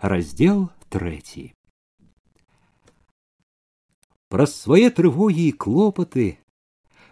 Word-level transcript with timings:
раздел 0.00 0.68
трэці 0.88 1.52
праз 4.28 4.54
свае 4.54 4.90
трывогі 4.90 5.48
і 5.48 5.56
клопаты 5.64 6.26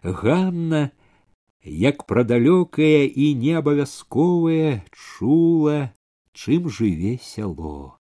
Ганна, 0.04 0.90
як 1.64 2.04
пра 2.04 2.24
далёкае 2.28 3.08
і 3.08 3.34
неабавязковае 3.40 4.84
чула, 4.92 5.94
чым 6.36 6.68
жыве 6.68 7.16
сяло. 7.22 7.96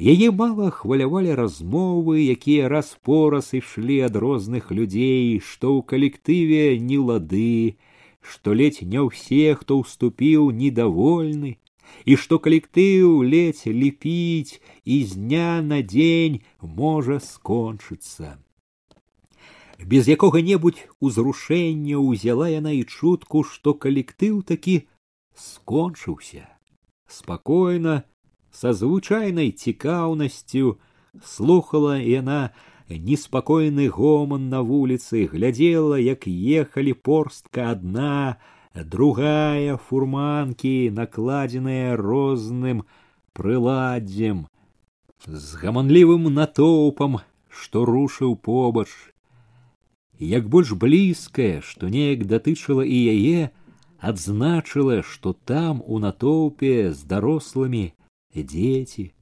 Яе 0.00 0.30
мала 0.32 0.70
хвалявалі 0.74 1.34
размовы, 1.38 2.24
якія 2.24 2.72
раз 2.72 2.96
пораз 3.04 3.52
ішлі 3.54 4.00
ад 4.08 4.16
розных 4.16 4.72
людзей, 4.72 5.38
што 5.38 5.76
ў 5.76 5.84
калектыве 5.84 6.80
не 6.80 6.98
лады, 6.98 7.76
што 8.24 8.56
ледзь 8.56 8.82
не 8.82 9.04
ўсе, 9.04 9.54
хто 9.60 9.84
ўступіў 9.84 10.50
недовольны, 10.50 11.60
і 12.04 12.16
што 12.16 12.38
калектыў 12.38 13.22
ледзь 13.22 13.66
ліпіць 13.66 14.60
і 14.84 14.96
з 15.04 15.20
дня 15.20 15.50
на 15.62 15.82
дзень 15.82 16.40
можа 16.60 17.20
скончыцца. 17.20 18.38
Без 19.82 20.08
якога-небудзь 20.08 20.86
узрушэння 21.00 21.98
ўзяла 21.98 22.48
яна 22.48 22.72
і 22.72 22.84
чутку, 22.84 23.42
што 23.42 23.74
калектыў 23.74 24.42
такі 24.42 24.86
скончыўся. 25.34 26.46
Спакойна, 27.06 28.04
са 28.54 28.72
звычайнай 28.72 29.50
цікаўнасцю 29.50 30.78
слухала 31.22 31.98
яна 31.98 32.54
неспакойны 32.88 33.88
гоман 33.88 34.48
на 34.48 34.62
вуліцы, 34.62 35.26
глядзела, 35.26 35.98
як 35.98 36.26
ехалі 36.28 36.92
порстка 36.94 37.70
адна, 37.72 38.36
другая 38.82 39.76
фурманкі, 39.76 40.90
накладзеныя 40.90 41.94
розным 41.96 42.82
прыладдзем, 43.32 44.46
з 45.26 45.54
гаманлівым 45.62 46.26
натоўпам, 46.34 47.20
што 47.48 47.84
рушыў 47.84 48.34
побач. 48.36 48.90
Як 50.18 50.48
больш 50.48 50.72
блізкае, 50.72 51.60
што 51.62 51.88
неяк 51.88 52.26
датычыла 52.26 52.82
і 52.82 52.98
яе, 53.14 53.50
адзначыла, 53.98 55.02
што 55.02 55.32
там 55.32 55.82
у 55.86 55.98
натоўпе 55.98 56.92
з 56.92 57.06
дарослымі 57.06 57.94
дзеці, 58.34 59.14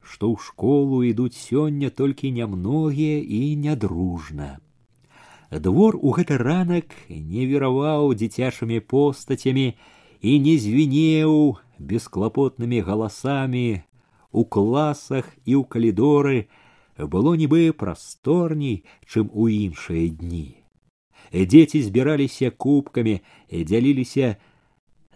што 0.00 0.32
ў 0.32 0.36
школу 0.40 1.02
ідуць 1.04 1.36
сёння 1.36 1.90
толькі 1.90 2.32
нямногія 2.32 3.18
і 3.24 3.56
нядружна. 3.56 4.60
Двор 5.50 5.96
у 5.96 6.12
гэты 6.12 6.36
ранак 6.36 6.92
не 7.08 7.46
вераваў 7.48 8.12
дзіцячымі 8.12 8.84
постацямі 8.84 9.72
і 10.20 10.32
не 10.44 10.58
звінеў 10.60 11.56
бесклапотнымі 11.80 12.84
галасамі. 12.84 13.80
У 14.28 14.44
класах 14.44 15.32
і 15.48 15.56
ў 15.56 15.64
калідоры 15.64 16.52
было 17.00 17.32
нібы 17.32 17.72
прасторней, 17.72 18.84
чым 19.08 19.32
у 19.32 19.48
іншыя 19.48 20.12
дні. 20.12 20.60
Дзеці 21.32 21.80
збіраліся 21.80 22.52
кубкамі, 22.52 23.24
дзяліліся 23.48 24.36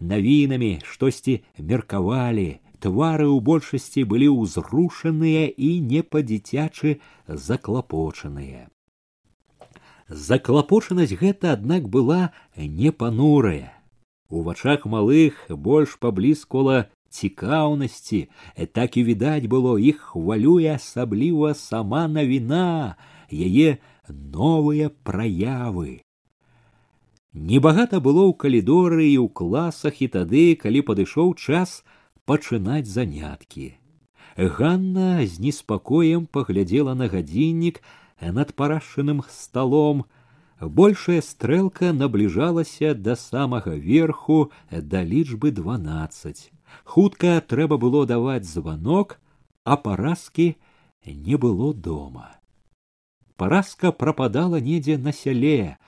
навінамі, 0.00 0.80
штосьці 0.80 1.44
меркавалі, 1.60 2.64
твары 2.80 3.28
ў 3.28 3.36
большасці 3.36 4.08
былі 4.08 4.32
ўзрушаныя 4.32 5.52
і 5.52 5.70
не 5.84 6.00
па-дзіцячы 6.00 7.04
заклапочаныя. 7.28 8.72
Заклапочанасць 10.12 11.16
гэта, 11.16 11.56
аднак 11.56 11.88
была 11.88 12.32
не 12.56 12.92
панурая. 12.92 13.72
У 14.28 14.42
вачах 14.44 14.84
малых 14.84 15.48
больш 15.48 15.96
паблізкала 16.00 16.92
цікаўнасці, 17.08 18.28
так 18.72 18.96
і 18.96 19.04
відаць 19.08 19.48
было 19.48 19.76
іх 19.80 20.12
хвалюе 20.12 20.76
асабліва 20.76 21.54
сама 21.56 22.08
навіна, 22.08 22.96
яе 23.32 23.80
новыя 24.08 24.92
праявы. 24.92 26.04
Небагата 27.32 28.00
было 28.00 28.28
ў 28.28 28.36
калідоры 28.36 29.08
і 29.08 29.16
ў 29.24 29.28
класах 29.32 30.04
і 30.04 30.08
тады, 30.12 30.44
калі 30.60 30.84
падышоў 30.84 31.32
час 31.40 31.80
пачынаць 32.28 32.88
заняткі. 32.88 33.72
Ганна 34.36 35.24
з 35.24 35.40
неспакоем 35.40 36.28
паглядзела 36.28 36.92
на 36.92 37.08
гадзіннік, 37.08 37.80
над 38.30 38.54
парашчаным 38.54 39.22
столом 39.28 40.04
большая 40.60 41.20
стрэлка 41.20 41.92
набліжалася 41.92 42.94
да 42.94 43.16
самага 43.16 43.74
верху 43.74 44.52
да 44.70 45.02
лічбы 45.02 45.50
дванаццаць 45.50 46.50
хутка 46.84 47.40
трэба 47.40 47.78
было 47.78 48.06
даваць 48.06 48.46
званок 48.46 49.18
а 49.64 49.76
паразкі 49.76 50.56
не 51.06 51.36
было 51.36 51.74
дома. 51.74 52.30
Паразка 53.36 53.90
прападала 53.90 54.60
недзе 54.60 54.98
на 54.98 55.12
сяле 55.12 55.78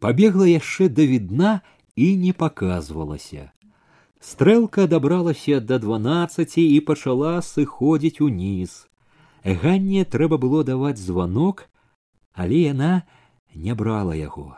пабегла 0.00 0.48
яшчэ 0.48 0.88
да 0.88 1.04
відна 1.04 1.60
і 1.96 2.16
не 2.16 2.32
показвалася 2.32 3.52
стрэлка 4.20 4.86
дабралася 4.86 5.60
да 5.60 5.78
дванаццаці 5.78 6.62
і 6.62 6.80
пачала 6.80 7.38
сыходзіць 7.42 8.20
уніз 8.24 8.88
ганне 9.46 10.04
трэба 10.04 10.38
было 10.42 10.64
даваць 10.64 10.98
званок 10.98 11.68
але 12.36 12.60
яна 12.68 13.02
не 13.54 13.74
брала 13.74 14.14
яго. 14.14 14.54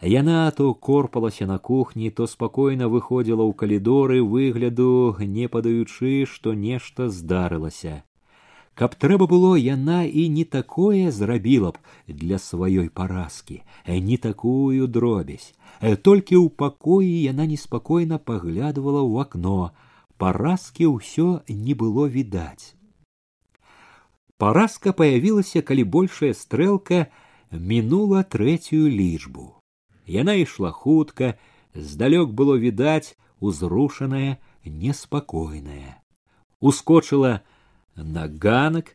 Яна 0.00 0.50
то 0.50 0.74
корпалася 0.74 1.46
на 1.46 1.58
кухні 1.58 2.10
то 2.10 2.26
спакойна 2.26 2.88
выходзіла 2.88 3.44
ў 3.44 3.52
калідоры 3.62 4.18
выгляду 4.22 5.16
не 5.20 5.48
падаючы 5.48 6.24
што 6.24 6.54
нешта 6.54 7.08
здарылася. 7.10 8.02
Каб 8.78 8.94
трэба 8.94 9.26
было 9.26 9.58
яна 9.58 10.06
і 10.06 10.28
не 10.30 10.44
такое 10.44 11.10
зрабіла 11.10 11.74
б 11.74 11.82
для 12.06 12.38
сваёй 12.38 12.88
паразкі 12.88 13.60
не 13.86 14.16
такую 14.16 14.86
дробязь. 14.86 15.52
Толькі 15.82 16.38
ў 16.38 16.48
пакоі 16.48 17.10
яна 17.26 17.50
неспакойна 17.50 18.22
паглядывала 18.22 19.02
ў 19.02 19.26
акно. 19.26 19.74
Паразкі 20.16 20.94
ўсё 20.94 21.42
не 21.50 21.74
было 21.74 22.06
відаць 22.06 22.77
Паразка 24.38 24.92
появілася, 24.92 25.62
калі 25.66 25.84
большая 25.84 26.30
стрэлка 26.30 27.10
мінула 27.50 28.22
трэцюю 28.22 28.86
лічбу. 28.86 29.58
Яна 30.06 30.38
ішла 30.38 30.70
хутка, 30.70 31.34
здалёк 31.74 32.30
было 32.38 32.54
відаць 32.54 33.18
узрушаная, 33.40 34.38
неспакойная. 34.62 35.98
Ускочыла 36.60 37.42
на 37.96 38.30
ганак, 38.30 38.94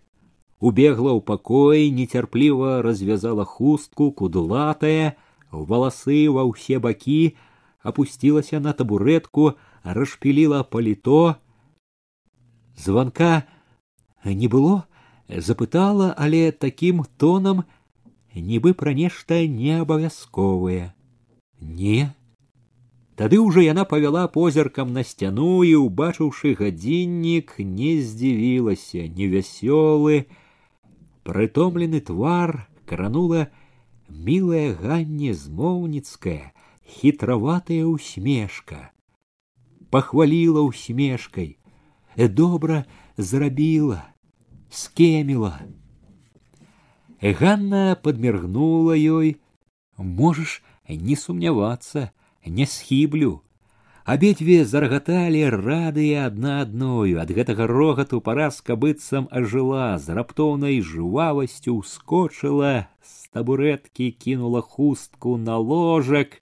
убегла 0.64 1.12
ў 1.12 1.20
пакоі, 1.28 1.92
нецярпліва 1.92 2.80
развязала 2.80 3.44
хустку, 3.44 4.16
кудлатая, 4.16 5.20
валасы 5.52 6.32
ва 6.32 6.48
ўсе 6.48 6.80
бакі, 6.80 7.36
опусцілася 7.84 8.64
на 8.64 8.72
табуретку, 8.72 9.60
расшпіліла 9.84 10.64
паліто. 10.64 11.36
Званка 12.80 13.44
не 14.24 14.48
было, 14.48 14.88
запытала, 15.38 16.14
але 16.18 16.52
таким 16.52 17.04
тонам, 17.18 17.64
нібы 18.36 18.74
пра 18.74 18.94
нешта 18.94 19.48
неабавязковае. 19.48 20.94
Не. 21.60 22.14
Тады 23.16 23.38
ўжо 23.38 23.62
яна 23.62 23.86
павяла 23.86 24.28
позіркам 24.28 24.94
на 24.94 25.04
сцяну 25.06 25.64
і, 25.64 25.76
убачыўшы 25.78 26.58
гадзіннік, 26.58 27.60
не 27.60 28.02
здзівілася, 28.02 29.06
невясёлы, 29.06 30.26
прытомлены 31.24 32.02
твар 32.02 32.68
кранула 32.90 33.48
мілая 34.10 34.74
ганне 34.74 35.34
змоўніцкая, 35.34 36.54
хітраватая 36.86 37.86
усмешка. 37.86 38.90
Пахваліла 39.94 40.62
усмешкай, 40.66 41.58
добра 42.18 42.86
зрабіла 43.18 44.13
скеміла. 44.74 45.60
Ганна 47.22 47.96
подміргнула 47.96 48.98
ёй, 48.98 49.38
можаш 49.98 50.64
не 50.90 51.16
сумнявацца, 51.16 52.10
не 52.46 52.66
схіблю. 52.66 53.42
Абедзве 54.04 54.66
зарагаталі 54.68 55.46
радыя 55.54 56.26
адна 56.28 56.58
адною, 56.66 57.22
ад 57.24 57.32
гэтага 57.32 57.70
рогату 57.72 58.20
паразка 58.20 58.76
быццам 58.76 59.30
ажыла, 59.32 59.96
з 59.96 60.12
раптоўнай 60.18 60.82
жвавасцю 60.84 61.78
ускочыла, 61.80 62.92
з 63.00 63.32
табурэткі 63.32 64.12
кінула 64.12 64.60
хустку 64.60 65.38
на 65.40 65.56
ложак, 65.56 66.42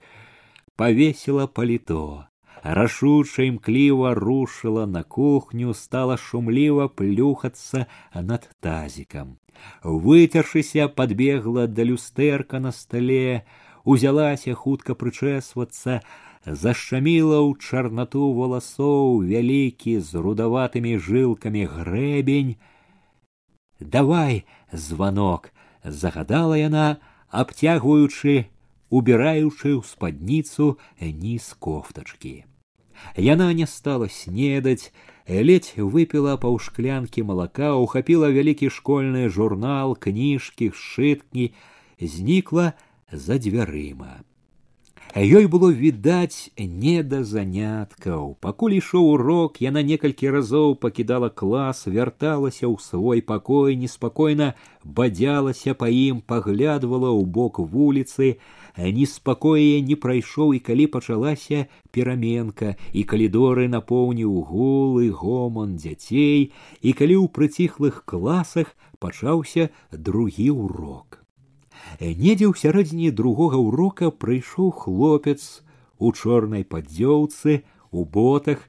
павесіла 0.74 1.46
паліто 1.46 2.31
рашуча 2.63 3.43
імкліва 3.47 4.13
рушыла 4.13 4.85
на 4.85 5.03
кухню 5.03 5.73
стала 5.73 6.17
шумліва 6.17 6.87
плюхацца 6.87 7.85
над 8.13 8.49
тазікам 8.59 9.37
выцершыся 9.83 10.87
подбегла 10.87 11.67
да 11.67 11.83
люстэрка 11.83 12.59
на 12.59 12.71
стале 12.71 13.45
узялася 13.83 14.53
хутка 14.53 14.95
прычэсвацца 14.95 16.01
зашчаміла 16.45 17.39
ў 17.43 17.59
чарнату 17.59 18.31
валасоў 18.39 19.23
вялікі 19.27 19.99
з 19.99 20.23
рудаватымі 20.27 20.97
жылкамі 20.97 21.63
грэбень. 21.71 22.55
Давай 23.79 24.45
званок, 24.71 25.51
загадала 25.83 26.57
яна, 26.57 26.97
абцягваючы, 27.29 28.47
убіраючы 28.89 29.75
ў 29.75 29.83
спадніцу 29.83 30.77
ніз 30.99 31.51
кофтачкі. 31.59 32.45
Яна 33.17 33.53
не 33.53 33.65
стала 33.65 34.09
снедаць, 34.09 34.93
ледь 35.27 35.73
выпила 35.75 36.37
паўшклянкі 36.37 37.25
малака, 37.25 37.73
ухапіла 37.73 38.29
вялікі 38.29 38.69
школьны 38.69 39.25
журнал, 39.29 39.97
кніжкі, 39.97 40.69
сшыткі, 40.69 41.51
знікла 41.97 42.73
за 43.11 43.41
дзвярыма. 43.41 44.21
Ёй 45.17 45.47
было 45.47 45.71
відаць 45.71 46.51
не 46.59 47.01
да 47.01 47.23
заняткаў. 47.23 48.37
Пакуль 48.37 48.77
ішоў 48.77 49.17
урок, 49.17 49.57
яна 49.65 49.81
некалькі 49.81 50.29
разоў 50.29 50.75
пакідала 50.75 51.29
клас, 51.33 51.87
вярталася 51.87 52.69
ў 52.69 52.77
свой 52.77 53.25
пакой, 53.25 53.73
неспакойна 53.81 54.53
бадзялася 54.83 55.73
па 55.73 55.89
ім, 55.89 56.21
паглядвала 56.21 57.09
ў 57.09 57.25
бок 57.25 57.57
вуліцы, 57.57 58.37
неспакоя 58.76 59.80
не 59.84 59.96
прайшоў 59.96 60.54
і 60.56 60.60
калі 60.64 60.86
пачалася 60.86 61.66
пераменка, 61.90 62.76
і 62.92 63.04
калідоры 63.04 63.68
напоўніў 63.68 64.32
гулы 64.48 65.10
гоман 65.10 65.76
дзяцей, 65.76 66.52
і 66.80 66.90
калі 66.92 67.16
ў 67.20 67.26
прыціхлых 67.28 68.04
класах 68.04 68.72
пачаўся 68.98 69.68
другі 69.92 70.48
урок. 70.56 71.20
Недзе 72.00 72.48
ў 72.48 72.54
сярэдзіне 72.56 73.12
другога 73.12 73.60
ўрока 73.60 74.10
прыйшоў 74.10 74.72
хлопец 74.72 75.62
у 75.98 76.12
чорнай 76.12 76.64
падзёўцы, 76.64 77.62
у 77.92 78.04
ботах. 78.04 78.68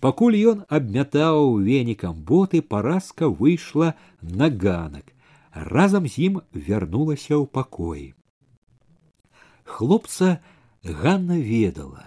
Пакуль 0.00 0.36
ён 0.52 0.64
абмятаў 0.68 1.60
венікам 1.60 2.16
боты, 2.24 2.62
паразка 2.62 3.28
выйшла 3.28 3.94
на 4.20 4.48
ганак. 4.48 5.12
Разам 5.52 6.08
з 6.08 6.30
ім 6.30 6.40
вярнулася 6.52 7.36
ў 7.36 7.46
пакой. 7.48 8.15
Хлопца 9.66 10.40
Ганна 10.82 11.36
ведала. 11.36 12.06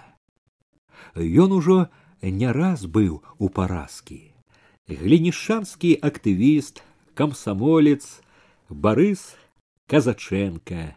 Ён 1.15 1.51
ужо 1.53 1.89
не 2.21 2.49
раз 2.51 2.87
быў 2.87 3.21
у 3.37 3.49
паразкі. 3.49 4.33
Глінішанскі 4.87 5.99
актывіст, 6.01 6.81
камсамолец, 7.13 8.23
Барыс 8.69 9.35
казаченко 9.89 10.93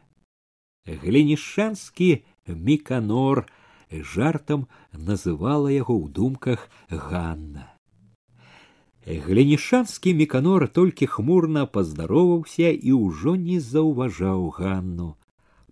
глінішанскі 0.84 2.08
міканор 2.46 3.48
жартам 3.88 4.66
называла 4.92 5.72
яго 5.72 5.96
ў 5.96 6.12
думках 6.12 6.68
ганна 6.92 7.72
глінішанскі 9.06 10.12
міканор 10.20 10.68
толькі 10.68 11.08
хмурна 11.14 11.64
паздароваўся 11.64 12.68
і 12.68 12.92
ўжо 12.92 13.36
не 13.40 13.56
заўважаў 13.56 14.44
ганну 14.60 15.08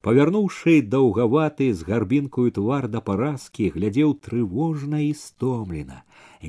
павярнуўшы 0.06 0.80
даўгаваты 0.94 1.68
з 1.74 1.86
гарбінкую 1.90 2.48
твар 2.56 2.88
да 2.94 3.04
паразкі 3.10 3.70
глядзеў 3.76 4.16
трывожна 4.26 5.04
і 5.10 5.12
стомлена 5.26 6.02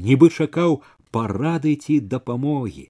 нібы 0.07 0.31
чакаў 0.31 0.81
парады 1.11 1.75
ці 1.75 1.99
дапамогі 2.15 2.87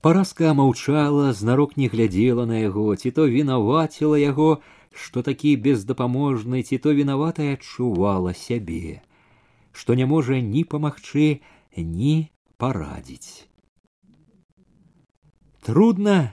Параска 0.00 0.54
маўчала, 0.54 1.32
знарок 1.36 1.76
не 1.76 1.86
глядзела 1.92 2.46
на 2.48 2.58
яго, 2.58 2.96
ці 2.96 3.10
то 3.12 3.28
вінаваціла 3.28 4.16
яго, 4.16 4.62
што 4.96 5.20
такі 5.22 5.56
бездапаможны, 5.60 6.62
ці 6.64 6.78
то 6.78 6.94
вінаватая 6.96 7.52
адчувала 7.52 8.32
сябе, 8.32 9.02
што 9.72 9.92
не 10.00 10.06
можа 10.08 10.40
ні 10.40 10.64
памагчы, 10.64 11.44
ні 11.76 12.32
парадзіць. 12.56 13.44
Трудно 15.60 16.32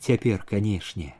цяпер, 0.00 0.40
канешне, 0.48 1.12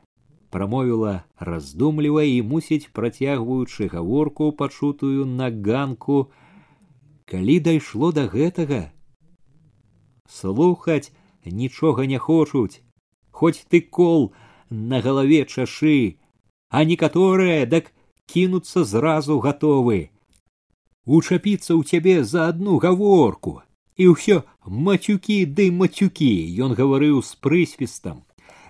прамовіла 0.54 1.26
раздумліва 1.50 2.22
і 2.30 2.40
мусіць 2.54 2.90
працягваючы 2.94 3.90
гаворку 3.90 4.52
пачутую 4.54 5.26
на 5.26 5.50
ганку, 5.50 6.30
калі 7.26 7.60
дайшло 7.68 8.12
да 8.14 8.30
гэтага 8.30 8.94
слухаць 10.28 11.12
нічога 11.44 12.06
не 12.06 12.18
хочуць, 12.18 12.80
хоць 13.30 13.66
ты 13.68 13.80
кол 13.80 14.32
на 14.70 15.00
галаве 15.00 15.44
чашы, 15.44 16.16
а 16.70 16.84
некаторыя 16.84 17.66
дак 17.66 17.92
кінуцца 18.26 18.84
зразу 18.84 19.38
гатовы. 19.38 20.10
Учапіцца 21.04 21.76
ў 21.76 21.82
цябе 21.84 22.24
за 22.24 22.48
адну 22.48 22.78
гаворку, 22.78 23.60
і 23.96 24.08
ўсё 24.14 24.42
мацюкі 24.64 25.44
ды 25.44 25.70
мацюкі, 25.70 26.32
ён 26.64 26.72
гаварыў 26.78 27.20
з 27.22 27.36
прысвістам. 27.44 28.24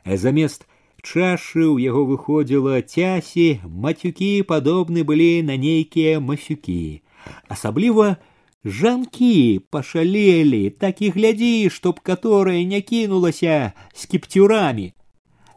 Замест 0.05 0.67
чашы 1.05 1.69
ў 1.69 1.85
яго 1.85 2.09
выходзіла 2.09 2.81
цясі, 2.81 3.61
мацюкі 3.69 4.43
падобны 4.49 5.05
былі 5.05 5.45
на 5.45 5.61
нейкія 5.61 6.19
масюкі. 6.21 7.05
Асабліва 7.49 8.17
жанкі 8.65 9.61
пашалелі 9.71 10.71
так 10.71 11.03
і 11.05 11.13
глядзі 11.13 11.69
чтоб 11.69 12.01
которая 12.01 12.65
не 12.65 12.81
кінулася 12.81 13.77
с 13.93 14.07
кіпцюрамі 14.09 14.93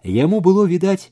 яму 0.04 0.40
было 0.44 0.68
відаць 0.68 1.12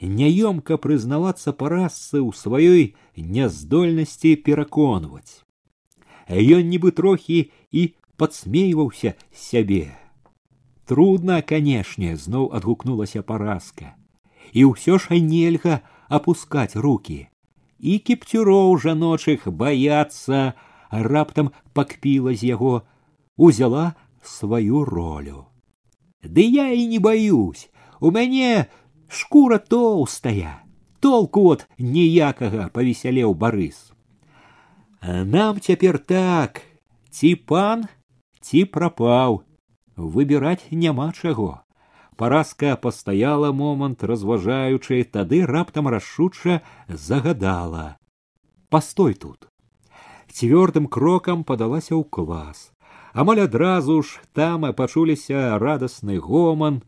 няёмка 0.00 0.80
прызнавацца 0.80 1.52
парасцы 1.52 2.20
ў 2.24 2.32
сваёй 2.32 2.82
няздольнасці 3.16 4.36
пераконваць. 4.48 5.44
Ён 6.28 6.68
нібы 6.72 6.92
трохі 6.96 7.52
і 7.72 7.92
падсмейваўся 8.16 9.14
сябе 9.32 9.92
трудно 10.86 11.42
канешне 11.42 12.16
зноў 12.16 12.50
адгукнулася 12.58 13.22
паразка 13.22 13.94
і 14.52 14.70
ўсё 14.72 14.98
ж 15.02 15.18
нельга 15.20 15.82
опускать 16.08 16.76
руки 16.76 17.26
і 17.78 17.98
кіпцюроў 17.98 18.78
жаночых 18.80 19.50
баяцца 19.50 20.54
раптам 20.90 21.50
пакпіла 21.74 22.34
з 22.34 22.56
яго, 22.56 22.82
узяла 23.36 23.94
сваю 24.22 24.84
ролю. 24.84 25.46
Ды 26.22 26.42
я 26.42 26.72
і 26.72 26.86
не 26.86 26.98
баюсь, 26.98 27.68
у 28.00 28.10
мяне 28.10 28.66
шкура 29.08 29.58
тоўстая, 29.58 30.62
толку 31.00 31.46
от 31.52 31.66
ніякага 31.78 32.70
павесялеў 32.72 33.34
барыс. 33.34 33.92
Нам 35.02 35.60
цяпер 35.60 35.98
так, 35.98 36.62
ці 37.10 37.34
пан, 37.46 37.86
ці 38.40 38.64
прапаў, 38.64 39.45
выбіраць 39.96 40.70
няма 40.70 41.12
чаго. 41.12 41.62
Паразка 42.16 42.76
пастаяла 42.76 43.52
момант, 43.52 44.04
разважаючы, 44.04 45.04
тады 45.04 45.44
раптам 45.44 45.88
рашуча 45.88 46.62
загадала: 46.88 47.98
«Пастой 48.70 49.14
тут 49.14 49.48
цвёрдым 50.36 50.86
крокам 50.86 51.44
падалася 51.48 51.96
ў 51.96 52.04
клас. 52.04 52.72
Амаль 53.16 53.40
адразу 53.46 54.02
ж 54.04 54.20
там 54.36 54.68
пачуліся 54.76 55.56
радасны 55.56 56.20
гоман, 56.20 56.82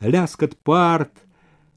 ляскат 0.00 0.56
парт, 0.64 1.12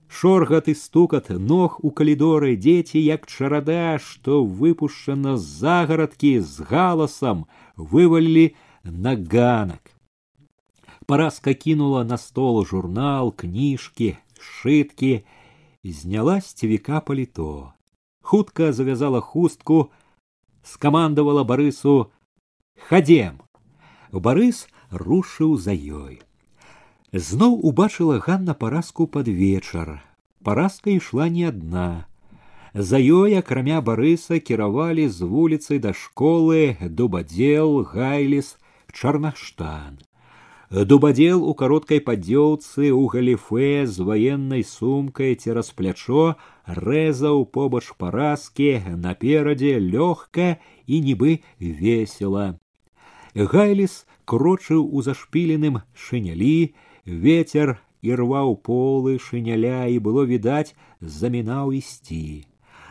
шоргат 0.07 0.71
і 0.71 0.75
стукат 0.79 1.27
ног 1.29 1.83
у 1.83 1.91
калідоры 1.91 2.55
дзеці 2.55 3.03
як 3.03 3.27
чарада, 3.27 3.99
што 3.99 4.39
выпушчана 4.45 5.35
з 5.35 5.43
загарадкі 5.67 6.39
з 6.39 6.63
галасам 6.71 7.43
вывалілі 7.75 8.55
на 8.87 9.19
ганак. 9.19 9.96
Паразка 11.06 11.54
кінула 11.54 12.04
на 12.04 12.18
стол 12.18 12.64
журнал, 12.64 13.34
кніжкі, 13.36 14.16
сшыткі, 14.38 15.24
зняла 15.84 16.40
з 16.40 16.52
цівіка 16.52 17.00
паліто. 17.00 17.72
Хутка 18.22 18.72
завязала 18.72 19.20
хустку, 19.20 19.90
скамандавала 20.62 21.44
барысу 21.44 22.12
хадзем 22.88 23.40
барыс 24.12 24.66
рушыў 24.90 25.56
за 25.64 25.74
ёй 25.74 26.20
зноў 27.12 27.58
убачыла 27.70 28.18
ганна 28.26 28.54
паразку 28.62 29.06
пад 29.16 29.28
вечар 29.42 29.90
паразка 30.48 30.94
ішла 30.94 31.28
не 31.36 31.44
адна 31.50 32.06
за 32.90 33.02
ёй 33.02 33.36
акрамя 33.40 33.82
барыса 33.88 34.38
кіравалі 34.38 35.08
з 35.08 35.28
вуліцы 35.34 35.78
да 35.86 35.92
школы 36.04 36.62
дубадзел 37.00 37.82
гайліс 37.94 38.54
чарнаштан 38.92 39.98
Дубадзел 40.69 41.47
у 41.47 41.53
кароткай 41.55 42.01
падзёўцы 42.03 42.91
ў 42.91 43.03
галіфе 43.07 43.87
з 43.87 44.03
ваеннай 44.03 44.67
сумкай 44.67 45.39
цераз 45.39 45.71
плячо 45.71 46.35
рэзаў 46.67 47.47
побач 47.55 47.95
паразкі 47.95 48.83
наперадзе 48.99 49.79
лёгка 49.79 50.59
і 50.83 50.99
нібы 51.07 51.39
весела. 51.55 52.59
Гайліс 53.31 54.03
крочыў 54.27 54.83
у 54.91 54.99
зашпіленым 54.99 55.79
шынялі, 55.95 56.75
ветер 57.07 57.79
ірваў 58.03 58.59
полы 58.59 59.15
шыняля 59.23 59.87
і 59.87 60.03
было 60.03 60.27
відаць 60.27 60.75
замінаў 60.99 61.71
ісці. 61.79 62.43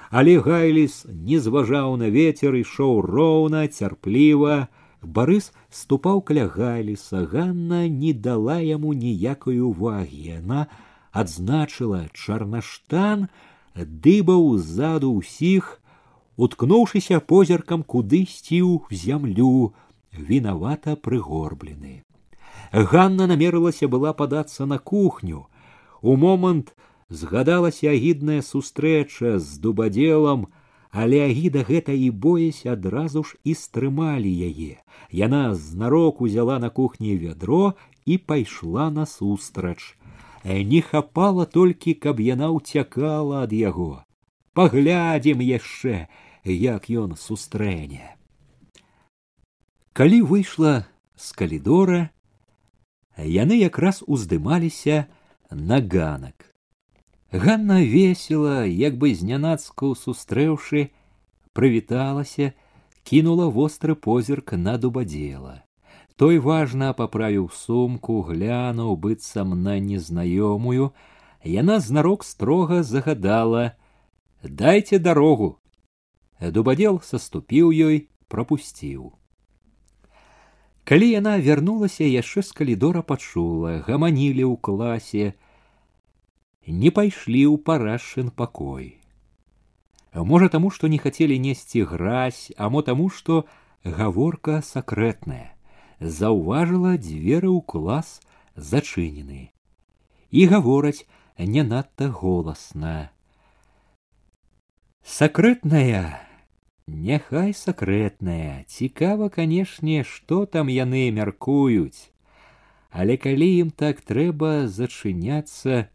Але 0.09 0.41
гайліс 0.41 1.05
не 1.13 1.37
зважаў 1.45 2.01
на 2.01 2.09
ветер 2.09 2.57
ішоў 2.57 3.05
роўна 3.05 3.69
цярпліва 3.69 4.73
барыс 5.19 5.53
ступаў 5.71 6.23
каля 6.29 6.47
гайліса 6.57 7.25
ганна 7.33 7.87
не 7.89 8.13
дала 8.13 8.59
яму 8.61 8.93
ніякай 8.93 9.61
увагі. 9.61 10.21
Яна 10.39 10.67
адзначыла 11.13 12.07
чарнаштан 12.13 13.29
дыбаў 13.75 14.57
ззаду 14.59 15.13
ўсіх 15.21 15.79
уткнуўшыся 16.37 17.21
позіркам 17.21 17.87
кудысьці 17.95 18.61
ў 18.65 18.91
зямлю 18.91 19.73
вінавата 20.13 20.97
прыгорблены 20.97 22.07
ганна 22.73 23.27
намерылася 23.27 23.89
была 23.89 24.13
падацца 24.13 24.67
на 24.67 24.79
кухню. 24.79 25.47
У 26.03 26.17
момант 26.17 26.75
згадалася 27.09 27.91
агідная 27.91 28.43
сустрэча 28.43 29.39
з 29.39 29.59
дубадзелам 29.59 30.49
але 30.97 31.21
агіда 31.29 31.61
гэта 31.61 31.93
і 31.93 32.09
боясь 32.09 32.65
адразу 32.65 33.21
ж 33.29 33.37
і 33.45 33.53
стрымалі 33.53 34.33
яе. 34.33 34.81
Яна 35.13 35.53
знарок 35.53 36.23
узяла 36.25 36.57
на 36.59 36.71
кухні 36.71 37.21
вядро 37.21 37.77
і 38.09 38.17
пайшла 38.17 38.89
насустрач. 38.91 39.93
Не 40.45 40.81
хапала 40.81 41.45
толькі 41.45 41.93
каб 42.01 42.25
яна 42.25 42.49
ўцякала 42.49 43.45
ад 43.45 43.53
яго. 43.53 44.09
Паглядзім 44.57 45.45
яшчэ 45.45 46.09
як 46.49 46.89
ён 46.89 47.13
сустрэне. 47.21 48.17
Калі 49.93 50.25
выйшла 50.25 50.89
з 51.13 51.29
калідора 51.37 52.09
яны 53.21 53.61
якраз 53.61 54.01
уздымаліся 54.01 55.05
на 55.53 55.85
ганак 55.85 56.56
Ганна 57.37 57.85
весела, 57.85 58.65
як 58.65 58.97
бы 58.97 59.13
знянацку 59.13 59.93
сустрэўшы, 59.93 60.89
прывіталася, 61.53 62.55
кінула 63.05 63.49
востры 63.53 63.95
позірк 63.95 64.53
на 64.53 64.79
дубадзела. 64.81 65.61
Той 66.17 66.39
важна 66.39 66.95
паправіў 66.97 67.51
сумку, 67.53 68.23
глянуў 68.25 68.97
быццам 68.97 69.53
на 69.63 69.77
незнаёмую, 69.77 70.97
яна 71.45 71.77
знарок 71.81 72.25
строга 72.25 72.83
загадала: 72.83 73.77
«Дайце 74.43 74.99
дарогу. 74.99 75.61
Дубадзел 76.41 77.03
саступіў 77.05 77.69
ёй, 77.69 78.09
прапусціў. 78.33 79.13
Калі 80.89 81.07
яна 81.11 81.37
вярнулася, 81.37 82.05
яшчэ 82.09 82.41
з 82.49 82.53
калідора 82.57 83.03
пачула, 83.03 83.85
гаманілі 83.85 84.49
ў 84.49 84.57
класе, 84.57 85.37
не 86.67 86.91
пайшлі 86.91 87.43
ў 87.47 87.57
парашын 87.63 88.31
пакой. 88.31 88.99
Можа 90.15 90.49
таму, 90.49 90.71
што 90.71 90.89
не 90.89 90.99
хацелі 90.99 91.39
несці 91.39 91.83
гразь, 91.87 92.51
а 92.57 92.69
мо 92.69 92.83
таму, 92.83 93.09
што 93.11 93.45
гаворка 93.85 94.63
сакрэтная, 94.63 95.55
заўважыла 96.01 96.97
дзверы 96.97 97.53
ў 97.53 97.61
клас 97.63 98.19
зачынены. 98.57 99.53
І 100.31 100.47
гавораць 100.51 101.07
не 101.39 101.63
надта 101.63 102.09
голасна. 102.09 103.13
Сакрэтная, 105.07 106.19
няхай 106.87 107.55
сакрэтная, 107.55 108.65
цікава, 108.67 109.29
канешне, 109.29 110.03
што 110.03 110.47
там 110.47 110.67
яны 110.67 111.13
мяркуюць, 111.15 112.11
Але 112.91 113.17
калі 113.21 113.47
ім 113.61 113.71
так 113.71 114.01
трэба 114.01 114.69
зачыняцца, 114.73 115.93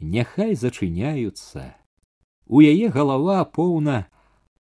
няхай 0.00 0.54
зачыняюцца. 0.54 1.76
У 2.46 2.60
яе 2.64 2.88
галава 2.88 3.44
поўна 3.44 4.06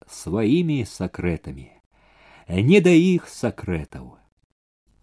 сваімі 0.07 0.83
сакрэтамі, 0.85 1.69
не 2.49 2.79
да 2.81 2.91
іх 2.91 3.29
сакрэтаў. 3.29 4.17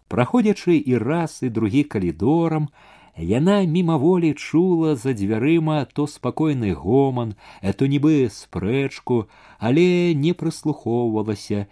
Праходзячы 0.07 0.77
і 0.77 0.97
раз 1.01 1.39
і 1.41 1.49
другі 1.49 1.83
калідорам, 1.83 2.69
яна 3.17 3.63
мімаволі 3.65 4.33
чула 4.33 4.95
за 4.95 5.15
дзвярыма 5.17 5.85
то 5.93 6.05
спакойны 6.05 6.75
гоман, 6.75 7.33
то 7.77 7.87
нібы 7.87 8.29
спрэчку, 8.29 9.25
але 9.57 10.13
не 10.13 10.33
прыслухоўвалася, 10.33 11.67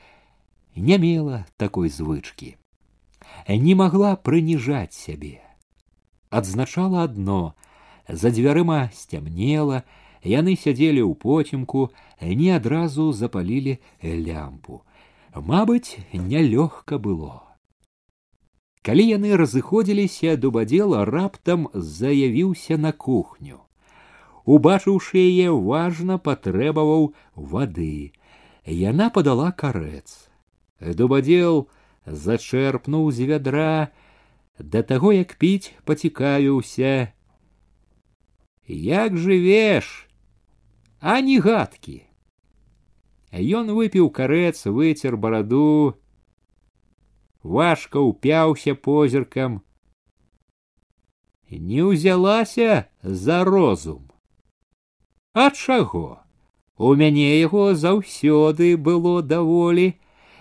не 0.75 0.97
мела 0.97 1.45
такой 1.57 1.89
звычкі. 1.89 2.55
Не 3.47 3.75
магла 3.75 4.15
прыніжаць 4.15 4.93
сябе. 4.93 5.41
Адзначала 6.29 7.03
адно, 7.03 7.53
за 8.07 8.31
дзвярыма 8.31 8.89
сцямнела, 8.93 9.83
яны 10.23 10.55
сядзелі 10.55 11.03
ў 11.03 11.13
поцемку, 11.15 11.91
не 12.21 12.51
адразу 12.55 13.11
запалілі 13.11 13.79
лямпу. 14.01 14.83
Мабыць, 15.33 15.97
нялёгка 16.13 16.99
было. 16.99 17.41
Калі 18.83 19.03
яны 19.07 19.35
разыходзіліся, 19.39 20.35
дубадзела 20.35 21.05
раптам 21.05 21.69
заявіўся 21.73 22.77
на 22.77 22.91
кухню. 22.91 23.63
Убачыўшы 24.43 25.23
яе 25.23 25.55
важна 25.55 26.19
патрэбаваў 26.19 27.15
вады. 27.35 28.11
Яна 28.67 29.07
падала 29.09 29.51
карэц. 29.55 30.27
Дубадзел 30.83 31.69
зачэрпнуў 32.05 33.11
з 33.15 33.31
вядра, 33.31 33.87
да 34.59 34.83
таго 34.83 35.15
як 35.15 35.39
піць 35.39 35.71
пацікавіўся, 35.87 37.15
як 38.67 39.17
жывеш? 39.17 40.07
А 40.99 41.19
не 41.21 41.39
гадкі. 41.39 42.03
Ён 43.33 43.73
выпіў 43.73 44.09
карэц 44.13 44.69
выцер 44.69 45.17
бараду 45.17 45.97
важка 47.43 47.99
ўпяўся 47.99 48.75
позіркам. 48.75 49.61
Не 51.49 51.83
ўзялася 51.85 52.89
за 53.03 53.43
розум. 53.43 54.09
А 55.33 55.49
чаго? 55.51 56.23
У 56.77 56.95
мяне 56.95 57.39
яго 57.39 57.73
заўсёды 57.75 58.77
было 58.77 59.21
даволі. 59.21 59.93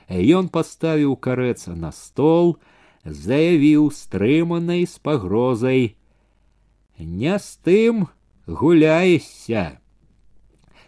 Ён 0.08 0.48
паставіў 0.48 1.16
карэца 1.16 1.74
на 1.74 1.92
стол 1.92 2.56
заявіў 3.04 3.90
стрыманай 3.90 4.86
з 4.86 4.98
пагрозай 4.98 5.96
не 7.01 7.37
з 7.39 7.47
тым 7.63 8.07
гуляешся. 8.47 9.79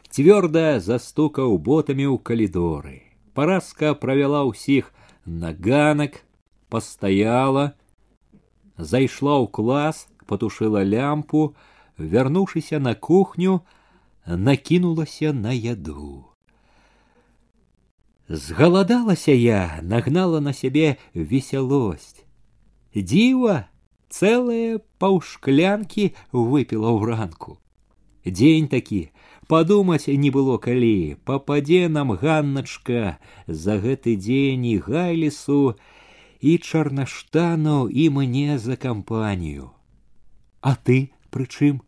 Цвёрда 0.09 0.79
застукаў 0.81 1.57
ботамі 1.57 2.09
ў 2.09 2.17
калідоры. 2.17 3.05
Паразка 3.37 3.93
правяла 3.93 4.41
ўсіх 4.49 4.89
на 5.25 5.53
ганак, 5.53 6.25
пастаяла, 6.69 7.77
зайшла 8.77 9.37
ў 9.37 9.47
клас, 9.53 10.09
патушыла 10.25 10.81
лямпу, 10.81 11.53
вярнуўшыся 11.97 12.79
на 12.79 12.95
кухню, 12.95 13.61
накінулася 14.25 15.33
на 15.33 15.53
яду. 15.53 16.25
Згаладалася 18.29 19.31
я, 19.31 19.79
нагнала 19.81 20.39
на 20.39 20.53
сябе 20.53 20.97
весялосць. 21.13 22.25
Дзіва, 22.93 23.69
Цэлыя 24.14 24.78
паўшклянкі 25.02 26.06
выпіла 26.30 26.90
ў 26.94 27.00
ранку. 27.10 27.58
Дзень 28.24 28.70
такі, 28.72 29.10
падумаць 29.50 30.06
не 30.06 30.30
было 30.30 30.56
калі, 30.58 31.18
пападзе 31.28 31.88
нам 31.90 32.14
ганначка 32.22 33.18
за 33.46 33.76
гэты 33.82 34.14
дзень 34.16 34.64
і 34.70 34.76
гайлісу 34.86 35.74
і 36.40 36.58
чарнаштану 36.58 37.88
і 37.88 38.08
мне 38.10 38.58
за 38.58 38.76
кампанію. 38.76 39.72
А 40.60 40.76
ты 40.76 41.10
прычым? 41.34 41.82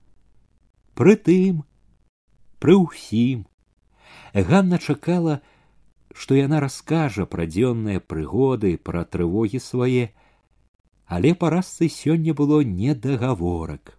Пры 0.98 1.16
тым, 1.16 1.64
пры 2.60 2.76
ўсім. 2.76 3.46
Ганна 4.34 4.76
чакала, 4.76 5.40
што 6.12 6.36
яна 6.36 6.60
раскажа 6.60 7.24
пра 7.24 7.46
дзённыя 7.48 8.00
прыгоды, 8.00 8.76
пра 8.76 9.04
трывогі 9.04 9.60
свае, 9.60 10.12
але 11.06 11.34
парасцы 11.34 11.88
сёння 11.88 12.34
было 12.34 12.60
не 12.62 12.94
дагаворак. 12.94 13.98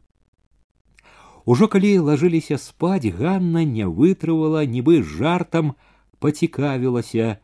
Ужо 1.48 1.68
калі 1.72 1.92
лажыліся 2.04 2.58
спаць, 2.60 3.08
Ганна 3.08 3.64
не 3.64 3.88
вытрывала, 3.88 4.68
нібы 4.68 5.00
жартам 5.04 5.76
пацікавілася. 6.20 7.40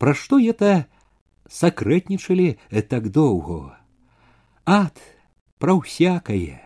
Пра 0.00 0.14
што 0.16 0.40
это 0.40 0.88
сакрэтнічалі 1.52 2.56
так 2.88 3.12
доўго? 3.12 3.76
Ад, 4.64 4.96
пра 5.60 5.76
ўсякае. 5.76 6.56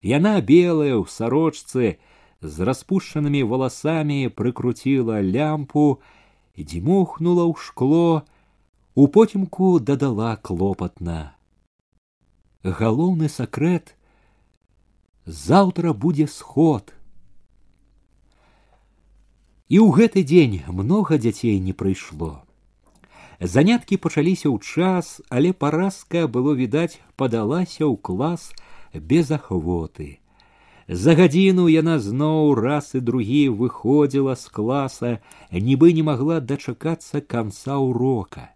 Яна 0.00 0.40
белая 0.40 0.96
ў 0.96 1.04
сарочцы 1.04 2.00
з 2.40 2.54
распушчанымі 2.64 3.44
валасамі 3.44 4.32
прыкруціла 4.32 5.20
лямпу, 5.20 6.00
дзьмухнула 6.56 7.44
ў 7.44 7.54
шкло, 7.60 8.24
у 8.94 9.08
потімку 9.08 9.80
дадала 9.80 10.36
клопатна. 10.36 11.34
Галоўны 12.62 13.28
сакрэт 13.32 13.96
заўтра 15.24 15.92
будзе 15.96 16.26
сход. 16.28 16.92
І 19.72 19.80
ў 19.80 19.88
гэты 19.96 20.20
дзень 20.28 20.60
многа 20.68 21.16
дзяцей 21.16 21.56
не 21.56 21.72
прыйшло. 21.72 22.44
Заняткі 23.40 23.96
пачаліся 23.96 24.52
ў 24.52 24.60
час, 24.60 25.24
але 25.32 25.56
паразка 25.56 26.28
было 26.28 26.52
відаць, 26.52 27.00
падалася 27.16 27.88
ў 27.88 27.96
клас 27.96 28.52
без 28.92 29.32
ахвоты. 29.32 30.20
За 30.86 31.16
гадзіну 31.16 31.64
яна 31.72 31.96
зноў 31.96 32.52
раз 32.60 32.92
і 32.92 33.00
другі 33.00 33.48
выходзіла 33.56 34.36
з 34.36 34.52
класа, 34.52 35.18
нібы 35.48 35.96
не 35.96 36.04
магла 36.04 36.44
дачакацца 36.44 37.24
канца 37.24 37.80
ўрока. 37.80 38.52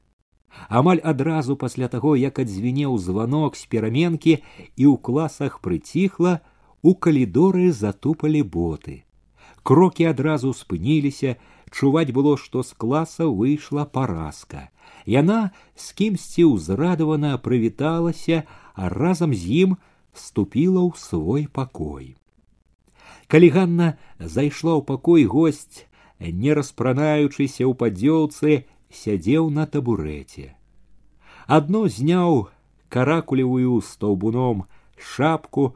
Амаль 0.69 1.01
адразу 1.03 1.57
пасля 1.57 1.89
таго, 1.89 2.17
як 2.17 2.39
адзвінеў 2.39 2.99
званок 2.99 3.57
з 3.57 3.67
пераменкі 3.67 4.35
і 4.77 4.85
ў 4.87 4.95
класах 4.99 5.61
прыціхла, 5.61 6.41
у 6.83 6.95
калідоры 6.95 7.73
затупалі 7.73 8.43
боты. 8.43 9.03
Крокі 9.63 10.11
адразу 10.13 10.55
спыніліся 10.55 11.37
чуваць 11.71 12.15
было 12.15 12.39
што 12.39 12.63
з 12.63 12.73
класа 12.79 13.27
выйшла 13.27 13.85
паразка 13.85 14.71
яна 15.07 15.51
з 15.75 15.93
кімсьці 15.99 16.45
ўзрадавана 16.51 17.39
прывіталася 17.39 18.43
а 18.75 18.91
разам 18.93 19.33
з 19.33 19.67
ім 19.67 19.77
ступіла 20.13 20.83
ў 20.83 20.93
свой 20.99 21.47
пакой. 21.47 22.17
Калі 23.31 23.49
ганна 23.55 23.89
зайшла 24.19 24.77
ў 24.77 24.83
пакой 24.87 25.25
госць 25.25 25.87
не 26.21 26.53
распранаючыся 26.59 27.65
ў 27.65 27.73
падзёлцы 27.79 28.67
сядзеў 29.01 29.51
на 29.57 29.67
табурэце. 29.75 30.53
Адно 31.47 31.87
зняў 31.97 32.49
каракулевую 32.89 33.81
стаўбуном 33.89 34.65
шапку 35.11 35.67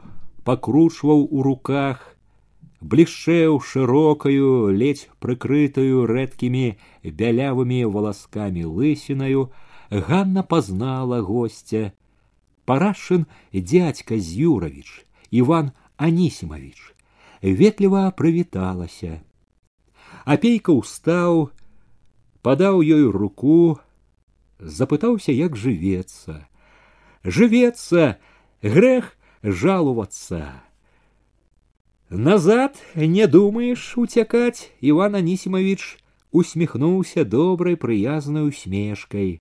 пакручваў 0.48 1.26
у 1.30 1.44
руках 1.46 2.06
блішчэў 2.80 3.60
шырокаю 3.70 4.72
ледзь 4.82 5.08
прыкрытую 5.24 6.06
рэдкімі 6.10 6.66
бялявымі 7.22 7.80
валаскамі 7.96 8.64
лысінаю 8.76 9.50
ганна 10.08 10.46
пазнала 10.54 11.20
гостя 11.20 11.82
парашын 12.64 13.26
дядька 13.52 14.16
зюравіч 14.30 15.04
иван 15.42 15.70
анісімович 15.96 16.90
ветліва 17.42 18.10
прывіталася. 18.16 19.20
Апейка 20.24 20.72
ўстаў 20.76 21.50
падаў 22.42 22.80
ёй 22.80 23.04
руку 23.10 23.78
запытаўся 24.58 25.32
як 25.32 25.56
жывецца 25.56 26.40
жывецца 27.24 28.16
грэх 28.62 29.14
жаловаться 29.42 30.42
Назад 32.10 32.76
не 32.96 33.28
думаешь 33.28 33.96
уцякаць, 33.96 34.72
Иван 34.80 35.14
Анисимович 35.14 35.96
усміхнуўся 36.32 37.24
добрай 37.24 37.76
прыязнай 37.76 38.48
усмешкай. 38.48 39.38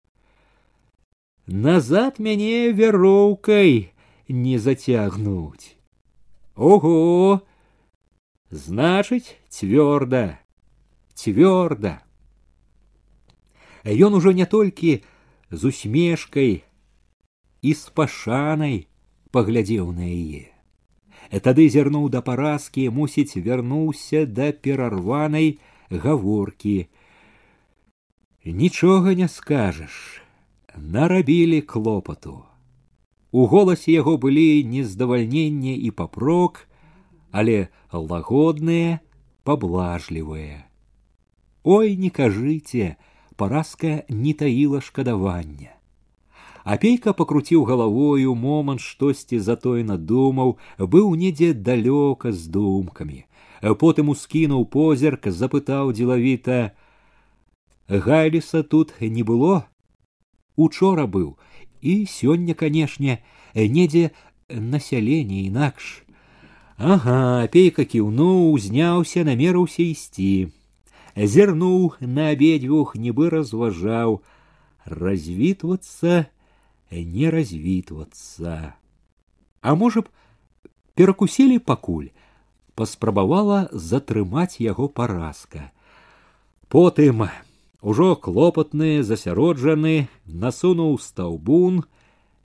Назад 1.48 2.20
мяне 2.20 2.70
вяроўкай 2.72 3.92
не 4.30 4.60
зацягнуць. 4.60 5.74
Ого! 6.56 7.42
Значыць, 8.52 9.34
цвёрда, 9.50 10.38
цвёрда. 11.16 12.04
Ён 13.90 14.14
ужо 14.14 14.32
не 14.32 14.46
толькі 14.46 15.02
з 15.52 15.66
усмешкай 15.66 16.62
і 17.62 17.74
з 17.74 17.90
пашанай 17.90 18.88
паглядзеў 19.34 19.92
на 19.98 20.06
яе 20.06 20.48
тады 21.46 21.66
зірнуў 21.74 22.10
да 22.14 22.22
паразкі 22.26 22.90
мусіць 22.94 23.38
вярнуўся 23.38 24.26
да 24.26 24.52
перарванай 24.52 25.58
гаворкі 25.90 26.78
нічога 28.46 29.14
не 29.20 29.28
скажаш 29.28 30.22
нарабілі 30.76 31.62
клопату 31.74 32.38
у 33.32 33.46
голасе 33.46 33.92
яго 33.94 34.18
былі 34.18 34.64
нездавальненне 34.64 35.76
і 35.76 35.92
папрок 35.92 36.66
але 37.32 37.70
лагодныя 37.94 38.98
паблажлівыя 39.44 40.66
ой 41.64 41.96
не 41.98 42.10
кажыце 42.10 42.96
паразка 43.40 44.04
не 44.10 44.34
таіла 44.34 44.82
шкадавання. 44.84 45.72
Апейка 46.68 47.14
пакруціў 47.16 47.64
галавою 47.64 48.36
момант 48.36 48.84
штосьці 48.84 49.40
затойна 49.40 49.96
думаў 49.96 50.58
быў 50.78 51.16
недзе 51.16 51.54
далёка 51.54 52.36
з 52.36 52.52
думкамі. 52.52 53.24
Потым 53.80 54.12
ускінуў 54.12 54.68
позірк 54.76 55.32
запытаў 55.40 55.96
дзелавіта 55.96 56.76
гайліса 57.88 58.64
тут 58.64 58.94
не 59.00 59.24
было? 59.24 59.64
Учора 60.56 61.08
быў 61.08 61.40
і 61.82 62.06
сёння 62.12 62.54
канешне 62.54 63.24
недзе 63.56 64.12
насяленне 64.50 65.48
інакш 65.48 66.04
ага 66.78 67.44
апейка 67.48 67.88
кіўнуў 67.88 68.52
узняўся 68.52 69.24
намерыўся 69.24 69.84
ісці 69.84 70.52
зірнуў 71.20 72.00
на 72.00 72.32
абедзвюх 72.32 72.96
нібы 72.96 73.30
разважаў 73.30 74.22
развітвацца 74.86 76.28
не 76.92 77.30
развітвацца. 77.30 78.74
А 79.62 79.76
можа 79.76 80.02
б, 80.02 80.08
перакусілі 80.96 81.60
пакуль, 81.60 82.10
паспрабавала 82.76 83.68
затрымаць 83.74 84.64
яго 84.64 84.88
паразка. 84.88 85.72
Потым 86.70 87.28
ужо 87.82 88.16
клопатны 88.16 89.04
засяроджаны 89.04 90.08
насунуў 90.26 90.98
стаўбун, 91.04 91.84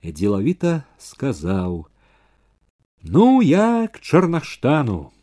дзелавіта 0.03 0.83
сказаў: 0.99 1.87
«Ну, 3.01 3.41
я 3.41 3.87
к 3.87 4.01
чарнаштану. 4.01 5.14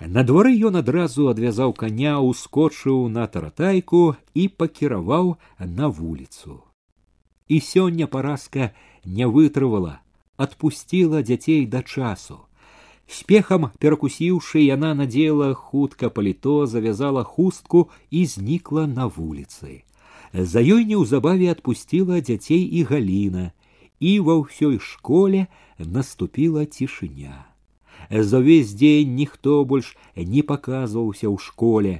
На 0.00 0.22
дворы 0.22 0.54
ён 0.62 0.78
адразу 0.78 1.26
адвязаў 1.26 1.72
коня, 1.74 2.20
ускочыў 2.22 3.08
на 3.10 3.26
таратайку 3.26 4.14
і 4.34 4.46
пакіраваў 4.48 5.36
на 5.58 5.88
вуліцу. 5.88 6.62
І 7.48 7.58
сёння 7.58 8.06
паразка 8.06 8.70
не 9.04 9.26
вытрывала 9.26 9.98
отпустила 10.36 11.22
дзяцей 11.22 11.66
да 11.66 11.82
часу. 11.82 12.46
Спехам 13.08 13.72
перакусіўшы 13.82 14.62
яна 14.62 14.94
надзела 14.94 15.54
хутка 15.54 16.10
паліто 16.14 16.66
завязала 16.66 17.24
хустку 17.24 17.90
і 18.10 18.24
знікла 18.26 18.86
на 18.86 19.10
вуліцы. 19.10 19.82
За 20.32 20.62
ёй 20.62 20.84
неўзабаве 20.84 21.50
отпустила 21.50 22.20
дзяцей 22.20 22.62
і 22.62 22.84
галіна 22.86 23.50
і 23.98 24.20
ва 24.22 24.38
ўсёй 24.46 24.78
школе 24.78 25.48
наступила 25.78 26.68
цішыня 26.70 27.47
за 28.10 28.40
ўвесь 28.40 28.74
дзень 28.74 29.14
ніхто 29.14 29.64
больш 29.64 29.96
не 30.16 30.42
паказваўся 30.42 31.28
ў 31.28 31.36
школе 31.38 31.94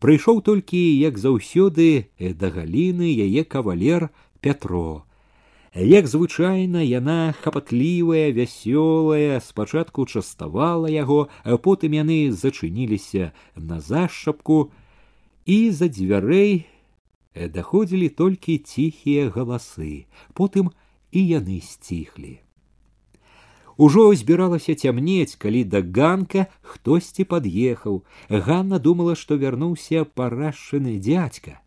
прыйшоў 0.00 0.40
толькі 0.40 0.80
як 0.80 1.20
заўсёды 1.20 2.08
да 2.16 2.48
галіны 2.50 3.12
яе 3.12 3.44
кавалер 3.44 4.08
Пятро. 4.40 5.04
Як 5.74 6.08
звычайна 6.08 6.82
яна 6.82 7.34
хапатлівая, 7.42 8.32
вясёлая, 8.32 9.38
спачатку 9.38 10.06
частавала 10.06 10.88
яго, 10.88 11.28
а 11.44 11.60
потым 11.60 11.92
яны 11.94 12.32
зачыніліся 12.32 13.30
на 13.54 13.78
зашапку, 13.78 14.72
і 15.46 15.70
за 15.70 15.86
дзвярэй 15.86 16.66
даходзілі 17.36 18.08
толькі 18.08 18.58
ціхія 18.58 19.30
галасы, 19.30 20.08
потым 20.34 20.72
і 21.12 21.20
яны 21.22 21.60
сціхлі. 21.62 22.40
Ужо 23.80 24.10
збіралася 24.12 24.76
цямнець, 24.76 25.40
калі 25.40 25.64
да 25.64 25.80
ганка 25.80 26.46
хтосьці 26.60 27.24
пад'ехаў. 27.24 28.04
Ганна 28.28 28.78
думала, 28.78 29.16
што 29.16 29.40
вярнуўся 29.40 30.04
парашчаны 30.04 31.00
дядька 31.00 31.60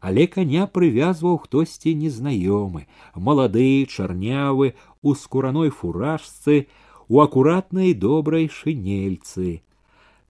але 0.00 0.26
коня 0.30 0.66
прывязваў 0.66 1.38
хтосьці 1.44 1.94
незнаёмы. 1.94 2.86
Малады 3.14 3.84
чарнявы 3.86 4.74
у 5.02 5.14
скураной 5.14 5.70
фуражцы 5.70 6.66
у 7.08 7.20
акуратнай 7.20 7.94
добрай 7.94 8.48
шынельцы. 8.48 9.62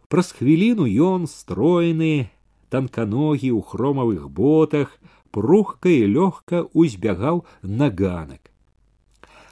Праз 0.09 0.33
хвіліну 0.33 0.89
ён 0.89 1.29
стройны 1.29 2.33
танканогі 2.73 3.53
ў 3.53 3.61
хромавых 3.61 4.29
ботах 4.33 4.97
прухка 5.31 5.93
і 5.93 6.09
лёгка 6.17 6.65
узбягаў 6.73 7.45
на 7.63 7.93
ганак 7.93 8.49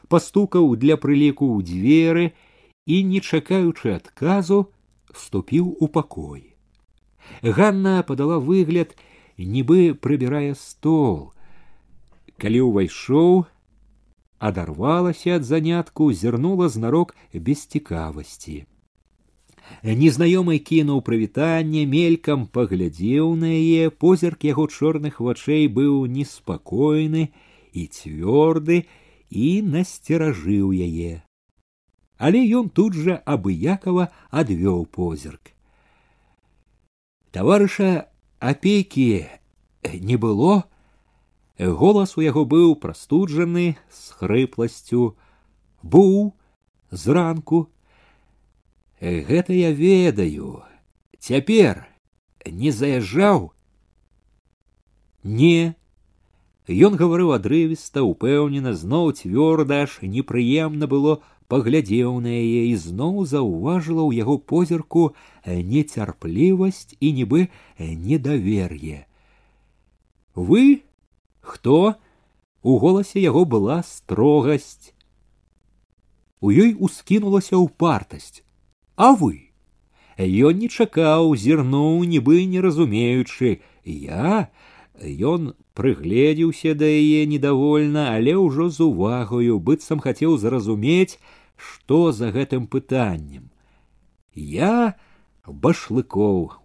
пастукаў 0.08 0.74
для 0.76 0.96
прыліку 0.96 1.52
ў 1.54 1.62
дзверы 1.70 2.26
і 2.86 3.04
не 3.12 3.20
чакаючы 3.20 3.96
адказу 4.00 4.66
ступіў 5.14 5.72
у 5.80 5.88
пакой 5.88 6.56
ганна 7.42 8.02
падала 8.02 8.38
выгляд 8.38 8.94
нібы 9.38 9.94
прыбірае 9.94 10.54
стол. 10.54 11.32
Калі 12.36 12.60
ўвайшоў, 12.68 13.44
адарвалася 14.38 15.36
ад 15.40 15.44
занятку, 15.44 16.12
зірнула 16.12 16.68
знарок 16.68 17.14
без 17.32 17.66
цікавасці. 17.66 18.64
Незнаёмы 19.82 20.58
кінуў 20.62 21.02
прывітанне, 21.02 21.86
мелькам 21.90 22.46
паглядзеў 22.46 23.34
на 23.34 23.50
яе, 23.50 23.90
позірк 23.90 24.44
яго 24.46 24.68
чорных 24.70 25.18
вачэй 25.18 25.66
быў 25.66 26.06
неспакойны 26.06 27.32
і 27.72 27.82
цвёрды 27.90 28.86
і 29.30 29.62
насцеражыў 29.62 30.72
яе. 30.72 31.22
Але 32.16 32.40
ён 32.58 32.70
тут 32.70 32.94
жа 32.94 33.20
абыякова 33.24 34.08
адвёў 34.30 34.86
позірк. 34.86 35.52
Таварыша 37.30 38.08
апейкі 38.40 39.28
не 40.00 40.16
было, 40.16 40.64
голас 41.58 42.16
у 42.16 42.24
яго 42.24 42.44
быў 42.44 42.76
прастуджаны 42.80 43.76
з 43.92 44.02
хрыпласцю, 44.16 45.16
быў 45.82 46.32
зранку 46.90 47.68
Гэта 49.00 49.52
я 49.52 49.72
ведаю. 49.72 50.64
Цяпер 51.18 51.86
не 52.46 52.70
заязджаў. 52.70 53.52
Не. 55.22 55.74
Ён 56.66 56.98
гаварыў 56.98 57.30
адрывіста, 57.30 58.02
упэўнена, 58.02 58.74
зноў 58.74 59.14
цвёрда 59.14 59.86
аж 59.86 60.02
непрыемна 60.02 60.90
было 60.90 61.22
паглядзеў 61.46 62.18
на 62.18 62.34
яе 62.34 62.66
і 62.70 62.74
зноў 62.74 63.22
заўважыла 63.22 64.02
ў 64.02 64.18
яго 64.18 64.34
позірку 64.42 65.14
нецярплівасць 65.46 66.98
і 66.98 67.12
нібы 67.22 67.48
недавер'е. 67.78 69.06
Вы 70.34 70.82
хто? 71.40 71.94
У 72.66 72.78
голасе 72.82 73.22
яго 73.22 73.44
была 73.46 73.86
строгасць. 73.86 74.90
У 76.42 76.50
ёй 76.50 76.74
ускінулася 76.74 77.62
ўпартасць. 77.62 78.42
А 78.98 79.14
вы? 79.14 79.54
Ён 80.18 80.58
не 80.58 80.66
чакаў, 80.66 81.30
зірнуў, 81.38 82.02
нібы 82.10 82.42
не 82.50 82.58
разумеючы. 82.58 83.62
Я 83.86 84.50
ён 84.98 85.54
прыгледзеўся 85.76 86.72
да 86.74 86.88
яе 86.88 87.28
недовольна, 87.28 88.16
але 88.16 88.32
ўжо 88.40 88.72
з 88.72 88.80
увагаю, 88.88 89.60
быццам 89.60 90.00
хацеў 90.00 90.38
зразумець, 90.40 91.20
што 91.56 92.12
за 92.16 92.32
гэтым 92.32 92.64
пытаннем. 92.66 93.52
Я 94.34 94.96
башлыкоў. 95.44 96.56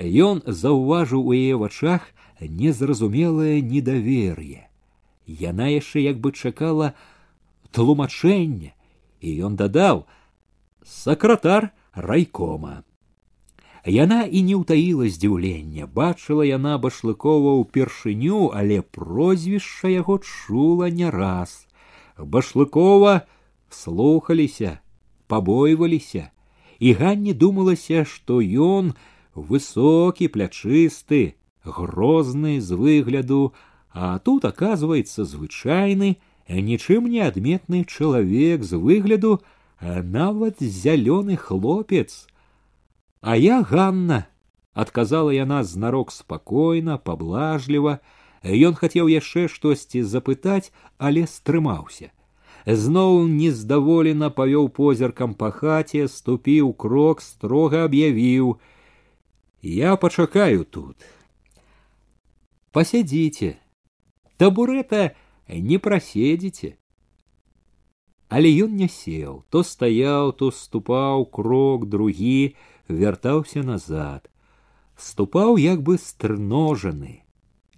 Ён 0.00 0.42
заўважыў 0.46 1.22
у 1.22 1.32
яе 1.36 1.54
вачах 1.62 2.10
незразумелае 2.40 3.62
недавер'е. 3.62 4.66
Яна 5.26 5.70
яшчэ 5.70 6.02
як 6.02 6.18
бы 6.18 6.34
чакала 6.34 6.94
тлумачэння, 7.70 8.74
і 9.22 9.28
ён 9.46 9.54
дадаў: 9.54 10.06
сакратар 10.82 11.70
райкома. 11.94 12.82
Яна 13.86 14.28
і 14.28 14.42
не 14.44 14.56
ўтаіла 14.60 15.08
здзіўлення, 15.08 15.88
бачыла 15.88 16.44
яна 16.44 16.76
башлыкова 16.76 17.56
ўпершыню, 17.64 18.52
але 18.52 18.84
прозвішча 18.84 19.88
яго 19.88 20.20
чула 20.20 20.92
не 20.92 21.08
раз. 21.08 21.64
Башлыкова 22.20 23.24
слухаліся, 23.72 24.80
пабойваліся, 25.32 26.28
і 26.78 26.92
ганне 26.92 27.32
думалася, 27.32 28.04
што 28.04 28.44
ён 28.44 28.92
высокі, 29.34 30.28
плячысты, 30.28 31.40
грозны 31.64 32.60
з 32.60 32.76
выгляду, 32.76 33.54
а 33.92 34.18
тут 34.18 34.44
оказывается 34.44 35.24
звычайны, 35.24 36.20
нічым 36.48 37.08
не 37.08 37.24
адметны 37.24 37.84
чалавек 37.88 38.60
з 38.60 38.76
выгляду, 38.76 39.40
нават 39.80 40.60
зялёны 40.60 41.36
хлопец. 41.36 42.28
А 43.20 43.36
я 43.36 43.62
Ганна, 43.62 44.26
адказала 44.72 45.30
яна 45.30 45.62
знарок 45.64 46.12
спакойна, 46.12 46.96
паблажліва, 46.98 48.00
Ён 48.40 48.72
хацеў 48.72 49.08
яшчэ 49.12 49.48
штосьці 49.52 50.00
запытаць, 50.00 50.72
але 50.96 51.26
стрымаўся. 51.28 52.08
Зноў 52.64 53.28
нездаволена 53.28 54.30
павёў 54.32 54.72
позіркам 54.72 55.34
па 55.34 55.50
хаце, 55.52 56.08
ступіў 56.08 56.72
крок, 56.72 57.20
строга 57.20 57.84
аб'явіў: 57.84 58.56
«Я 59.84 59.96
пачакаю 59.96 60.64
тут. 60.64 60.96
Пасядзіце, 62.72 63.60
табурэта 64.40 65.12
не 65.48 65.76
праседзіце 65.76 66.80
але 68.30 68.50
ён 68.64 68.76
не 68.78 68.86
сеў 68.86 69.42
то 69.50 69.62
стаяў 69.66 70.30
то 70.40 70.48
ступаў 70.54 71.26
крок 71.36 71.86
другі 71.94 72.54
вяртаўся 72.90 73.62
назад 73.62 74.28
ступаў 74.96 75.56
як 75.62 75.82
бы 75.86 75.96
стрножаны 75.98 77.22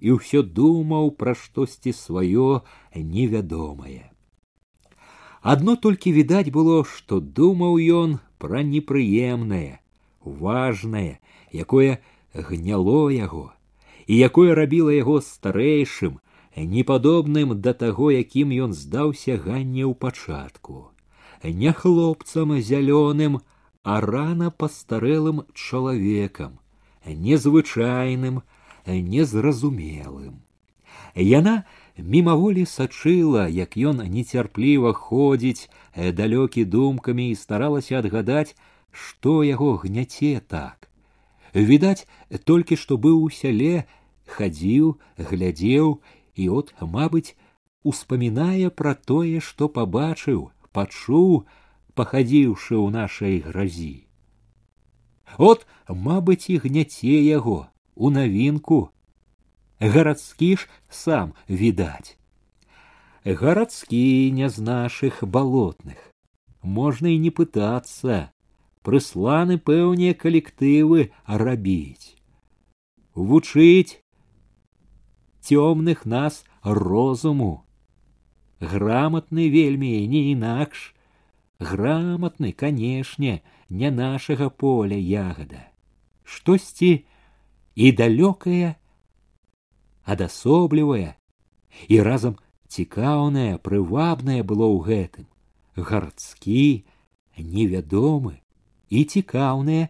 і 0.01 0.19
ўсё 0.19 0.43
думаў 0.43 1.13
пра 1.21 1.35
штосьці 1.39 1.93
сваё 1.95 2.63
невядомае. 2.97 4.11
Адно 5.43 5.77
толькі 5.77 6.15
відаць 6.17 6.51
было 6.55 6.83
што 6.89 7.21
думаў 7.21 7.79
ён 8.03 8.19
пра 8.43 8.63
непрыемнае 8.67 9.79
важнае 10.25 11.19
якое 11.53 12.03
гняло 12.35 13.11
яго 13.11 13.47
і 14.07 14.19
якое 14.19 14.55
рабіла 14.59 14.95
яго 14.97 15.21
старэйшым 15.21 16.19
непадобным 16.57 17.61
да 17.61 17.73
таго, 17.73 18.11
якім 18.11 18.53
ён 18.53 18.73
здаўся 18.77 19.37
ганне 19.37 19.85
ў 19.89 19.95
пачатку, 19.95 20.93
не 21.43 21.73
хлопцам 21.73 22.59
зялёным, 22.61 23.41
а 23.83 24.01
рана 24.01 24.51
пастарэлым 24.51 25.43
чалавекам, 25.55 26.59
незвычайным, 27.07 28.43
незразумелым. 28.87 30.43
Яна 31.15 31.65
мімаволі 31.99 32.65
сачыла, 32.65 33.49
як 33.49 33.77
ён 33.77 34.07
нецярпліва 34.07 34.93
ходзіць 34.93 35.69
далёкі 35.97 36.65
думкамі 36.65 37.29
і 37.31 37.35
старалася 37.37 37.99
адгадаць, 37.99 38.57
што 38.91 39.43
яго 39.43 39.77
гняце 39.83 40.41
так. 40.47 40.89
Відаць, 41.53 42.07
толькі 42.45 42.77
што 42.77 42.97
быў 42.97 43.21
у 43.27 43.31
сяле, 43.31 43.85
хадзіў, 44.25 44.97
глядзеў 45.19 46.01
і 46.35 46.49
от 46.49 46.73
мабыць 46.81 47.37
успамінае 47.85 48.71
пра 48.71 48.95
тое 48.95 49.41
што 49.41 49.69
пабачыў 49.69 50.51
пачуў 50.73 51.45
пахадзіўшы 51.95 52.75
ў 52.79 52.89
нашай 52.95 53.39
гразі. 53.45 54.07
От 55.39 55.67
мабыць 55.89 56.49
і 56.53 56.59
гняце 56.65 57.21
яго 57.21 57.67
у 57.95 58.11
навінку. 58.11 58.91
Гарадскі 59.81 60.57
ж 60.57 60.69
сам 60.89 61.35
відаць. 61.49 62.17
Гарадскі 63.25 64.31
не 64.33 64.49
з 64.49 64.59
нашых 64.59 65.25
балотных. 65.25 65.99
Можна 66.63 67.09
і 67.15 67.19
не 67.19 67.31
пытацца. 67.31 68.31
Прысланы 68.83 69.59
пэўныя 69.59 70.15
калектывы 70.15 71.11
рабіць. 71.27 72.19
Вучыць 73.15 74.03
цёмных 75.43 76.07
нас 76.07 76.45
розуму. 76.63 77.67
Грамотны 78.59 79.51
вельмі 79.51 80.07
не 80.07 80.33
інакш, 80.33 80.95
грамотны, 81.63 82.53
канешне, 82.53 83.43
не 83.69 83.91
нашага 83.91 84.51
поля 84.51 84.97
ягада. 84.97 85.71
Штосьці 86.25 87.05
і 87.75 87.93
далёкае, 87.93 88.75
адасоблівае 90.05 91.15
і 91.89 92.01
разам 92.03 92.37
цікаўнае, 92.69 93.59
прывабнае 93.59 94.43
было 94.43 94.67
ў 94.67 94.79
гэтым, 94.89 95.27
гарадскі, 95.77 96.85
невядомы 97.39 98.41
і 98.91 99.05
цікаўнае 99.05 99.89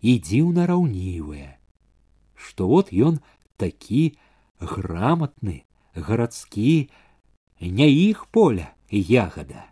і 0.00 0.12
дзіўна 0.18 0.66
раўнівае, 0.66 1.58
што 2.34 2.68
вот 2.68 2.92
ён 2.92 3.20
такі 3.56 4.16
грамотны, 4.58 5.64
гарадскі, 5.94 6.90
не 7.60 7.88
іх 7.90 8.26
поля 8.32 8.72
ягада. 8.90 9.71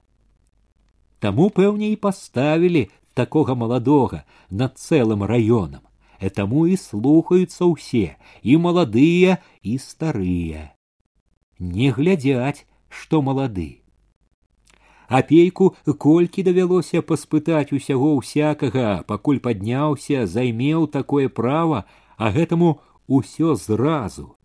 Таму 1.20 1.50
пэўне 1.50 1.92
і 1.94 1.96
паставілі 1.96 2.88
такога 3.14 3.56
маладога 3.56 4.24
над 4.50 4.78
цэлым 4.78 5.24
раёнам, 5.24 5.82
э 6.20 6.30
таму 6.30 6.68
і 6.68 6.76
слухаюцца 6.78 7.66
ўсе 7.72 8.18
і 8.44 8.58
маладыя 8.58 9.40
і 9.64 9.78
старыя. 9.78 10.76
Не 11.60 11.92
глядзяць, 11.92 12.68
што 12.90 13.22
малады. 13.22 13.82
Апейку 15.08 15.76
колькі 15.86 16.44
давялося 16.44 17.02
паспытаць 17.02 17.74
усяго 17.78 18.16
ўсякага, 18.18 19.06
пакуль 19.06 19.40
падняўся, 19.40 20.26
займеў 20.26 20.88
такое 20.88 21.30
права, 21.30 21.86
а 22.18 22.32
гэтаму 22.32 22.82
усё 23.08 23.56
зразу 23.56 24.36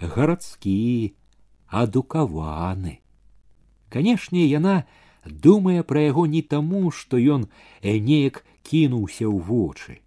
гарадскі, 0.00 1.14
адукаваны. 1.66 3.00
Канешне, 3.88 4.46
яна 4.46 4.84
думае 5.25 5.83
пра 5.83 6.01
яго 6.09 6.25
не 6.25 6.41
таму, 6.41 6.91
што 6.91 7.17
ён 7.17 7.47
неяк 7.83 8.45
кінуўся 8.63 9.25
ў 9.27 9.37
вочы. 9.49 9.99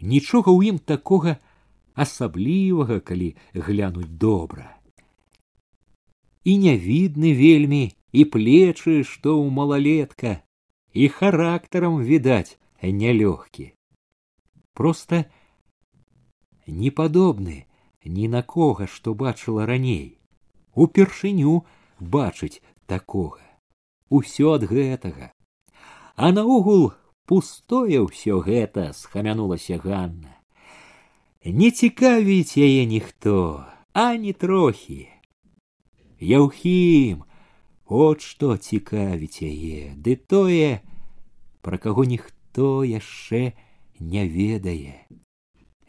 Нічога 0.00 0.52
ў 0.54 0.74
ім 0.74 0.78
такога 0.78 1.38
асаблівага, 1.94 3.00
калі 3.00 3.34
глянуць 3.54 4.10
добра. 4.10 4.78
І 6.44 6.58
не 6.58 6.78
відны 6.78 7.34
вельмі 7.34 7.92
і 8.12 8.24
плечы, 8.24 9.02
што 9.04 9.36
ў 9.36 9.50
малалетка, 9.50 10.42
і 10.94 11.08
характарам 11.08 11.98
відаць 12.00 12.56
нялёгкі. 12.82 13.74
Просто 14.72 15.24
не 16.66 16.90
падобны 16.90 17.66
ні 18.04 18.28
на 18.28 18.42
кога, 18.42 18.86
што 18.86 19.14
бачыла 19.14 19.66
раней. 19.66 20.18
Упершыню 20.74 21.66
бачыць 21.98 22.62
такога. 22.86 23.47
Усё 24.08 24.54
ад 24.56 24.64
гэтага. 24.64 25.32
А 26.16 26.32
наогул 26.32 26.92
пустое 27.28 28.00
ўсё 28.00 28.40
гэта 28.40 28.92
схамянулася 28.96 29.76
Ганна. 29.76 30.32
Не 31.44 31.70
цікавіць 31.70 32.56
яе 32.56 32.84
ніхто, 32.88 33.64
ані 33.92 34.32
трохі. 34.32 35.08
Яўхім, 36.18 37.22
от 37.86 38.24
што 38.24 38.56
цікавіць 38.56 39.44
яе, 39.44 39.94
ды 39.94 40.16
тое, 40.16 40.82
пра 41.62 41.78
каго 41.78 42.04
ніхто 42.04 42.82
яшчэ 42.84 43.52
не 44.00 44.24
ведае. 44.26 45.04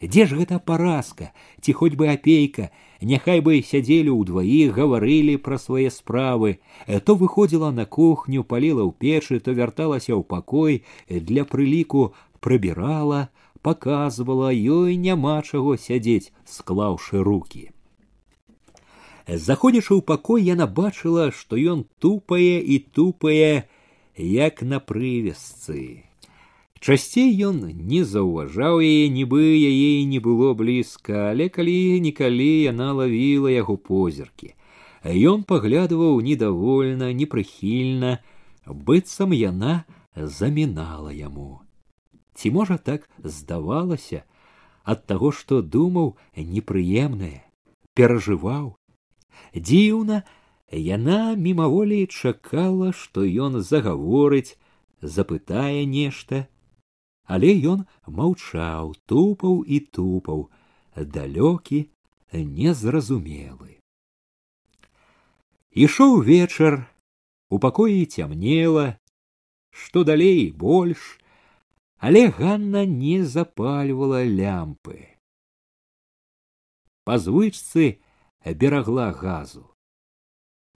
Дзе 0.00 0.24
ж 0.24 0.40
гэта 0.40 0.58
паразка, 0.58 1.28
ці 1.60 1.72
хоць 1.76 1.92
бы 1.92 2.08
апейка, 2.08 2.70
няхай 3.04 3.44
бы 3.44 3.60
сядзелі 3.60 4.16
ўдваіх, 4.16 4.72
гаварылі 4.72 5.36
пра 5.36 5.60
свае 5.60 5.92
справы, 5.92 6.56
то 7.04 7.16
выходзіла 7.20 7.68
на 7.68 7.84
кухню, 7.84 8.40
паліла 8.44 8.88
ў 8.88 8.96
печы, 8.96 9.44
то 9.44 9.52
вярталася 9.52 10.16
ў 10.16 10.24
пакой, 10.24 10.88
для 11.04 11.44
прыліку 11.44 12.16
прыбірала, 12.40 13.28
показывала 13.60 14.48
ёй 14.48 14.96
няма 14.96 15.44
чаго 15.44 15.76
сядзець, 15.76 16.32
склаўшы 16.48 17.20
руки. 17.20 17.68
Заходзячы 19.28 20.00
ў 20.00 20.02
пакой 20.02 20.48
яна 20.48 20.64
бачыла, 20.64 21.28
што 21.28 21.60
ён 21.60 21.84
тупае 22.00 22.56
і 22.64 22.80
тупае, 22.88 23.68
як 24.16 24.64
на 24.64 24.80
прывесцы. 24.80 26.09
Часцей 26.80 27.28
ён 27.44 27.60
не 27.68 28.00
заўважаў 28.08 28.80
яе, 28.80 29.12
нібы 29.12 29.44
яе 29.52 30.04
не 30.08 30.20
было 30.24 30.54
блізка, 30.56 31.30
але 31.32 31.52
калі-нікалі 31.52 32.48
яна 32.72 32.92
лавіла 32.96 33.52
яго 33.52 33.76
позіркі. 33.76 34.56
Ён 35.04 35.44
паглядываў 35.44 36.24
недовольна, 36.24 37.12
непрыхільна, 37.12 38.24
быццам 38.64 39.36
яна 39.36 39.84
замінала 40.16 41.12
яму. 41.12 41.60
Ці 42.32 42.50
можа 42.56 42.80
так 42.80 43.08
здавалася 43.20 44.24
ад 44.84 45.04
таго, 45.04 45.36
што 45.36 45.60
думаў 45.60 46.16
непрыемнае, 46.36 47.44
перажываў, 47.92 48.80
Дзіўна, 49.54 50.22
яна 50.70 51.34
мімаволі 51.34 52.06
чакала, 52.06 52.92
што 52.92 53.24
ён 53.24 53.60
загаворыць, 53.60 54.56
запытае 55.02 55.84
нешта, 55.86 56.46
але 57.29 57.51
ён 57.73 57.85
маўчаў, 58.07 58.95
тупаў 59.05 59.63
і 59.65 59.79
тупаў, 59.79 60.49
далёкі, 60.95 61.89
незразумелы. 62.33 63.79
Ішоў 65.75 66.21
вечар, 66.23 66.85
у 67.49 67.59
пакоі 67.59 68.05
цямнела, 68.05 68.97
што 69.71 70.03
далей 70.07 70.51
больш, 70.51 71.19
але 71.97 72.29
Ганна 72.29 72.85
не 72.85 73.23
запальвала 73.23 74.23
лямпы. 74.23 75.11
Па 77.03 77.17
звычцы 77.19 77.99
берагла 78.45 79.11
газу. 79.11 79.75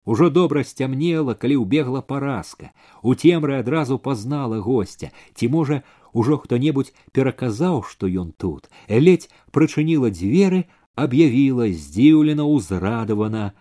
Ужо 0.06 0.30
добра 0.30 0.64
сцямнела, 0.64 1.34
калі 1.34 1.58
ўбегла 1.66 2.02
паразка. 2.06 2.72
У 3.02 3.18
цемры 3.18 3.58
адразу 3.58 3.98
пазнала 3.98 4.62
гостя, 4.62 5.10
ці 5.34 5.50
можа, 5.50 5.82
ужо 6.13 6.39
хто-небудзь 6.39 6.93
пераказаў, 7.13 7.83
што 7.83 8.07
ён 8.07 8.33
тут. 8.33 8.71
Ледзь 8.89 9.31
прычыніла 9.51 10.11
дзверы, 10.11 10.67
аб'явіла 10.95 11.71
здзіўлена 11.71 12.45
ўзрадавана. 12.45 13.53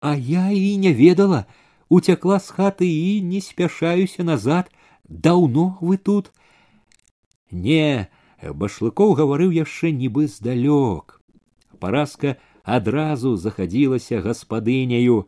А 0.00 0.14
я 0.16 0.50
і 0.50 0.76
не 0.76 0.92
ведала, 0.92 1.46
уцякла 1.88 2.38
з 2.38 2.50
хаты 2.50 2.88
і 2.88 3.20
не 3.22 3.40
спяшаюся 3.40 4.24
назад. 4.24 4.70
Даўно 5.08 5.78
вы 5.80 5.96
тут. 5.96 6.32
Не, 7.50 8.10
башлыкоў 8.42 9.14
гаварыў 9.14 9.54
яшчэ 9.54 9.94
нібы 9.94 10.26
здалёк. 10.26 11.22
Паразка 11.78 12.36
адразу 12.64 13.36
захадзілася 13.36 14.20
гаспадыняю 14.20 15.26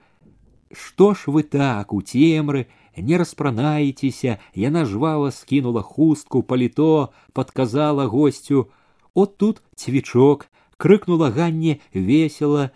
что 0.73 1.15
ж 1.15 1.25
вы 1.27 1.43
так 1.43 1.93
у 1.93 2.01
цемры 2.03 2.69
не 3.01 3.19
распранаецеся 3.19 4.39
яна 4.55 4.85
жвава 4.85 5.31
скінула 5.31 5.83
хустку 5.83 6.43
паліто 6.43 7.09
подказала 7.33 8.07
гостю 8.07 8.71
от 9.15 9.37
тут 9.37 9.63
цвічок 9.75 10.49
крыкнула 10.79 11.31
ганне 11.31 11.81
весело 11.95 12.71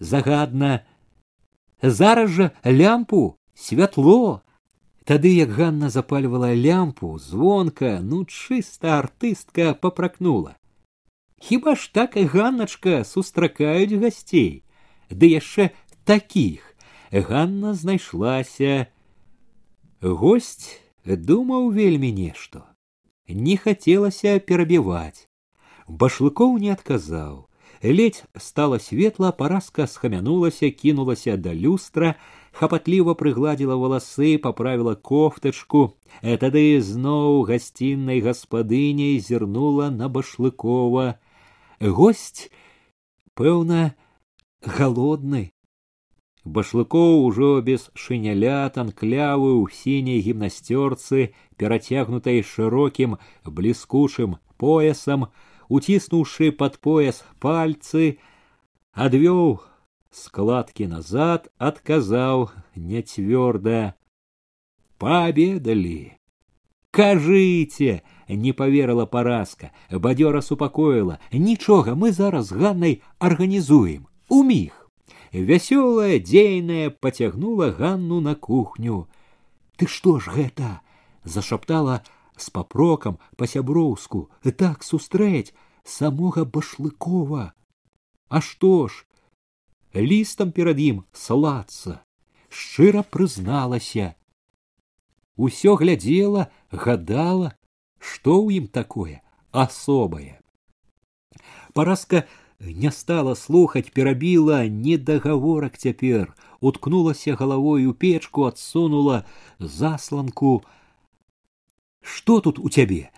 загадна. 0.00 0.80
Зараз 1.82 2.30
жа 2.30 2.50
лямпу! 2.66 3.36
Святло! 3.54 4.42
Тады 5.04 5.32
як 5.34 5.50
ганна 5.50 5.88
запальвала 5.90 6.54
лямпу 6.54 7.18
звонка 7.18 8.00
ну 8.02 8.24
чыста 8.24 8.98
артыстка 9.00 9.74
папракнула. 9.74 10.56
Хіба 11.40 11.74
ж 11.74 11.92
так 11.94 12.16
і 12.16 12.24
ганначка 12.24 13.04
сустракаюць 13.04 13.94
гасцей, 13.94 14.64
ды 15.10 15.38
яшчэ 15.38 15.70
такіх! 16.04 16.74
Ганна 17.12 17.74
знайшлася. 17.74 18.86
Гость 20.00 20.78
думаў 21.04 21.72
вельмі 21.74 22.12
нешта. 22.12 22.62
Не 23.26 23.56
хацелася 23.58 24.38
перабіваць. 24.38 25.26
Башлыкоў 25.88 26.58
не 26.62 26.70
адказаў. 26.70 27.48
Ледзь 27.82 28.22
стала 28.36 28.78
светла, 28.78 29.32
паразка 29.32 29.86
схамянулася, 29.86 30.70
кінулася 30.70 31.36
да 31.36 31.50
люстра, 31.50 32.14
хапатліва 32.54 33.18
прыгладзіла 33.18 33.74
валасы, 33.74 34.38
паправіла 34.38 34.94
кофтачку, 34.94 35.98
тады 36.22 36.78
зноў 36.78 37.42
гасціннай 37.50 38.22
гаспадыняй 38.22 39.18
зірнула 39.18 39.90
на 39.90 40.06
башлыкова 40.08 41.18
гость 41.80 42.50
пэўна 43.34 43.94
галодны 44.62 45.50
башлыкоў 46.56 47.24
ужо 47.26 47.50
без 47.68 47.84
шыняля 48.02 48.58
танклявы 48.74 49.50
ў 49.60 49.64
сіняй 49.78 50.20
гімнасцёрцы 50.26 51.28
перацягнутай 51.60 52.42
шырокім 52.50 53.16
бліскучым 53.58 54.36
поясам 54.62 55.26
уціснуўшы 55.78 56.50
под 56.60 56.78
пояс 56.88 57.22
пальцы 57.44 58.04
адвёў 59.06 59.58
складкі 60.22 60.88
назад 60.92 61.50
адказаў 61.70 62.46
няцвёрда 62.92 63.82
паабедалі 65.02 66.00
кажыце 66.98 68.02
не 68.28 68.52
поверила 68.52 69.06
паразка. 69.06 69.70
Бадзёра 69.90 70.40
супакоіла. 70.42 71.18
Нічога 71.32 71.94
мы 71.94 72.12
зараз 72.12 72.52
ганнай 72.52 73.02
арганізуем. 73.18 74.08
Уміг 74.28 74.87
вясёлая 75.32 76.18
дзейная 76.18 76.90
поцягнула 76.90 77.70
ганну 77.70 78.20
на 78.20 78.34
кухню. 78.34 79.08
Ты 79.76 79.86
что 79.86 80.18
ж 80.18 80.30
гэта 80.30 80.80
зашаптала 81.24 82.02
с 82.36 82.50
папрокам 82.50 83.18
па-сяброўску 83.36 84.30
так 84.56 84.82
сустрэць 84.82 85.52
самога 85.84 86.44
башлыкова! 86.44 87.52
А 88.28 88.40
што 88.40 88.88
ж? 88.88 89.04
Лістам 89.94 90.52
перад 90.52 90.78
ім 90.78 91.04
слацца 91.12 92.02
шчыра 92.48 93.02
прызналася! 93.02 94.14
Усё 95.36 95.76
глядзела 95.76 96.50
гадала 96.72 97.54
Што 97.98 98.38
ў 98.46 98.62
ім 98.62 98.66
такое 98.70 99.22
асобае? 99.50 100.38
Паразка 101.74 102.26
не 102.60 102.90
стала 102.90 103.34
слухаць, 103.34 103.90
перабіла 103.94 104.66
недагаворак 104.66 105.78
цяпер, 105.78 106.34
уткнулася 106.60 107.34
галавой 107.34 107.86
у 107.86 107.92
печку, 107.92 108.44
адсунула 108.44 109.24
засланку. 109.58 110.62
Што 112.02 112.40
тут 112.40 112.58
у 112.58 112.68
цябе? 112.68 113.10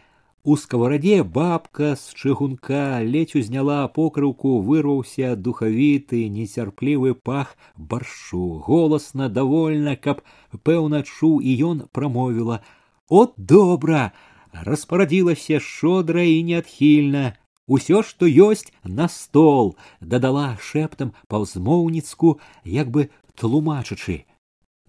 У 0.43 0.57
сковораде 0.57 1.23
бабка 1.23 1.97
з 1.97 2.15
чыгунка 2.17 3.05
ледзь 3.05 3.37
узняла 3.37 3.89
покрыўку, 3.89 4.61
вырваўся 4.65 5.37
духавіты, 5.37 6.29
нецярплівы 6.33 7.13
пах 7.13 7.57
баршу. 7.77 8.57
Голасна, 8.65 9.29
давольна, 9.29 9.97
каб 9.97 10.25
пэўна 10.65 11.03
чуў 11.05 11.45
і 11.45 11.53
ён 11.73 11.85
прамовіла: 11.93 12.65
«От 13.09 13.35
добра! 13.37 14.13
распарадзілася 14.53 15.61
шодра 15.61 16.23
і 16.23 16.43
неадхільна. 16.43 17.37
Усё, 17.71 18.03
што 18.03 18.27
ёсць 18.27 18.73
на 18.83 19.07
стол, 19.07 19.77
дадала 20.01 20.59
шэптам 20.59 21.13
паўзмоўніцку, 21.31 22.41
як 22.65 22.91
бы 22.91 23.11
тлумачачы. 23.39 24.25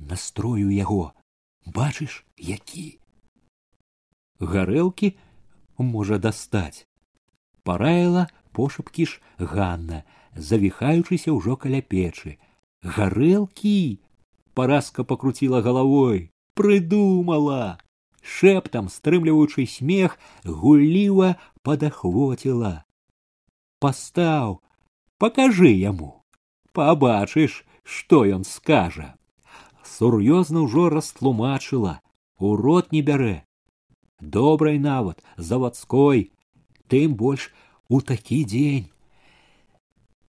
Настрою 0.01 0.73
яго, 0.73 1.13
бачыш, 1.65 2.25
які. 2.37 2.97
Гарэлкі, 4.41 5.13
можа 5.77 6.17
дастаць. 6.17 6.87
Параіла 7.63 8.25
пошапкі 8.51 9.05
ж 9.05 9.21
Ганна, 9.37 10.01
завіхаючыся 10.33 11.37
ўжо 11.37 11.57
каля 11.61 11.85
печы. 11.85 12.37
Гарэлкі! 12.81 14.01
Паразка 14.57 15.05
пакруціла 15.05 15.61
галавой, 15.61 16.33
прыдумала. 16.57 17.77
Шэптам, 18.21 18.89
стрымліваючы 18.89 19.65
смех, 19.65 20.17
гулліва 20.45 21.35
падахвоціла. 21.61 22.85
Пастаў, 23.81 24.61
пакажы 25.17 25.73
яму, 25.73 26.23
пабачыш, 26.73 27.65
што 27.83 28.25
ён 28.25 28.45
скажа. 28.45 29.17
Сур'ёзна 29.85 30.65
ўжо 30.69 30.89
растлумачыла, 30.93 32.01
у 32.37 32.55
рот 32.55 32.91
не 32.93 33.01
бярэ, 33.01 33.41
добрай 34.21 34.77
нават 34.79 35.21
завадской 35.37 36.31
тым 36.87 37.15
больш 37.15 37.49
у 37.89 38.01
такі 38.01 38.43
дзень 38.45 38.89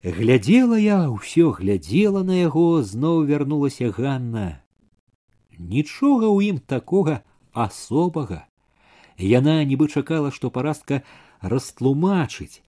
глядзела 0.02 0.78
я 0.81 0.98
ўсё 1.12 1.52
глядзела 1.59 2.22
на 2.24 2.40
яго 2.40 2.83
зноў 2.83 3.22
вярнулася 3.28 3.92
ганна 3.98 4.46
нічога 5.59 6.26
ў 6.33 6.57
ім 6.57 6.59
такога 6.74 7.20
асобага 7.52 8.42
яна 9.32 9.56
нібы 9.72 9.88
чакала 9.88 10.30
што 10.36 10.50
парастка 10.50 11.02
растлумачыць 11.54 12.62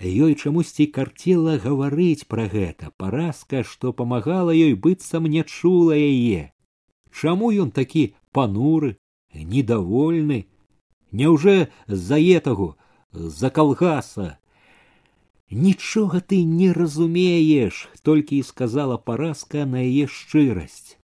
ёй 0.00 0.34
чамусьці 0.34 0.88
карцела 0.98 1.56
гаварыць 1.62 2.28
пра 2.34 2.48
гэта 2.56 2.92
паразка 3.04 3.62
што 3.62 3.92
памагала 4.02 4.56
ёй 4.56 4.74
быццам 4.74 5.30
не 5.36 5.44
чула 5.44 5.96
яе 5.96 6.52
чаму 7.22 7.54
ён 7.64 7.72
такі 7.80 8.04
пануры 8.32 8.96
недовольны 9.32 10.44
Няўжо 11.12 11.68
з-за 11.86 12.18
етаго, 12.18 12.76
з-за 13.12 13.50
калгаса. 13.50 14.38
Нічога 15.50 16.20
ты 16.20 16.42
не 16.44 16.72
разумееш, 16.72 17.88
толькі 18.02 18.38
і 18.38 18.42
сказала 18.42 18.98
паразка 18.98 19.64
на 19.64 19.80
яе 19.86 20.10
шчырасць. 20.10 20.95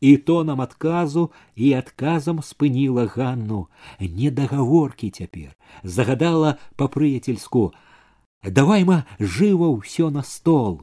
І 0.00 0.16
тонам 0.16 0.60
адказу 0.60 1.30
і 1.54 1.72
адказам 1.76 2.40
спыніла 2.42 3.06
Ганну. 3.06 3.68
Недагаворкі 4.00 5.10
цяпер, 5.10 5.56
загадала 5.82 6.56
па-прыяцельску: 6.76 7.72
«Давай-ма 8.44 9.04
жыва 9.20 9.68
ўсё 9.76 10.08
на 10.08 10.22
стол 10.22 10.80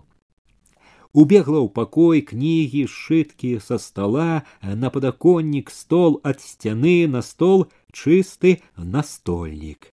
убегла 1.18 1.60
ў 1.66 1.70
пакой 1.74 2.22
кнігі 2.22 2.86
сшыткі 2.86 3.58
са 3.68 3.82
стола 3.82 4.46
на 4.62 4.94
падаконнік 4.94 5.72
стол 5.74 6.20
ад 6.22 6.44
сцяны 6.46 7.10
на 7.10 7.24
стол 7.26 7.66
чысты 7.90 8.62
настольнік. 8.78 9.94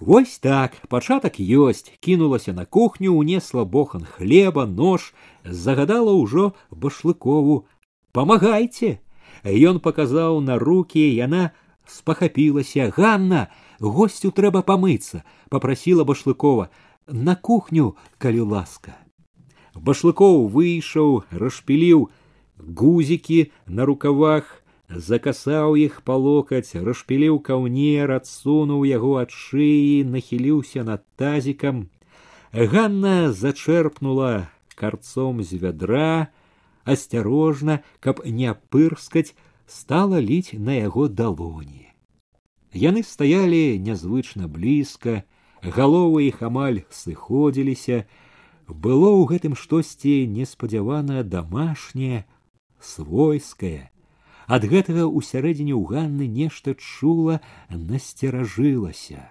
Вось 0.00 0.38
так 0.40 0.80
пачатак 0.88 1.36
ёсць 1.38 1.92
кінулася 2.00 2.56
на 2.56 2.64
кухню 2.64 3.12
унесла 3.14 3.64
бохан 3.64 4.08
хлеба 4.08 4.64
нож 4.64 5.12
загадала 5.44 6.16
ўжо 6.16 6.56
башлыкову 6.70 7.68
памагайце 8.12 8.98
ён 9.44 9.80
паказаў 9.80 10.40
на 10.40 10.58
руки 10.58 11.02
яна 11.02 11.50
спахапілася. 11.86 12.92
Ганна 12.96 13.48
госцю 13.80 14.30
трэба 14.30 14.62
памыцца! 14.62 15.24
попрасила 15.48 16.04
башлыкова. 16.04 16.70
На 17.06 17.34
кухню 17.34 17.96
калі 18.18 18.40
ласка! 18.54 18.96
Башлыкоў 19.74 20.48
выйшаў 20.48 21.24
расшпіліў 21.32 22.10
гузікі 22.58 23.50
на 23.66 23.84
рукавах 23.84 24.62
закасаў 24.88 25.76
іх 25.80 26.02
па 26.04 26.14
локаць 26.20 26.76
расшпіліў 26.76 27.40
каўнер 27.40 28.12
адсунуў 28.12 28.84
яго 28.84 29.16
ад 29.24 29.32
шыі 29.32 30.04
нахіліўся 30.04 30.84
над 30.84 31.02
тазікам. 31.16 31.88
Ганна 32.52 33.32
зачэрпнула 33.32 34.52
карцом 34.76 35.42
з 35.42 35.56
вядра 35.56 36.28
асцярожна 36.84 37.82
каб 38.00 38.24
не 38.26 38.52
пырскаць 38.70 39.34
стала 39.66 40.20
ліць 40.20 40.54
на 40.54 40.76
яго 40.78 41.08
далоні. 41.08 41.92
Яны 42.72 43.02
стаялі 43.04 43.78
нязвычна 43.78 44.48
блізка 44.48 45.22
галовы 45.62 46.28
іх 46.28 46.42
амаль 46.42 46.82
сыходзіліся. 46.90 48.04
Было 48.66 49.12
ў 49.12 49.22
гэтым 49.28 49.54
штосьці 49.54 50.26
неспадзяванае 50.26 51.22
дамашняе 51.22 52.24
свойскае. 52.80 53.92
Ад 54.48 54.64
гэтага 54.64 55.04
ў 55.06 55.18
сярэдзіне 55.22 55.74
ў 55.76 55.84
ганны 55.86 56.26
нешта 56.26 56.74
чула 56.74 57.40
насцеражылася. 57.68 59.30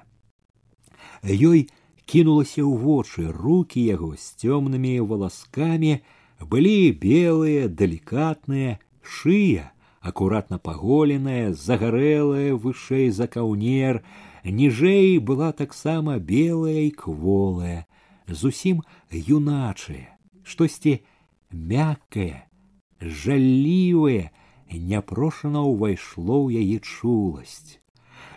Ёй 1.25 1.67
кінулася 2.05 2.61
ў 2.61 2.73
вочы 2.77 3.27
руки 3.27 3.81
яго 3.81 4.15
з 4.15 4.25
цёмнымі 4.41 5.01
валаскамі 5.01 6.01
былі 6.49 6.91
белыя 7.03 7.67
далікатныя 7.67 8.79
шыя 9.01 9.69
акуратна 10.01 10.57
паголеная 10.57 11.53
загарэлая 11.53 12.57
вышэй 12.57 13.09
за 13.13 13.27
каўнер 13.27 14.01
ніжэй 14.43 15.19
была 15.19 15.51
таксама 15.53 16.17
белая 16.17 16.89
і 16.89 16.91
кволая 16.91 17.85
зусім 18.27 18.81
юначае, 19.11 20.07
штосьці 20.43 20.99
мяккае, 21.51 22.47
жаллівае, 23.01 24.31
няпрошана 24.71 25.67
ўвайшло 25.67 26.47
ў 26.47 26.63
яе 26.63 26.79
чуласць. 26.79 27.77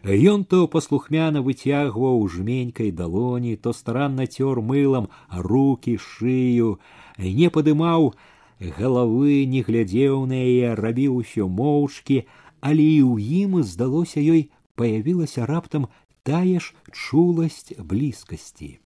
Ён 0.05 0.45
то 0.45 0.67
паслухмяна 0.69 1.41
выцягваў 1.41 2.27
жменькай 2.29 2.91
далоні, 2.91 3.57
то 3.57 3.73
старанна 3.73 4.27
цёр 4.27 4.61
мылам 4.61 5.09
руки 5.31 5.97
шыю, 5.97 6.83
не 7.19 7.51
падымаў 7.51 8.15
галавы, 8.61 9.45
не 9.47 9.63
глядзеў 9.63 10.27
на 10.27 10.39
яе, 10.39 10.75
рабіў 10.75 11.21
усё 11.23 11.49
моўчкі, 11.49 12.25
але 12.61 12.83
і 12.83 13.03
ў 13.03 13.45
ім 13.45 13.63
здалося 13.63 14.21
ёй 14.21 14.51
паявілася 14.75 15.47
раптам 15.47 15.89
тая 16.23 16.59
ж 16.59 16.75
чуласць 16.91 17.75
блізкасці. 17.79 18.79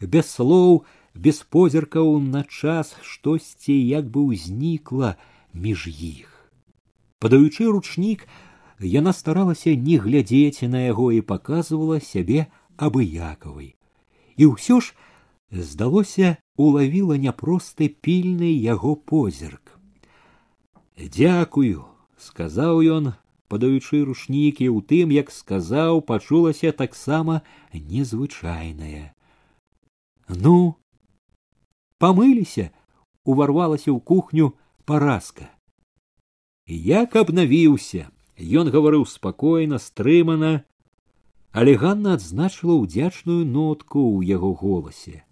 Без 0.00 0.28
слоў 0.28 0.84
без 1.14 1.40
позіркаў 1.42 2.18
на 2.20 2.44
час 2.44 2.96
штосьці 3.02 3.72
як 3.72 4.10
бы 4.12 4.32
ўзнікла 4.32 5.16
між 5.54 5.86
іх. 5.88 6.28
Падаючы 7.18 7.64
ручнік 7.72 8.26
яна 8.80 9.12
старалася 9.16 9.72
не 9.72 9.96
глядзець 9.96 10.68
на 10.68 10.84
яго 10.84 11.08
і 11.16 11.24
показывала 11.24 12.00
сябе 12.00 12.46
абыякавай. 12.76 13.74
І 14.36 14.52
ўсё 14.52 14.80
ж 14.84 14.92
здалося 15.50 16.36
улавіла 16.56 17.16
няпросты 17.16 17.88
пільны 17.88 18.50
яго 18.50 18.96
позірк. 18.96 19.78
Дзякую 20.96 21.84
сказаў 22.18 22.80
ён 22.82 23.12
падаючы 23.46 24.02
ручнікі 24.02 24.66
ў 24.72 24.78
тым 24.82 25.12
як 25.14 25.30
сказаў 25.30 26.00
пачулася 26.02 26.72
таксама 26.72 27.42
незвычайнае 27.72 29.16
ну 30.28 30.76
памыліся 31.98 32.70
уварвалася 33.24 33.90
ў 33.90 34.00
кухню 34.00 34.54
паразка. 34.84 35.50
Як 36.66 37.14
абнавіўся 37.16 38.10
ён 38.40 38.70
гаварыў 38.74 39.06
спакойна 39.06 39.78
стрымана 39.78 40.66
але 41.52 41.76
ганна 41.78 42.18
адзначыла 42.18 42.74
ўдзячную 42.82 43.46
нотку 43.46 44.02
ў 44.02 44.26
яго 44.34 44.52
голасе 44.52 45.22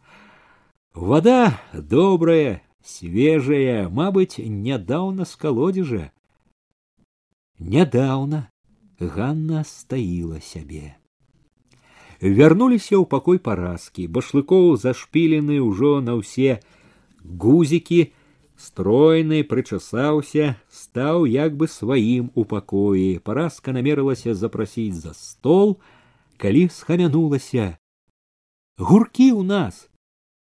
вода 0.94 1.60
добрая 1.74 2.62
свежая 2.80 3.88
мабыць 3.90 4.38
нядаўна 4.38 5.24
з 5.26 5.36
калодзежа 5.44 6.02
нядаўна 7.58 8.46
ганна 9.00 9.62
стаіла 9.66 10.38
сябе 10.38 10.94
вярнуліся 12.22 12.94
ў 12.94 13.10
пакой 13.10 13.40
паразкі 13.48 14.06
башлыкоў 14.06 14.76
зашпілены 14.78 15.58
ўжо 15.66 15.98
на 16.00 16.14
ўсе 16.20 16.62
гузікі 17.24 17.98
стройны 18.54 19.42
прычасаўся 19.42 20.54
стаў 20.70 21.26
як 21.26 21.56
бы 21.58 21.66
сваім 21.66 22.30
у 22.38 22.44
пакоі 22.46 23.18
паразка 23.18 23.74
намерылася 23.74 24.36
запрасіць 24.38 25.02
за 25.02 25.16
стол 25.18 25.74
калі 26.38 26.70
схамянулася 26.70 27.66
гуркі 28.78 29.28
ў 29.34 29.42
нас 29.50 29.82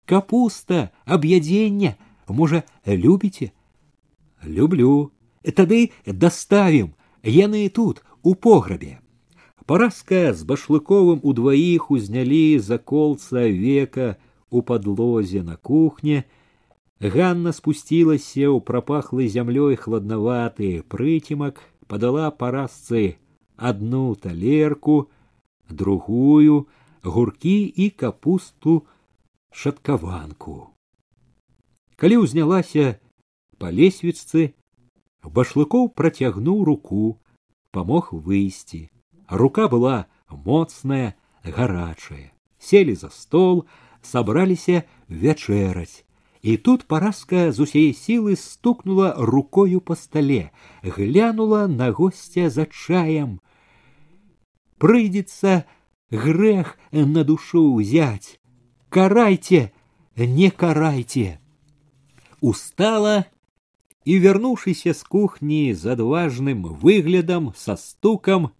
капуста 0.10 0.90
аб'ядзення 1.06 1.94
можа 2.28 2.64
любіце 2.86 3.52
люблю. 4.44 5.12
Тады 5.44 5.92
даставім 6.06 6.96
яны 7.24 7.70
тут 7.70 8.02
у 8.24 8.36
пограбе 8.36 8.98
паразка 9.70 10.34
з 10.34 10.42
башлыковым 10.50 11.20
удваіх 11.22 11.92
узнялі 11.94 12.58
за 12.58 12.82
колца 12.92 13.46
века 13.46 14.18
у 14.50 14.64
падлозе 14.66 15.44
на 15.46 15.58
кухне. 15.62 16.26
Ганна 16.98 17.54
спусцілася 17.54 18.50
ў 18.50 18.66
прапахлы 18.66 19.30
зямлёй 19.30 19.78
хладнаваты 19.78 20.72
прыцімак 20.90 21.62
падала 21.86 22.34
паразцы 22.34 23.22
одну 23.72 24.18
талерку 24.18 24.98
другую 25.70 26.66
гуркі 27.06 27.70
і 27.70 27.90
капусту 27.94 28.90
шаткаванку 29.52 30.60
калі 32.00 32.24
ўзнялася 32.24 32.96
па 33.60 33.70
лесвіццы 33.76 34.56
башлыкоў 35.38 35.92
працягнуў 36.00 36.64
руку 36.64 37.20
помог 37.76 38.14
выйсці. 38.16 38.88
Рука 39.28 39.68
была 39.68 40.08
моцная 40.32 41.16
гарачая. 41.44 42.32
Селі 42.58 42.96
за 42.96 43.12
стол 43.12 43.68
сабраліся 44.02 44.84
вячэраць. 45.10 46.08
І 46.42 46.56
тут 46.56 46.88
паразка 46.88 47.52
з 47.52 47.68
усей 47.68 47.92
сілы 47.92 48.40
стукнула 48.40 49.14
рукою 49.18 49.82
по 49.82 49.96
столе 50.00 50.52
глянула 50.82 51.68
на 51.68 51.92
гостя 51.92 52.50
за 52.50 52.66
чаем. 52.66 53.44
Прыйдзецца 54.80 55.68
грех 56.12 56.80
на 56.96 57.28
душу 57.28 57.76
ўзяць 57.76 58.39
карайте 58.89 59.71
не 60.17 60.51
карайте 60.51 61.39
устала 62.41 63.25
і 64.05 64.19
вярнуўшыся 64.21 64.93
з 64.95 65.03
кухні 65.03 65.75
з 65.75 65.97
адважным 65.97 66.69
выглядам 66.85 67.53
са 67.57 67.77
стукам 67.77 68.53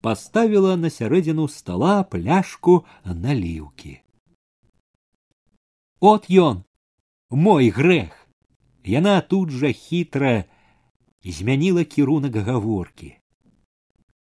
поставила 0.00 0.76
на 0.76 0.90
сярэдзіну 0.92 1.48
стола 1.48 2.02
пляшку 2.04 2.84
наліўкі 3.04 3.94
от 6.00 6.28
ён 6.30 6.64
мой 7.30 7.70
грех 7.70 8.12
яна 8.84 9.20
тут 9.20 9.50
жа 9.50 9.72
хітра 9.72 10.44
змяніла 11.24 11.84
кірунак 11.84 12.36
гаворкі 12.36 13.16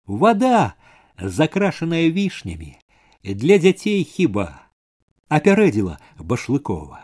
вода 0.06 0.74
закрашаная 1.18 2.10
вішнямі 2.12 2.78
для 3.24 3.58
дзяцей 3.58 4.04
хіба 4.04 4.48
Апярэдзіла 5.33 5.97
башлыкова. 6.21 7.01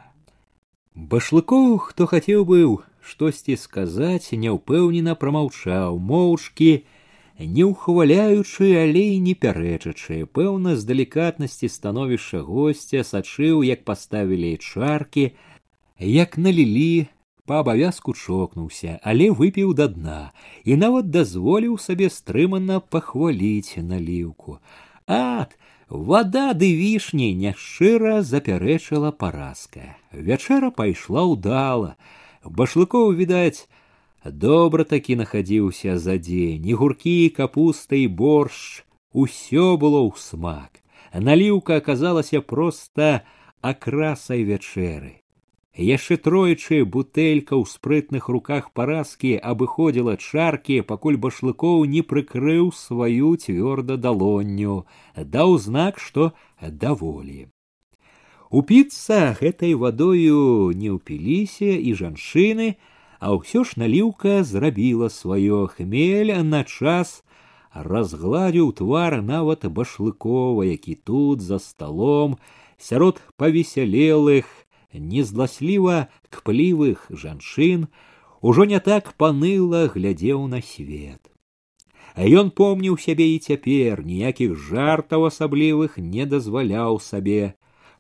Башлыкоў 1.13 1.79
хто 1.81 2.07
хацеў 2.11 2.45
быў 2.49 2.73
штосьці 3.01 3.57
сказаць 3.57 4.37
няўпэўнена 4.43 5.15
прамаўчаў 5.21 5.97
моўчкі 6.11 6.73
не 7.57 7.65
ўхваляючы 7.69 8.69
але 8.81 9.05
і 9.15 9.21
не 9.27 9.35
пярэчачы 9.45 10.19
пэўна 10.39 10.75
з 10.77 10.85
далікатнасці 10.91 11.71
становішча 11.73 12.43
госця 12.49 13.05
сачыў 13.11 13.63
як 13.69 13.87
паставілі 13.89 14.51
чаркі 14.59 15.25
як 16.11 16.37
налілі 16.37 17.07
па 17.49 17.63
абавязку 17.65 18.13
чокнуўся 18.13 18.99
але 19.15 19.31
выпіў 19.41 19.73
да 19.81 19.89
дна 19.95 20.21
і 20.69 20.77
нават 20.85 21.09
дазволіў 21.17 21.81
сабе 21.87 22.13
стрымана 22.13 22.83
пахваліць 22.97 23.81
наліўку. 23.93 24.61
Ад 25.07 25.57
вода 25.89 26.53
ды 26.53 26.69
вішні 26.77 27.33
няшчыра 27.35 28.23
запярэчыла 28.23 29.13
паразка. 29.13 29.97
Вячэра 30.13 30.71
пайшла 30.71 31.25
ўдала. 31.25 31.97
Башлыкоў 32.45 33.13
відаць 33.17 33.69
добра 34.25 34.85
такі 34.85 35.17
нахадзіўся 35.23 35.99
за 35.99 36.19
дзень. 36.19 36.67
І 36.67 36.75
гуркі 36.75 37.29
капуста 37.37 37.97
і 37.97 38.07
борщ 38.09 38.85
усё 39.13 39.77
было 39.77 40.05
ў 40.05 40.13
смак. 40.17 40.85
Наліўка 41.15 41.81
аказалася 41.81 42.45
проста 42.45 43.25
акрасай 43.63 44.45
вячэры 44.45 45.25
яшчэ 45.79 46.17
тройчы 46.19 46.83
бутэлька 46.85 47.55
ў 47.55 47.65
спрытных 47.71 48.27
руках 48.35 48.75
паразкі 48.75 49.39
абыходзіла 49.39 50.19
чаркі 50.19 50.83
пакуль 50.83 51.19
башлыкоў 51.23 51.87
не 51.87 52.03
прыкрыў 52.03 52.75
сваю 52.75 53.39
цвёрда 53.39 53.97
далонню 53.97 54.83
даў 55.15 55.55
знак 55.63 56.03
што 56.03 56.35
даволі. 56.59 57.47
Упіцца 58.51 59.39
гэтай 59.39 59.79
вадою 59.79 60.75
не 60.75 60.91
ўпіліся 60.99 61.71
і 61.79 61.95
жанчыны 61.95 62.75
а 63.23 63.39
ўсё 63.39 63.63
ж 63.63 63.79
наліўка 63.79 64.43
зрабіла 64.43 65.15
сваё 65.15 65.71
хмель 65.71 66.35
на 66.43 66.67
час 66.67 67.23
разгладзіў 67.71 68.75
твар 68.83 69.23
нават 69.23 69.71
башлыкова 69.71 70.67
які 70.67 70.99
тут 71.07 71.39
за 71.39 71.63
сталом 71.63 72.39
сярод 72.79 73.23
павесялелых 73.37 74.51
незласліва 74.93 76.09
кплівых 76.31 77.07
жанчын 77.11 77.89
ужо 78.41 78.65
не 78.65 78.81
так 78.81 79.15
паныла 79.15 79.89
глядзеў 79.89 80.47
на 80.49 80.63
свет. 80.63 81.21
А 82.15 82.27
ён 82.27 82.51
помніў 82.51 82.99
сябе 82.99 83.29
і 83.35 83.39
цяпер 83.39 84.03
ніякіх 84.05 84.57
жартаў 84.59 85.29
асаблівых 85.31 85.99
не 85.99 86.27
дазваляў 86.27 86.99
сабе. 86.99 87.55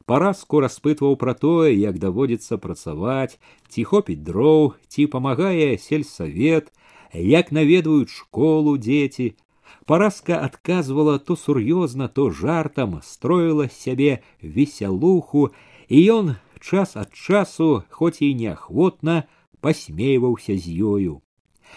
Паразку 0.08 0.60
распытваў 0.64 1.18
пра 1.20 1.34
тое 1.36 1.70
як 1.76 1.98
даводзіцца 2.00 2.56
працаваць 2.56 3.38
ці 3.68 3.84
хопіць 3.84 4.24
дроў 4.24 4.72
ці 4.88 5.06
памагае 5.12 5.76
сельсавет 5.76 6.72
як 7.12 7.52
наведваюць 7.52 8.08
школу 8.08 8.78
дзеці. 8.78 9.36
Паразка 9.84 10.40
адказвала 10.40 11.18
то 11.18 11.36
сур'ёзна 11.36 12.08
то 12.08 12.30
жартам 12.30 13.00
строіла 13.04 13.68
сябе 13.68 14.20
весялуху 14.42 15.50
і 15.88 15.98
ён 16.12 16.34
час 16.58 16.96
ад 16.96 17.14
часу 17.14 17.82
хоць 17.90 18.22
і 18.22 18.34
неахвотна 18.34 19.24
пасмейваўся 19.60 20.58
з 20.58 20.66
ёю. 20.78 21.14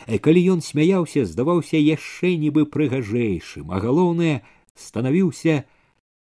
Э, 0.08 0.18
калі 0.18 0.42
ён 0.58 0.60
смяяўся 0.62 1.26
здаваўся 1.26 1.78
яшчэ 1.78 2.38
нібы 2.38 2.66
прыгажэйшым 2.66 3.72
а 3.72 3.82
галоўнае 3.84 4.42
станавіўся 4.76 5.64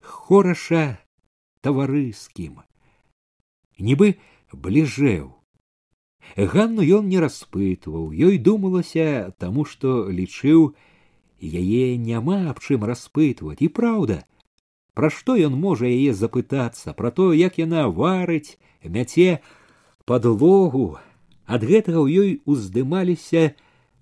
хораша 0.00 0.98
таварыскім 1.60 2.60
нібы 3.80 4.16
бліжэў. 4.52 5.32
Ганну 6.36 6.84
ён 6.84 7.08
не 7.10 7.18
распытваў 7.18 8.12
ёй 8.12 8.38
думалася 8.38 9.34
таму 9.38 9.64
што 9.64 10.06
лічыў 10.08 10.74
яе 11.40 11.96
няма 11.96 12.50
аб 12.52 12.60
чым 12.60 12.84
распытваць. 12.84 13.58
І 13.58 13.68
праўда 13.68 14.22
Пра 14.94 15.10
што 15.14 15.36
ён 15.38 15.54
можа 15.54 15.86
яе 15.86 16.12
запытацца? 16.14 16.94
Пра 16.98 17.10
тое 17.10 17.38
як 17.38 17.58
яна 17.62 17.86
варыць 17.88 18.58
мяце 18.84 19.38
падлогу. 20.04 20.98
Ад 21.46 21.66
гэтага 21.66 21.98
ў 22.02 22.08
ёй 22.22 22.30
уздымаліся 22.46 23.54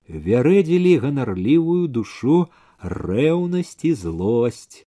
вярэдзілі 0.08 0.92
ганарлівую 1.04 1.88
душу 1.88 2.48
рэўнасць 2.80 3.84
і 3.84 3.92
злосць. 3.92 4.84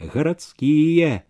Гарадскія 0.00 1.22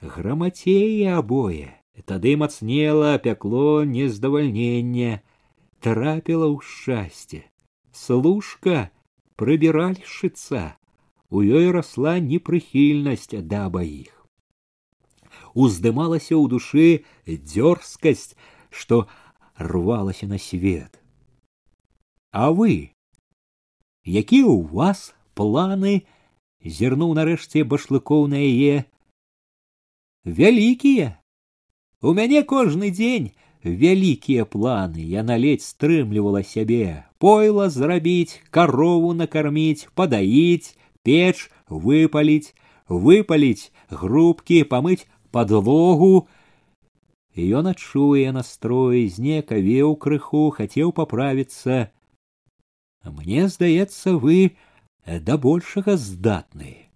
грамацеі 0.00 1.10
абое. 1.18 1.74
Тады 2.04 2.36
мацнела 2.36 3.18
пякло 3.18 3.84
нездавальнення 3.86 5.22
трапіла 5.80 6.50
ў 6.50 6.58
шчасце. 6.62 7.46
Служка 7.94 8.90
прыбіральшыца 9.38 10.74
у 11.34 11.42
ёй 11.42 11.70
расла 11.74 12.18
непрыхільнасць 12.22 13.34
да 13.34 13.66
абаіх. 13.66 14.10
Уздымалася 15.54 16.38
ў 16.38 16.44
душы 16.46 16.86
дзёрзкасць 17.26 18.38
што 18.70 19.06
рвалася 19.58 20.26
на 20.30 20.38
свет. 20.38 21.00
А 22.30 22.50
вы? 22.50 22.94
Якія 24.06 24.46
ў 24.46 24.62
вас 24.70 25.14
планы? 25.34 26.06
Зірнуў 26.62 27.14
нарэшце 27.18 27.66
башлыкоў 27.66 28.26
на 28.30 28.38
яе. 28.38 28.86
Вялікія. 30.24 31.18
У 32.00 32.14
мяне 32.14 32.42
кожны 32.42 32.90
дзень 32.94 33.34
вялікія 33.64 34.46
планы. 34.46 35.02
Яна 35.02 35.36
ледзь 35.38 35.66
стрымлівала 35.66 36.46
сябе. 36.46 37.04
Пойла 37.18 37.68
зрабіць 37.70 38.40
карову 38.50 39.12
накарміць 39.18 39.90
падаіць 39.94 40.74
печь 41.03 41.49
выпаліць 41.85 42.55
выпаліць 43.07 43.71
грубкі 44.01 44.59
памыць 44.73 45.07
падлогу 45.37 46.11
ён 47.61 47.71
адчуе 47.73 48.35
настрой 48.35 49.07
знекавеў 49.15 49.95
крыху 50.05 50.43
хацеў 50.59 50.93
паправіцца 50.99 51.79
мне 53.05 53.47
здаецца 53.55 54.19
вы 54.27 54.39
да 55.29 55.37
большага 55.49 55.97
здатны 56.09 56.89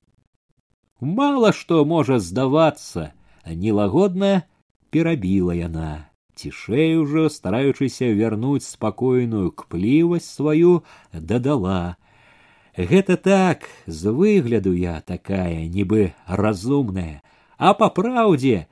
мала 1.04 1.52
што 1.52 1.84
можа 1.86 2.20
здавацца, 2.20 3.12
нелагодна 3.46 4.44
перабіла 4.90 5.54
яна. 5.54 6.10
Цішэй 6.34 6.98
ужо, 6.98 7.30
стараючыся 7.30 8.10
вярнуць 8.18 8.66
спакойную 8.66 9.52
кплівасць 9.52 10.32
сваю, 10.32 10.82
дадала. 11.14 11.98
Гэта 12.79 13.17
так, 13.17 13.67
з 13.87 14.15
выгляду 14.15 14.73
я 14.73 15.01
такая, 15.01 15.67
нібы 15.67 16.15
разумная, 16.27 17.23
а 17.59 17.75
па 17.75 17.91
праўдзе, 17.91 18.69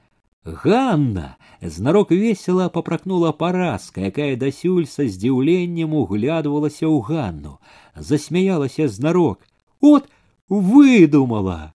Ганна 0.47 1.37
знарок 1.61 2.13
весела 2.13 2.69
папракнула 2.69 3.33
паразка, 3.33 4.07
якая 4.07 4.37
дасюль 4.39 4.87
са 4.87 5.11
здзіўленнем 5.11 5.91
углядвалася 5.91 6.87
ў 6.87 7.03
Ганну, 7.03 7.59
засмяялася 7.99 8.87
знарок. 8.87 9.43
От 9.83 10.07
выдумала. 10.49 11.75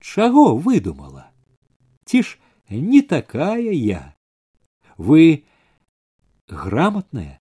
Чаго 0.00 0.58
выдумала? 0.58 1.30
Ці 2.04 2.26
ж 2.26 2.38
не 2.66 3.02
такая 3.02 3.70
я. 3.70 4.16
Вы 4.98 5.46
грамотная, 6.50 7.38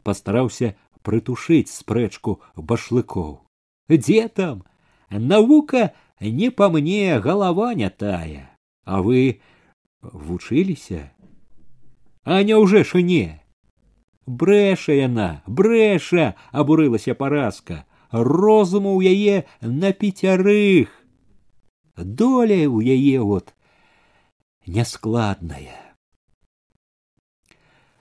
пастараўся 0.00 0.72
прытушыць 1.04 1.68
спрэчку 1.68 2.40
башлыкоў. 2.56 3.45
Дзе 3.88 4.28
там? 4.28 4.64
Навука 5.10 5.94
не 6.20 6.50
па 6.50 6.68
мне 6.68 7.20
галава 7.20 7.74
не 7.74 7.90
тая, 7.90 8.50
а 8.84 9.02
вы 9.02 9.40
вучыліся 10.02 11.10
а 12.26 12.42
няўжо 12.42 12.82
ж 12.82 13.00
не. 13.06 13.40
Брэша 14.26 14.92
яна 14.98 15.42
брэша 15.46 16.34
абурылася 16.50 17.14
паразка 17.14 17.86
розуму 18.10 18.98
ў 18.98 19.14
яе 19.14 19.36
на 19.62 19.94
пяцярых. 19.94 20.90
Доля 21.94 22.66
ў 22.66 22.98
яе 22.98 23.22
вот 23.22 23.54
няскладная 24.66 25.78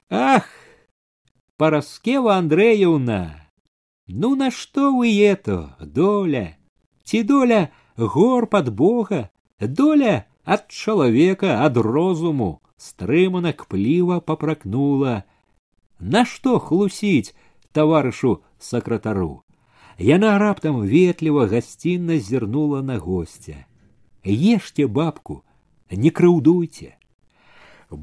ах 0.09 0.49
параскева 1.61 2.41
андреевна 2.41 3.44
ну 4.06 4.34
на 4.36 4.50
што 4.50 4.90
вы 4.96 5.10
это 5.32 5.76
доля 5.80 6.46
ці 7.04 7.22
доля 7.22 7.60
гор 7.96 8.46
пад 8.46 8.70
бога 8.80 9.20
доля 9.60 10.14
ад 10.44 10.66
чалавека 10.68 11.60
ад 11.66 11.76
розуму 11.76 12.50
стрымана 12.76 13.52
кпліва 13.52 14.20
папракнула 14.20 15.22
Нашто 16.00 16.58
хлусіць 16.58 17.34
таварышу 17.76 18.40
сакратару 18.58 19.44
яна 20.10 20.38
раптам 20.42 20.80
ветліва 20.92 21.46
гасцінна 21.46 22.18
зірнула 22.18 22.80
на 22.82 22.96
госця 22.98 23.66
ешьте 24.24 24.86
бабку 24.86 25.42
не 25.90 26.10
крыўдуйце 26.10 26.96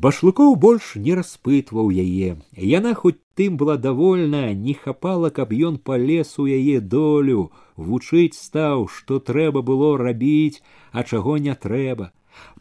Башлыкоў 0.06 0.54
больш 0.64 0.94
не 1.04 1.14
распытваў 1.18 1.90
яе 2.04 2.36
яна 2.70 2.94
хоць 3.02 3.18
тым 3.40 3.58
была 3.60 3.76
довольна 3.76 4.42
не 4.64 4.74
хапала 4.84 5.30
каб 5.38 5.52
ён 5.68 5.76
палез 5.90 6.32
у 6.38 6.46
яе 6.46 6.80
долю 6.94 7.50
вучыць 7.76 8.38
стаў 8.38 8.88
што 8.96 9.20
трэба 9.30 9.62
было 9.70 9.92
рабіць 9.98 10.62
а 10.92 11.04
чаго 11.04 11.36
не 11.46 11.54
трэба 11.54 12.12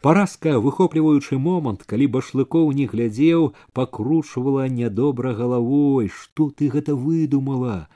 Паразка, 0.02 0.58
выхопліваючы 0.60 1.38
момант, 1.38 1.84
калі 1.88 2.06
башлыкоў 2.16 2.72
не 2.78 2.86
глядзеў, 2.90 3.54
пакручвала 3.72 4.68
нядобра 4.68 5.32
галавой, 5.38 6.10
што 6.12 6.50
ты 6.50 6.68
гэта 6.68 6.94
выдумала. 6.94 7.88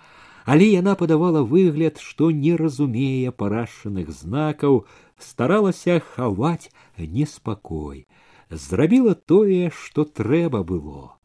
Але 0.47 0.71
яна 0.71 0.95
падавала 0.95 1.43
выгляд, 1.43 1.99
што 1.99 2.31
не 2.31 2.55
разумее 2.57 3.33
парашчаных 3.33 4.09
знакаў, 4.21 4.87
старалася 5.19 6.01
хаваць 6.15 6.71
неспакой. 6.97 8.07
Зрабіла 8.51 9.15
тое, 9.15 9.71
што 9.71 10.05
трэба 10.05 10.63
было. 10.63 11.19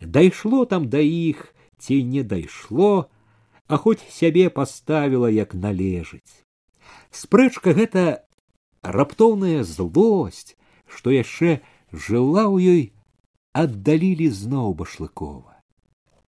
Дайшло 0.00 0.64
там 0.64 0.88
да 0.88 1.00
іх 1.00 1.54
ці 1.78 2.02
не 2.04 2.22
дайшло, 2.22 3.08
а 3.66 3.76
хоць 3.76 4.04
сябе 4.10 4.50
паставіла 4.50 5.30
як 5.30 5.54
належыць. 5.54 6.44
Спрэчка 7.10 7.72
гэта 7.72 8.28
раптоўная 8.82 9.64
злосць, 9.64 10.54
што 10.86 11.10
яшчэ 11.10 11.60
жыла 11.92 12.44
ў 12.44 12.56
ёй, 12.60 12.82
аддалілі 13.56 14.28
зноў 14.28 14.76
башлыкова. 14.76 15.56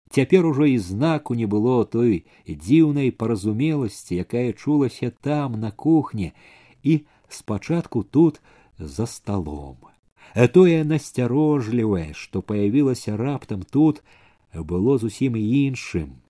Цяпер 0.09 0.45
ужо 0.49 0.65
і 0.65 0.77
знаку 0.81 1.37
не 1.37 1.45
было 1.45 1.85
той 1.85 2.25
дзіўнай 2.49 3.13
паразумеласці, 3.13 4.17
якая 4.25 4.53
чулася 4.53 5.13
там 5.13 5.59
на 5.61 5.69
кухне 5.69 6.33
і 6.81 7.05
спачатку 7.29 8.01
тут 8.03 8.41
за 8.79 9.05
сталом. 9.05 9.77
А 10.35 10.47
тое 10.47 10.83
насцярожлівае, 10.83 12.13
што 12.13 12.41
паявілася 12.41 13.17
раптам 13.17 13.63
тут, 13.63 14.03
было 14.53 14.97
зусім 14.97 15.35
іншым. 15.35 16.21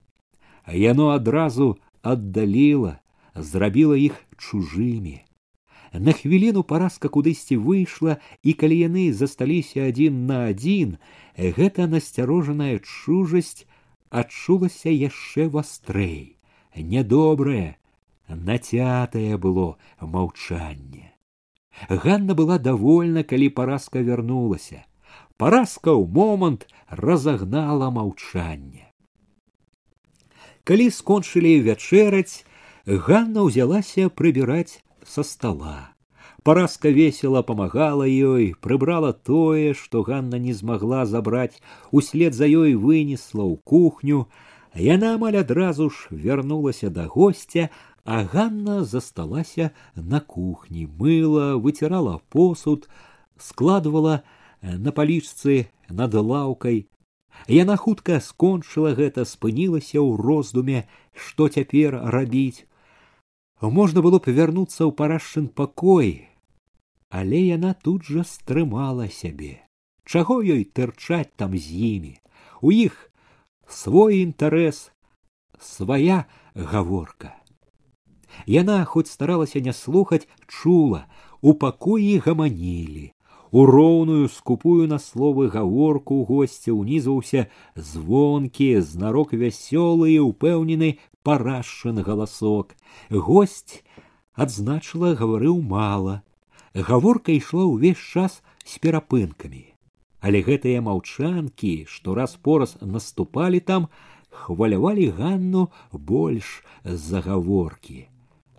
Яно 0.68 1.10
адразу 1.12 1.78
аддаліла, 2.02 3.00
зрабіла 3.36 3.98
іх 3.98 4.16
чужымі. 4.38 5.20
На 5.94 6.14
хвіліну 6.14 6.64
паразка 6.64 7.10
кудысьці 7.10 7.58
выйшла 7.58 8.22
і 8.44 8.54
калі 8.54 8.78
яны 8.78 9.06
засталіся 9.12 9.90
адзін 9.90 10.26
на 10.30 10.46
адзін 10.54 10.98
гэта 11.36 11.90
насцярожаная 11.90 12.78
чужасць 12.80 13.66
адчулася 14.10 14.94
яшчэ 14.94 15.50
вастрэй. 15.50 16.38
Нядобрае 16.78 17.76
нацятае 18.30 19.38
было 19.42 19.76
маўчанне 20.00 21.09
Ганна 21.88 22.36
была 22.36 22.60
довольна 22.60 23.24
калі 23.24 23.50
паразка 23.56 24.04
вярнулася 24.04 24.84
паразка 25.38 25.96
ў 25.96 26.04
момант 26.20 26.68
разагнала 26.90 27.88
маўчанне 27.96 28.92
калі 30.68 30.92
скончылі 30.92 31.56
вячэраць 31.66 32.44
Ганна 32.90 33.46
ўзялася 33.46 34.10
прыбіраць 34.10 34.82
со 35.06 35.22
стола. 35.22 35.94
Параска 36.44 36.90
весело 36.90 37.44
помогала 37.44 38.08
ёй, 38.08 38.56
прыбрала 38.62 39.14
тое, 39.14 39.74
што 39.74 40.02
Ганна 40.02 40.40
не 40.40 40.54
змагла 40.54 41.06
забраць, 41.06 41.62
услед 41.92 42.34
за 42.34 42.48
ёй 42.48 42.74
вынесла 42.74 43.44
ў 43.44 43.62
кухню. 43.64 44.26
Яна 44.74 45.14
амаль 45.20 45.38
адразу 45.38 45.90
ж 45.90 46.10
вярнулася 46.10 46.90
да 46.90 47.06
гостя, 47.06 47.70
а 48.10 48.24
Ганна 48.24 48.84
засталася 48.84 49.70
на 49.96 50.20
кухні, 50.20 50.88
мыла, 50.98 51.62
выцірала 51.62 52.18
посуд, 52.34 52.90
складывала 53.38 54.24
на 54.66 54.90
палічцы 54.90 55.70
над 55.94 56.18
лаўкай. 56.18 56.90
Яна 57.46 57.78
хутка 57.78 58.18
скончыла 58.18 58.98
гэта, 58.98 59.30
спынілася 59.30 60.02
ў 60.02 60.18
роздуме, 60.26 60.90
што 61.14 61.54
цяпер 61.54 62.02
рабіць 62.10 62.66
можна 63.62 64.02
было 64.02 64.18
б 64.18 64.34
вярнуцца 64.34 64.90
ў 64.90 64.92
парашчын 64.98 65.46
пакой, 65.54 66.34
але 67.14 67.46
яна 67.46 67.78
тут 67.78 68.10
жа 68.10 68.26
стрымала 68.26 69.06
сябе. 69.06 69.62
Чаго 70.10 70.42
ёй 70.42 70.66
тырчаць 70.66 71.38
там 71.38 71.54
з 71.54 71.78
імі? 71.94 72.18
У 72.66 72.74
іх 72.74 72.98
свой 73.70 74.26
інтарэс, 74.26 74.90
свая 75.62 76.26
гаворка. 76.58 77.39
Яна 78.46 78.84
хоць 78.86 79.12
старалася 79.12 79.60
не 79.60 79.74
слухаць, 79.74 80.28
чула, 80.48 81.06
у 81.42 81.54
пакоі 81.54 82.20
гаманілі. 82.26 83.14
У 83.52 83.66
роўную 83.66 84.30
скупую 84.30 84.88
на 84.88 85.00
словы 85.02 85.50
гаворку 85.50 86.22
госця 86.24 86.70
ўнізваўся 86.70 87.48
звонкі, 87.74 88.78
знарок 88.86 89.34
вясёлы 89.34 90.14
і 90.14 90.20
ўпэўнены 90.30 91.02
парашчын 91.26 92.06
галасок. 92.06 92.78
Госць 93.10 93.82
адзначыла 94.38 95.18
гаварыў 95.18 95.62
мала. 95.66 96.22
Гаворка 96.78 97.34
ішла 97.34 97.66
ўвесь 97.66 97.98
час 97.98 98.46
з 98.62 98.78
перапынкамі. 98.78 99.74
Але 100.22 100.44
гэтыя 100.46 100.84
маўчанкі, 100.86 101.90
што 101.90 102.14
раз 102.14 102.38
пораз 102.38 102.78
наступалі 102.82 103.60
там, 103.60 103.90
хвалявалі 104.30 105.10
Ганну 105.18 105.70
больш 105.90 106.62
з-за 106.84 107.26
гаворкі. 107.26 108.09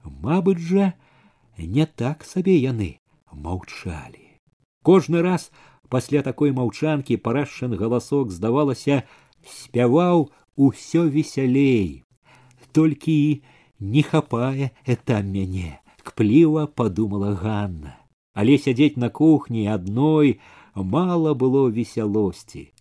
Мабыць 0.04 0.60
жа, 0.60 0.92
не 1.58 1.86
так 1.86 2.24
сабе 2.24 2.56
яны 2.56 3.00
маўчалі. 3.32 4.40
Кожны 4.82 5.22
раз 5.22 5.50
пасля 5.88 6.22
такой 6.22 6.52
маўчанкі 6.52 7.16
парашчын 7.16 7.76
галасок, 7.76 8.30
здавалася, 8.30 9.02
спяваў 9.44 10.30
усё 10.56 11.06
весялей, 11.08 12.04
толькі 12.72 13.42
не 13.80 14.02
хапае 14.02 14.72
это 14.84 15.22
мяне 15.22 15.80
кпліва 16.02 16.66
подумала 16.66 17.34
ганна. 17.34 17.96
Але 18.34 18.58
сядзець 18.58 18.96
на 18.96 19.10
кухні 19.10 19.66
адной 19.66 20.40
мала 20.74 21.34
было 21.34 21.68
весялосці 21.68 22.72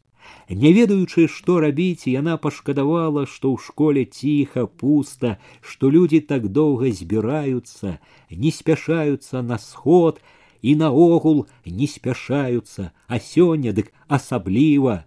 Не 0.49 0.73
ведаючы, 0.73 1.27
што 1.27 1.59
рабіць, 1.61 2.09
яна 2.09 2.37
пашкадавала, 2.37 3.25
што 3.29 3.53
ў 3.53 3.57
школе 3.61 4.05
ціха, 4.05 4.65
пуста, 4.65 5.37
што 5.61 5.89
людзі 5.93 6.19
так 6.25 6.49
доўга 6.49 6.89
збіраюцца, 6.89 7.99
не 8.31 8.51
спяшаюцца 8.51 9.43
на 9.45 9.57
сход 9.61 10.21
і 10.61 10.75
наогул 10.75 11.45
не 11.65 11.87
спяшаюцца, 11.87 12.91
а 13.07 13.19
сёння 13.19 13.73
дык 13.77 13.93
асабліва. 14.07 15.05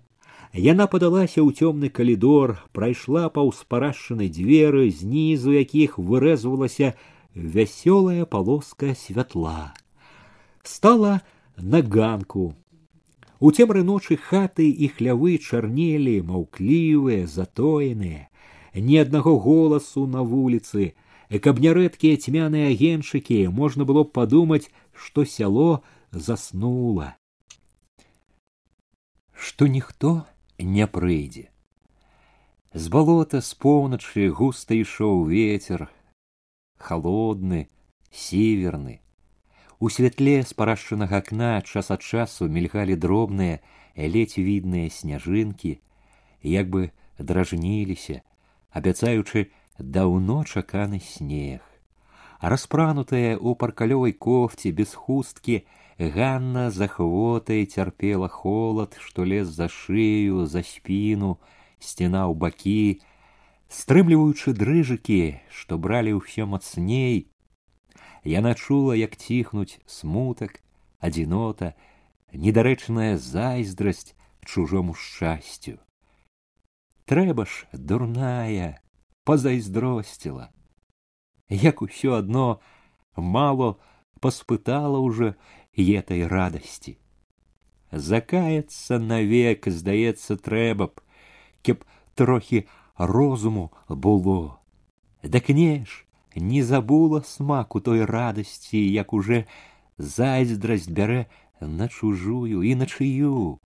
Яна 0.52 0.86
падалася 0.86 1.40
ў 1.40 1.50
цёмны 1.56 1.88
калідор, 1.88 2.60
прайшла 2.76 3.28
паўз 3.32 3.64
парашчаны 3.66 4.28
дзверы, 4.28 4.90
знізу 4.92 5.56
якіх 5.56 5.98
вырэзвалася 5.98 6.94
вясёлая 7.34 8.26
палоска 8.26 8.94
святла. 8.94 9.72
Стала 10.62 11.22
на 11.56 11.80
ганку, 11.82 12.54
у 13.43 13.51
цемры 13.51 13.82
ночы 13.82 14.14
хаты 14.14 14.68
і 14.70 14.88
хлявы 14.95 15.34
чарнелі, 15.43 16.14
маўклівыя, 16.30 17.26
затоеныя, 17.26 18.28
ні 18.74 18.97
аднаго 19.03 19.34
голасу 19.47 20.07
на 20.07 20.22
вуліцы, 20.22 20.95
каб 21.43 21.59
нярэдкія 21.64 22.20
цьмяныя 22.22 22.70
агеншчыкі 22.70 23.40
можна 23.51 23.82
было 23.88 24.07
б 24.07 24.14
падумаць, 24.14 24.70
што 24.95 25.26
сяло 25.26 25.82
заснула. 26.12 27.18
Што 29.34 29.66
ніхто 29.66 30.22
не 30.62 30.86
прыйдзе. 30.86 31.49
З 32.78 32.95
балота 32.95 33.43
з 33.43 33.59
поўначы 33.59 34.30
густа 34.30 34.78
ішоў 34.78 35.26
ветер, 35.26 35.90
холодны, 36.78 37.66
сіверны, 38.14 39.03
у 39.83 39.89
святле 39.91 40.45
спарашчанага 40.47 41.18
акна 41.18 41.55
час 41.66 41.89
ад 41.91 42.05
часу 42.07 42.47
мільгалі 42.57 42.95
дробныя 43.05 43.59
ледзь 44.16 44.39
відныя 44.39 44.91
сняжынкі 44.97 45.72
як 46.51 46.70
бы 46.74 46.83
дражніліся 47.18 48.22
абяцаючы 48.70 49.51
даўно 49.78 50.45
чаканы 50.45 51.01
снег. 51.03 51.66
Распранутая 52.39 53.35
у 53.39 53.57
паркалёвай 53.59 54.14
кофце 54.14 54.70
без 54.70 54.95
хусткі 54.95 55.66
ганна 55.99 56.70
за 56.70 56.87
хвотай 56.87 57.66
цярпела 57.66 58.30
холад 58.30 58.95
што 59.03 59.26
лез 59.26 59.51
за 59.51 59.66
шыю 59.66 60.47
за 60.47 60.62
спіну 60.62 61.35
сцена 61.83 62.30
ў 62.30 62.39
бакі 62.39 63.03
стрымліваючы 63.83 64.55
дрыжыкі 64.55 65.43
што 65.51 65.74
бралі 65.74 66.14
ўсё 66.22 66.47
мацней 66.47 67.32
яна 68.24 68.54
чула, 68.54 68.96
як 68.96 69.16
ціхнуць 69.16 69.80
смутак, 69.86 70.62
адзінота, 70.98 71.74
недарэчная 72.32 73.18
зайздрасць 73.18 74.14
чужому 74.44 74.94
шчасцю. 74.94 75.78
Трэба 77.04 77.46
ж, 77.46 77.66
дурная, 77.72 78.80
пазайздросціла. 79.24 80.50
Як 81.48 81.82
усё 81.82 82.14
адно 82.16 82.60
мало 83.16 83.78
паспытала 84.20 84.98
уже 84.98 85.34
этой 85.76 86.26
радасці. 86.26 86.96
Закаяцца 87.92 88.98
навек, 88.98 89.68
здаецца, 89.68 90.36
трэба 90.36 90.88
б, 90.88 91.02
каб 91.60 91.84
трохі 92.14 92.64
розуму 92.96 93.72
было. 93.88 94.58
Дак 95.22 95.50
не 95.50 95.84
ж, 95.84 96.06
не 96.37 96.62
забула 96.62 97.22
смаку 97.22 97.80
той 97.80 98.05
радасці, 98.05 98.78
як 98.78 99.12
уже 99.12 99.45
зайздрасць 99.99 100.89
бярэ 100.89 101.26
на 101.61 101.89
чужую 101.89 102.62
і 102.62 102.74
на 102.74 102.87
чыю. 102.87 103.59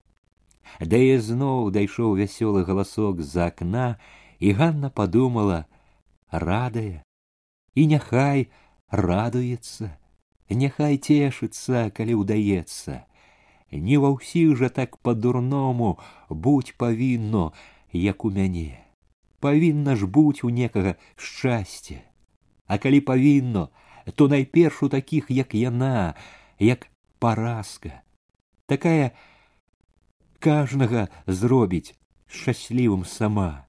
Да 0.79 0.97
і 0.99 1.17
зноў 1.23 1.71
дайшоў 1.71 2.19
вясёлы 2.19 2.67
галасок 2.67 3.21
з-за 3.21 3.47
акна, 3.47 3.97
і 4.39 4.51
Ганна 4.51 4.89
подумала: 4.89 5.65
радая, 6.31 7.03
і 7.73 7.87
няхай 7.87 8.51
радуецца, 8.91 9.95
няхай 10.49 10.97
цешыцца, 10.97 11.89
калі 11.89 12.19
ўдаецца. 12.21 13.07
Не 13.71 13.97
ва 13.99 14.11
ўсіх 14.15 14.55
жа 14.59 14.69
так 14.71 14.99
по-дурному 15.03 15.99
будь 16.29 16.75
павінно, 16.77 17.51
як 17.91 18.23
у 18.23 18.31
мяне. 18.31 18.79
Павінна 19.39 19.95
ж 19.95 20.07
быць 20.07 20.43
у 20.43 20.49
некага 20.49 20.95
шчасце 21.15 22.06
а 22.67 22.77
калі 22.77 22.99
павінно 23.01 23.69
то 24.15 24.27
найперш 24.27 24.83
у 24.83 24.89
такіх 24.89 25.31
як 25.31 25.55
яна 25.55 26.15
як 26.59 26.87
паразка. 27.19 28.01
Такая 28.65 29.11
кажнага 30.39 31.07
зробіць 31.27 31.95
шчаслівым 32.27 33.03
сама. 33.05 33.67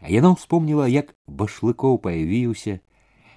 Яна 0.00 0.32
ўспомніла 0.36 0.88
як 0.88 1.12
башлыкоў 1.28 2.00
паявіўся 2.00 2.80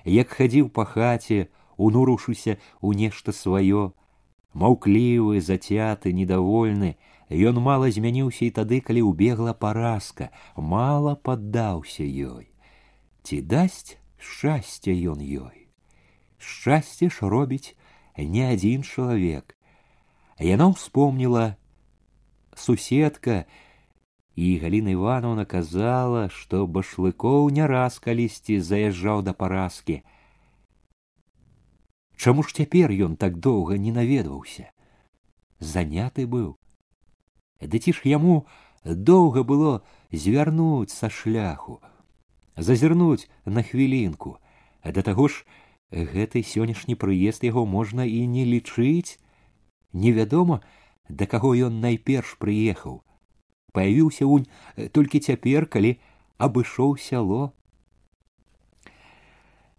як 0.08 0.32
хадзіў 0.32 0.72
па 0.72 0.88
хаце 0.88 1.52
унурушыся 1.76 2.56
ў 2.80 2.96
нешта 2.96 3.36
сваё. 3.36 3.92
Маўклівы 4.54 5.42
зацяты 5.42 6.14
недовольны 6.14 6.96
ён 7.28 7.60
мала 7.60 7.92
змяніўся 7.92 8.48
і 8.48 8.56
тады 8.56 8.80
калі 8.80 9.04
ўбегла 9.10 9.52
паразка 9.52 10.32
мала 10.56 11.16
паддаўся 11.16 12.08
ёй 12.08 12.53
ці 13.24 13.42
дасць 13.42 13.98
шчасце 14.20 14.92
ён 14.92 15.24
ёй? 15.24 15.68
Шчасце 16.38 17.08
ж 17.08 17.28
робіць 17.32 17.76
не 18.18 18.44
адзін 18.52 18.84
чалавек. 18.84 19.56
Яна 20.40 20.68
ўспомніла 20.76 21.56
суседка 22.56 23.46
і 24.36 24.58
галіна 24.60 24.92
ивановна 24.98 25.46
казала 25.46 26.28
што 26.28 26.68
башлыкоў 26.68 27.48
не 27.54 27.68
раз 27.68 28.00
калісьці 28.04 28.60
заязджаў 28.60 29.24
да 29.24 29.34
паразкі. 29.34 30.02
Чаму 32.18 32.44
ж 32.44 32.54
цяпер 32.60 32.92
ён 32.92 33.16
так 33.16 33.40
доўга 33.40 33.78
не 33.78 33.96
наведваўся? 33.96 34.70
Заняты 35.60 36.28
быў. 36.28 36.60
Ды 37.64 37.80
ці 37.80 37.96
ж 37.96 38.04
яму 38.12 38.44
доўга 38.84 39.48
было 39.48 39.80
звярнуць 40.12 40.92
са 40.92 41.08
шляху 41.10 41.80
зазірнуць 42.58 43.30
на 43.46 43.64
хвілінку, 43.64 44.38
да 44.84 45.02
таго 45.02 45.28
ж 45.28 45.46
гэты 45.94 46.42
сённяшні 46.42 46.96
прыезд 46.98 47.46
яго 47.46 47.66
можна 47.66 48.06
і 48.06 48.26
не 48.28 48.46
лічыць. 48.46 49.20
Невядома, 49.94 50.62
да 51.10 51.26
каго 51.30 51.54
ён 51.54 51.82
найперш 51.82 52.38
прыехаў. 52.42 53.02
Паявіўся 53.74 54.26
унь 54.26 54.50
толькі 54.94 55.22
цяпер, 55.22 55.66
калі 55.66 55.98
абышоў 56.38 56.98
сяло. 56.98 57.54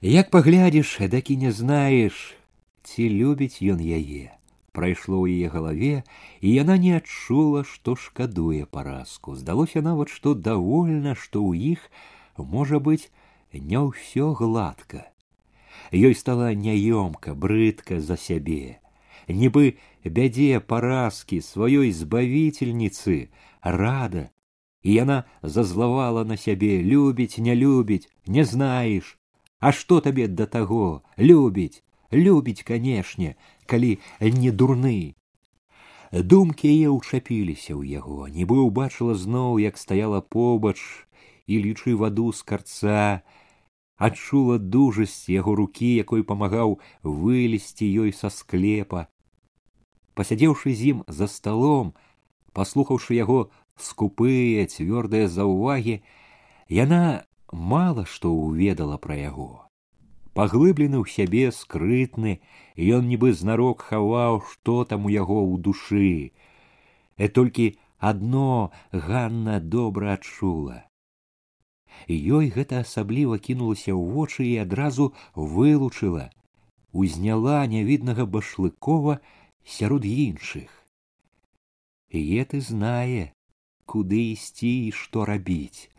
Як 0.00 0.30
паглядзіш, 0.30 0.98
дак 1.10 1.30
і 1.30 1.36
не 1.36 1.50
знаеш, 1.52 2.36
ці 2.82 3.08
любіць 3.08 3.62
ён 3.62 3.80
яе. 3.80 4.34
Прайшло 4.74 5.22
ў 5.22 5.38
яе 5.38 5.48
галаве, 5.48 6.02
і 6.42 6.48
яна 6.50 6.76
не 6.78 6.98
адчула, 6.98 7.62
што 7.62 7.94
шкадуе 7.94 8.66
паразку. 8.66 9.38
Здалося 9.38 9.80
нават, 9.80 10.10
што 10.10 10.34
давольна, 10.34 11.14
што 11.14 11.40
ў 11.46 11.78
іх 11.78 11.90
можа 12.38 12.78
быць 12.78 13.10
не 13.52 13.78
ўсё 13.78 14.34
гладка. 14.34 15.06
Ёй 15.92 16.14
стала 16.14 16.54
няёмка 16.54 17.34
брыдка 17.34 18.00
за 18.00 18.16
сябе. 18.16 18.80
Нібы 19.28 19.78
бядзе 20.04 20.60
паразкі 20.60 21.40
сваёй 21.40 21.92
збавительніцы 21.92 23.30
рада. 23.62 24.30
І 24.82 24.92
яна 24.92 25.24
зазлавала 25.42 26.24
на 26.24 26.36
сябе 26.36 26.82
любіць 26.82 27.38
не 27.38 27.54
любіць 27.54 28.08
не 28.26 28.44
знаеш. 28.44 29.16
А 29.60 29.72
што 29.72 30.00
табе 30.00 30.28
да 30.28 30.46
таго? 30.46 31.02
Любіць 31.16 31.84
любіць 32.14 32.62
канешне 32.62 33.34
калі 33.66 33.98
не 34.20 34.50
дурны 34.50 35.14
думкі 36.12 36.70
яе 36.70 36.90
ўчапіліся 36.94 37.74
ў 37.74 37.98
яго 37.98 38.28
нібы 38.30 38.60
ўбачыла 38.62 39.18
зноў 39.18 39.58
як 39.58 39.80
стаяла 39.80 40.20
побач 40.20 40.78
і 41.46 41.58
лічы 41.64 41.94
ваду 41.94 42.32
з 42.32 42.42
карца. 42.42 43.22
Адчула 43.96 44.58
дужасць 44.58 45.30
яго 45.30 45.54
рукі 45.54 45.90
якой 45.94 46.24
памагаў 46.26 46.78
вылезці 47.02 47.86
ёй 47.86 48.10
са 48.12 48.30
склепа. 48.30 49.06
Пасядзеўшы 50.18 50.74
з 50.74 50.94
ім 50.94 51.04
за 51.06 51.28
сталом 51.30 51.94
паслухаўшы 52.58 53.14
яго 53.14 53.50
скупыя 53.78 54.66
цвёрдыя 54.66 55.28
заўвагі 55.30 56.02
яна 56.70 57.26
мала 57.52 58.04
што 58.04 58.34
ўведала 58.34 58.98
пра 58.98 59.18
яго. 59.20 59.50
Паглыблены 60.34 60.98
ў 60.98 61.06
сябе 61.06 61.54
скрытны 61.54 62.42
ён 62.74 63.06
нібы 63.06 63.30
знарок 63.38 63.86
хаваў 63.90 64.42
што 64.50 64.82
там 64.90 65.06
у 65.06 65.14
яго 65.14 65.38
ў 65.38 65.62
душы. 65.62 66.34
Э 67.14 67.30
толькі 67.30 67.78
адно 68.02 68.74
ганна 68.90 69.62
добра 69.62 70.18
адчула 70.18 70.82
ёй 72.08 72.52
гэта 72.54 72.84
асабліва 72.84 73.38
кінулася 73.38 73.92
ў 73.96 74.02
вочы 74.14 74.46
і 74.52 74.54
адразу 74.68 75.10
вылучыла 75.34 76.30
узняла 76.92 77.58
нявіднага 77.66 78.26
башлыкова 78.26 79.20
сярод 79.64 80.04
іншых 80.04 80.84
еты 82.18 82.60
знае, 82.60 83.34
куды 83.86 84.32
ісці 84.32 84.70
і 84.88 84.92
што 84.92 85.24
рабіць, 85.24 85.90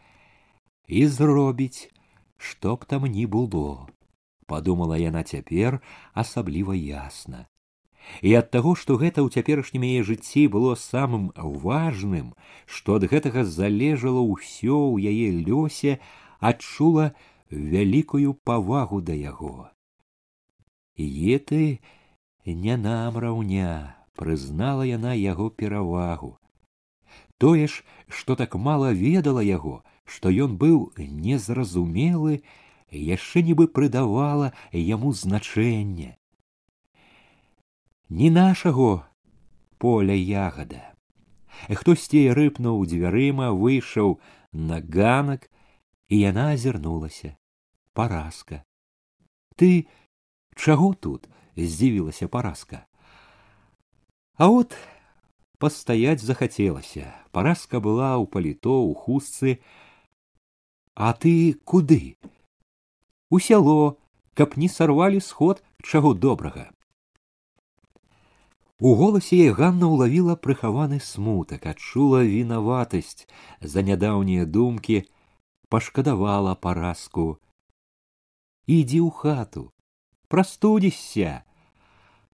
і 0.87 1.07
зробіць, 1.07 1.91
што 2.37 2.75
б 2.77 2.85
там 2.85 3.05
ні 3.05 3.25
было, 3.25 3.87
падумала 4.45 4.97
яна 4.97 5.23
цяпер 5.23 5.81
асабліва 6.13 6.75
ясна. 6.75 7.47
І 8.21 8.33
ад 8.39 8.51
таго, 8.51 8.75
што 8.75 8.97
гэта 9.01 9.21
ў 9.21 9.33
цяперашнім 9.33 9.83
яе 9.83 10.01
жыцці 10.07 10.47
было 10.55 10.75
самым 10.79 11.31
важным, 11.35 12.33
што 12.65 12.97
ад 13.01 13.07
гэтага 13.11 13.43
залежала 13.43 14.21
ўсё 14.21 14.77
ў 14.93 15.09
яе 15.11 15.27
лёсе, 15.45 15.99
адчула 16.39 17.11
вялікую 17.49 18.33
павагу 18.43 19.01
да 19.01 19.13
яго. 19.13 19.69
Е 20.97 21.39
ты 21.39 21.79
не 22.45 22.77
нам 22.77 23.17
раўня, 23.17 23.97
прызнала 24.15 24.83
яна 24.87 25.13
яго 25.13 25.49
перавагу. 25.49 26.37
Тое 27.37 27.67
ж, 27.67 27.83
што 28.07 28.35
так 28.35 28.55
мала 28.55 28.91
ведала 28.93 29.43
яго, 29.43 29.83
што 30.05 30.29
ён 30.29 30.55
быў 30.57 30.93
незразумелы, 30.97 32.43
яшчэ 32.91 33.43
нібы 33.43 33.67
прыдавала 33.67 34.53
яму 34.71 35.11
значэнне. 35.11 36.15
Не 38.09 38.29
нашаго 38.29 39.05
поля 39.77 40.13
ягада. 40.13 40.93
Хтосьці 41.73 42.29
рыпнуў 42.37 42.85
дзвярыма, 42.85 43.49
выйшаў 43.49 44.19
на 44.53 44.77
ганак, 44.77 45.49
і 46.09 46.19
яна 46.19 46.53
азірнулася. 46.53 47.33
Паразка. 47.93 48.63
Ты 49.55 49.87
чаго 50.55 50.93
тут? 50.93 51.29
здзівілася 51.55 52.27
паразка. 52.27 52.85
А 54.37 54.51
от 54.51 54.75
пастаяць 55.57 56.21
захацелася. 56.21 57.15
Паразка 57.31 57.79
была 57.79 58.19
ў 58.19 58.27
паліто 58.27 58.85
ў 58.85 58.93
хустцы. 58.93 59.63
А 60.93 61.15
ты 61.15 61.55
куды? 61.63 62.19
У 63.31 63.39
сяло, 63.39 63.97
каб 64.35 64.59
не 64.59 64.69
сарвалі 64.69 65.23
сход 65.23 65.63
чаго 65.81 66.13
добрага. 66.13 66.74
У 68.80 68.94
голасе 68.96 69.36
яе 69.36 69.52
Ганна 69.58 69.90
ўлавіла 69.92 70.36
прыхаваны 70.36 71.00
смутак, 71.04 71.66
адчула 71.66 72.24
вінаватасць 72.24 73.28
за 73.60 73.84
нядаўнія 73.84 74.48
думкі, 74.48 75.04
пашкадавала 75.68 76.56
паразку. 76.56 77.36
Ідзі 78.64 79.04
ў 79.04 79.10
хату, 79.12 79.68
прастудзішся, 80.32 81.44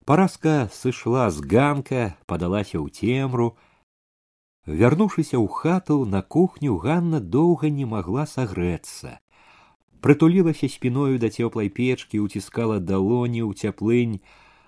Паразка 0.06 0.68
сышла 0.70 1.30
з 1.34 1.42
ганка, 1.42 2.14
падалася 2.30 2.78
ў 2.78 2.94
цемру. 2.94 3.58
Вярнуўшыся 4.62 5.34
ў 5.34 5.50
хату 5.50 6.06
на 6.06 6.22
кухню 6.22 6.78
Ганна 6.78 7.18
доўга 7.18 7.66
не 7.66 7.86
магла 7.90 8.22
сагрэцца. 8.30 9.18
Прытулілася 9.98 10.70
спіною 10.70 11.18
да 11.18 11.26
цёплай 11.26 11.66
печкі, 11.74 12.22
уціскала 12.22 12.78
далоні 12.78 13.42
ў 13.42 13.58
цяплынь, 13.58 14.22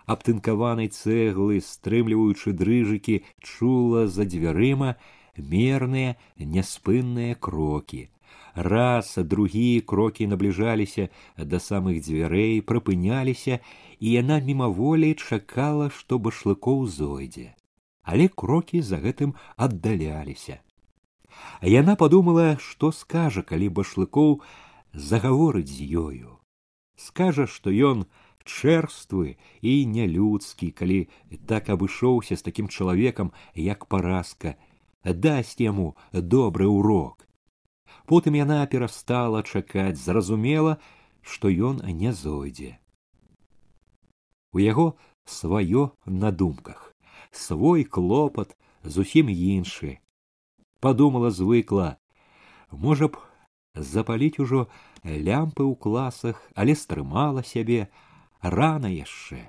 абтынкаванай 0.05 0.89
цэглы, 0.89 1.59
стрымліваючы 1.61 2.53
дрыжыкі, 2.53 3.23
чула 3.39 4.07
за 4.07 4.25
дзвярыма 4.25 4.95
мерныя 5.37 6.15
няспынныя 6.37 7.35
крокі. 7.35 8.09
Раз 8.55 9.17
другі 9.17 9.81
крокі 9.81 10.27
набліжаліся 10.29 11.09
да 11.37 11.57
самых 11.57 12.05
дзвярэй 12.05 12.61
прыпыняліся 12.61 13.57
і 13.99 14.07
яна 14.13 14.37
мімаволей 14.45 15.15
чакала 15.17 15.89
што 15.89 16.19
башлыкоў 16.19 16.85
зойдзе. 16.85 17.55
Але 18.03 18.27
крокі 18.29 18.81
за 18.81 19.01
гэтым 19.01 19.33
аддаляліся. 19.57 20.61
Яна 21.65 21.95
подумала 21.95 22.57
што 22.61 22.91
скажа 22.91 23.41
калі 23.41 23.69
башлыкоў 23.79 24.41
загаворыць 24.93 25.73
з 25.73 25.89
ёю. 25.97 26.37
Скажа 26.95 27.47
што 27.47 27.73
ён 27.73 28.05
чэрствы 28.45 29.35
і 29.61 29.73
нялюдскі 29.95 30.71
калі 30.71 30.99
так 31.47 31.69
абышоўся 31.69 32.35
з 32.39 32.45
такім 32.47 32.67
чалавекам 32.67 33.31
як 33.55 33.85
паразка 33.87 34.55
дасць 35.03 35.59
яму 35.59 35.95
добры 36.13 36.67
урок 36.67 37.27
потым 38.05 38.35
яна 38.39 38.65
перастала 38.67 39.43
чакаць 39.43 39.99
зразумела 39.99 40.77
што 41.23 41.47
ён 41.47 41.79
не 41.87 42.11
зойдзе. 42.11 42.77
У 44.51 44.59
яго 44.59 44.93
сваё 45.25 45.91
на 46.05 46.31
думках 46.31 46.93
свой 47.31 47.83
клопат 47.83 48.55
зусім 48.83 49.31
іншы. 49.31 49.99
Подумала 50.79 51.31
звыкла 51.31 51.97
можа 52.71 53.07
б 53.07 53.17
запаліць 53.73 54.39
ужо 54.43 54.67
лямпы 55.03 55.63
ў 55.63 55.73
класах 55.79 56.43
але 56.53 56.75
стрымала 56.75 57.41
сябе 57.41 57.87
рана 58.43 58.91
яшчэ 58.93 59.41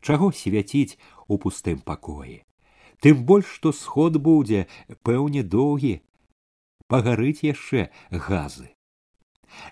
чаго 0.00 0.32
свяціць 0.32 0.98
у 1.28 1.38
пустым 1.38 1.80
пакоі 1.80 2.40
тым 3.00 3.24
больш 3.32 3.56
што 3.56 3.72
сход 3.72 4.20
будзе 4.28 4.66
пэўне 5.08 5.42
доўгі 5.56 5.94
пагарыць 6.90 7.46
яшчэ 7.46 7.88
газы. 8.10 8.68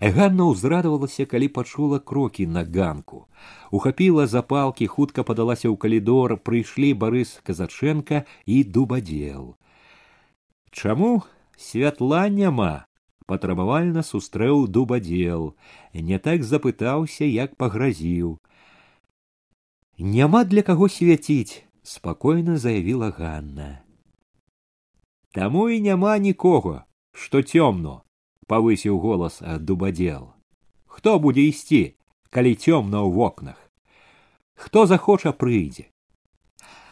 Ганна 0.01 0.49
ўзрадавалася, 0.51 1.27
калі 1.31 1.49
пачула 1.55 1.99
крокі 1.99 2.47
на 2.51 2.65
ганку. 2.65 3.27
Ухапіла 3.71 4.27
запалкі, 4.27 4.87
хутка 4.91 5.23
падалася 5.23 5.71
ў 5.71 5.77
калідор, 5.79 6.39
прыйшлі 6.43 6.95
барыс 6.99 7.39
казачэнка 7.47 8.25
і 8.47 8.57
дубадзел. 8.65 9.55
Чаму 10.71 11.23
святла 11.55 12.27
няма? 12.29 12.88
Патрабавальна 13.29 14.03
сустрэў 14.03 14.67
дубадзел, 14.67 15.53
не 15.93 16.19
так 16.19 16.43
запытаўся, 16.43 17.29
як 17.29 17.55
пагразіў. 17.61 18.39
Няма 19.99 20.45
для 20.49 20.65
каго 20.65 20.89
свяціць, 20.89 21.63
спакойна 21.83 22.57
заявіла 22.57 23.13
Ганна. 23.13 23.85
Таму 25.37 25.69
і 25.69 25.81
няма 25.85 26.17
нікога, 26.19 26.89
што 27.13 27.43
цёмно 27.43 28.03
павысіў 28.49 28.99
голас 29.05 29.43
дубадзел 29.69 30.33
хто 30.87 31.19
будзе 31.25 31.45
ісці 31.51 31.81
калі 32.35 32.53
цёмна 32.55 33.03
ў 33.05 33.11
вокнах 33.19 33.59
хто 34.65 34.87
захоча 34.93 35.33
прыйдзе 35.43 35.91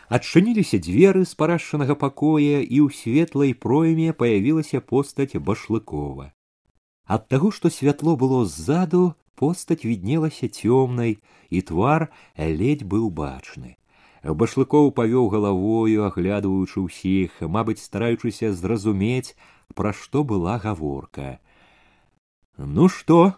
адчыніліся 0.08 0.78
дзверы 0.86 1.24
з 1.24 1.34
парашчанага 1.42 1.98
пакоя 2.02 2.60
і 2.62 2.78
ў 2.84 2.88
светлай 2.98 3.54
пройме 3.54 4.12
паявілася 4.12 4.80
постаць 4.80 5.38
башлыкова 5.48 6.30
ад 7.06 7.26
таго 7.32 7.50
што 7.54 7.70
святло 7.70 8.16
было 8.20 8.44
ззаду 8.44 9.14
постаць 9.34 9.84
віднелася 9.84 10.48
цёмнай 10.48 11.18
і 11.50 11.66
твар 11.72 12.08
ледзь 12.38 12.86
быў 12.94 13.10
бачны 13.10 13.76
башлыкоў 14.22 14.90
павёў 14.90 15.28
галавою 15.30 16.06
аглядваючы 16.06 16.86
ўсіх 16.86 17.42
мабыць 17.42 17.82
стараючыся 17.82 18.50
зразумець 18.52 19.36
пра 19.74 19.92
што 19.92 20.24
была 20.24 20.58
гаворка. 20.58 21.38
Ну 22.56 22.88
што? 22.88 23.34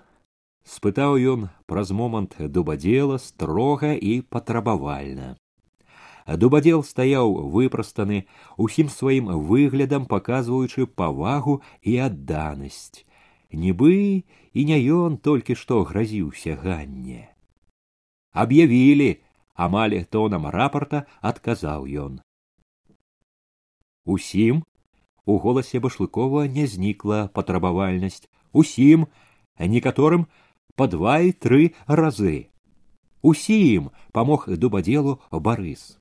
спытаў 0.69 1.17
ён 1.17 1.49
праз 1.67 1.91
момант 1.97 2.37
дубадзела 2.39 3.17
строга 3.19 3.97
і 3.97 4.21
патрабавальна. 4.21 5.37
Дубадзел 6.29 6.85
стаяў 6.85 7.49
выпрастаны, 7.49 8.27
усім 8.57 8.93
сваім 8.93 9.33
выглядам 9.49 10.05
паказваючы 10.05 10.85
павагу 10.85 11.63
і 11.81 11.97
адданасць. 12.05 13.05
Нібы 13.49 14.25
і 14.53 14.65
не 14.69 14.79
ён 14.93 15.17
толькі 15.17 15.57
што 15.57 15.85
гразіўся 15.89 16.59
ганне. 16.61 17.33
Аб'явілі, 18.37 19.25
амаль 19.57 20.05
тонам 20.05 20.45
рапарта 20.53 21.07
адказаў 21.25 21.89
ён. 21.89 22.21
Усім 24.05 24.65
у 25.25 25.39
голасе 25.39 25.81
башлыкова 25.81 26.45
не 26.49 26.67
знікла 26.67 27.29
патрабавальнасць 27.39 28.29
усім 28.53 29.07
некаторым 29.73 30.25
па 30.77 30.87
два 30.93 31.21
і 31.21 31.33
тры 31.33 31.73
разы 32.01 32.49
усім 33.33 33.91
памог 34.17 34.49
дубадзелу 34.65 35.19
барыс 35.49 35.99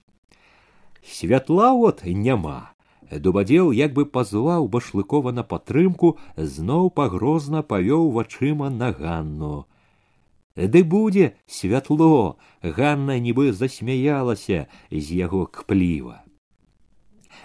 святла 1.03 1.73
от 1.73 2.03
няма. 2.05 2.71
Дубадзел 3.11 3.71
як 3.71 3.93
бы 3.93 4.05
пазваў 4.05 4.67
башлыкова 4.67 5.31
на 5.31 5.43
падтрымку 5.43 6.17
зноў 6.35 6.91
пагрозна 6.91 7.63
павёў 7.63 8.11
вачыма 8.11 8.69
на 8.69 8.91
ганну. 8.91 9.65
Ды 10.57 10.83
будзе 10.83 11.37
святло! 11.45 12.37
Ганна 12.61 13.19
нібы 13.21 13.53
засмяялася 13.53 14.67
з 14.91 15.05
яго 15.13 15.45
кпліва. 15.45 16.25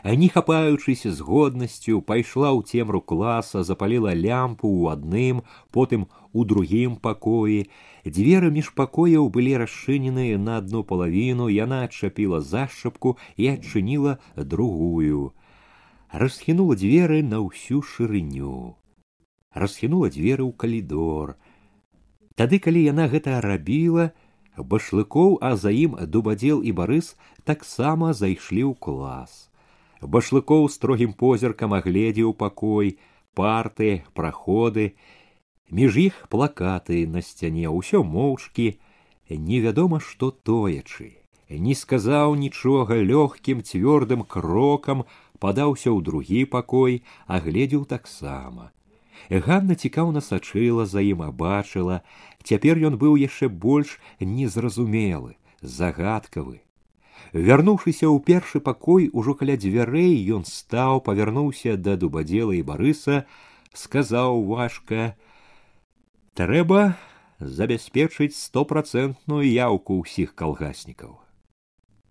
Не 0.04 0.28
хапаючыся 0.28 1.12
з 1.12 1.20
годнасцю 1.20 2.00
пайшла 2.02 2.50
ў 2.50 2.66
цемру 2.66 3.00
класа 3.04 3.62
запаліла 3.62 4.16
лямпу 4.18 4.66
ў 4.66 4.98
адным 4.98 5.44
потым 5.70 6.08
у 6.32 6.44
другім 6.44 6.96
пакоі. 6.96 7.68
Дзверы 8.04 8.50
між 8.50 8.72
пакояў 8.78 9.28
былі 9.30 9.56
расчыненыя 9.62 10.38
на 10.38 10.58
одну 10.62 10.82
палавіну 10.82 11.48
яна 11.52 11.84
адчапіла 11.86 12.40
зашчапку 12.40 13.16
і 13.36 13.52
адчыніла 13.54 14.18
другую. 14.36 15.32
Расхінула 16.12 16.76
дзверы 16.76 17.22
на 17.22 17.40
ўсю 17.44 17.80
шырыню. 17.80 18.74
Расхінула 19.54 20.10
дзверы 20.10 20.44
ў 20.44 20.52
калідор. 20.56 21.36
Тады 22.34 22.58
калі 22.58 22.82
яна 22.84 23.08
гэта 23.12 23.40
рабіла 23.44 24.12
башлыкоў 24.56 25.38
а 25.40 25.56
за 25.56 25.72
ім 25.72 25.96
дубадзел 26.08 26.60
і 26.60 26.72
барыс 26.76 27.16
таксама 27.44 28.12
зайшлі 28.12 28.68
ў 28.68 28.74
клас. 28.76 29.48
Башлыкоў 30.02 30.68
строгім 30.68 31.12
позіркам 31.14 31.72
агледзеў 31.78 32.34
пакой 32.34 32.98
парты 33.34 34.04
праходы 34.14 34.92
між 35.72 35.98
іх 36.04 36.20
плакаты 36.28 37.02
на 37.08 37.24
сцяне 37.24 37.66
ўсё 37.72 38.04
моўчкі 38.04 38.68
невядома 39.32 40.00
што 40.00 40.30
тоячы. 40.30 41.16
Не 41.48 41.74
сказаў 41.74 42.36
нічога 42.36 43.00
лёгкім 43.00 43.64
цвёрдым 43.64 44.24
крокам 44.24 45.04
падаўся 45.40 45.90
ў 45.92 45.98
другі 46.04 46.44
пакой 46.52 47.02
агледзеў 47.26 47.84
таксама. 47.88 48.70
Ганна 49.30 49.74
цікаўна 49.74 50.20
сачыла 50.20 50.86
за 50.86 51.00
ім 51.00 51.22
а 51.22 51.30
бачыла 51.30 52.02
цяпер 52.42 52.80
ён 52.90 52.98
быў 53.00 53.16
яшчэ 53.20 53.48
больш 53.48 53.96
незразумелы 54.20 55.36
загадкавы. 55.62 56.60
Вярнуўшыся 57.32 58.06
ў 58.12 58.18
першы 58.28 58.60
пакой 58.60 59.08
ужо 59.12 59.34
каля 59.38 59.56
дзвярэй 59.56 60.16
ён 60.36 60.44
стаў 60.44 61.00
павярнуўся 61.06 61.76
да 61.76 61.96
дубадзела 61.96 62.52
і 62.52 62.62
барыса 62.62 63.24
сказаў 63.72 64.42
важка 64.52 65.14
трэба 66.38 66.96
забяспечыць 67.38 68.36
стопрацэнтную 68.36 69.44
яўку 69.44 70.00
ўсіх 70.02 70.34
калгаснікаў. 70.34 71.18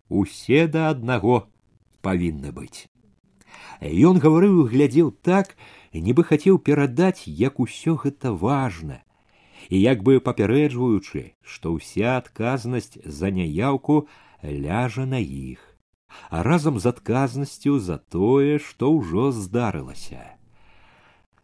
Усе 0.08 0.66
да 0.68 0.90
аднаго 0.94 1.48
павінны 2.06 2.52
быць. 2.52 2.86
Ён 3.82 4.20
гаварыў 4.22 4.68
глядзеў 4.70 5.10
так 5.26 5.56
нібы 5.92 6.24
хацеў 6.28 6.58
перадаць 6.58 7.26
як 7.26 7.58
усё 7.60 7.96
гэта 7.96 8.32
важна. 8.32 9.02
І 9.70 9.78
як 9.78 10.02
бы 10.02 10.20
папярэджваючы 10.20 11.34
што 11.42 11.74
ўся 11.78 12.18
адказнасць 12.18 12.98
за 13.04 13.30
няяўку 13.30 14.06
ляжа 14.42 15.06
на 15.06 15.18
іх, 15.18 15.62
а 16.30 16.42
разам 16.42 16.78
з 16.78 16.90
адказнасцю 16.90 17.78
за 17.78 17.98
тое, 17.98 18.58
што 18.58 18.90
ўжо 18.90 19.30
здарылася. 19.32 20.36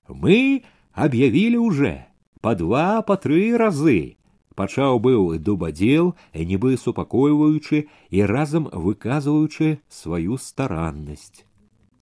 Мы 0.09 0.63
аб'явілі 0.93 1.59
уже 1.59 2.08
па 2.41 2.55
два 2.55 3.03
па 3.03 3.17
тры 3.17 3.57
разы. 3.63 4.17
Пачаў 4.59 4.99
быў 4.99 5.39
дубадзел 5.39 6.15
нібы 6.35 6.77
супакойваючы 6.77 7.87
і 8.11 8.25
разам 8.27 8.71
выказваючы 8.73 9.79
сваю 9.89 10.39
стараннасць. 10.39 11.45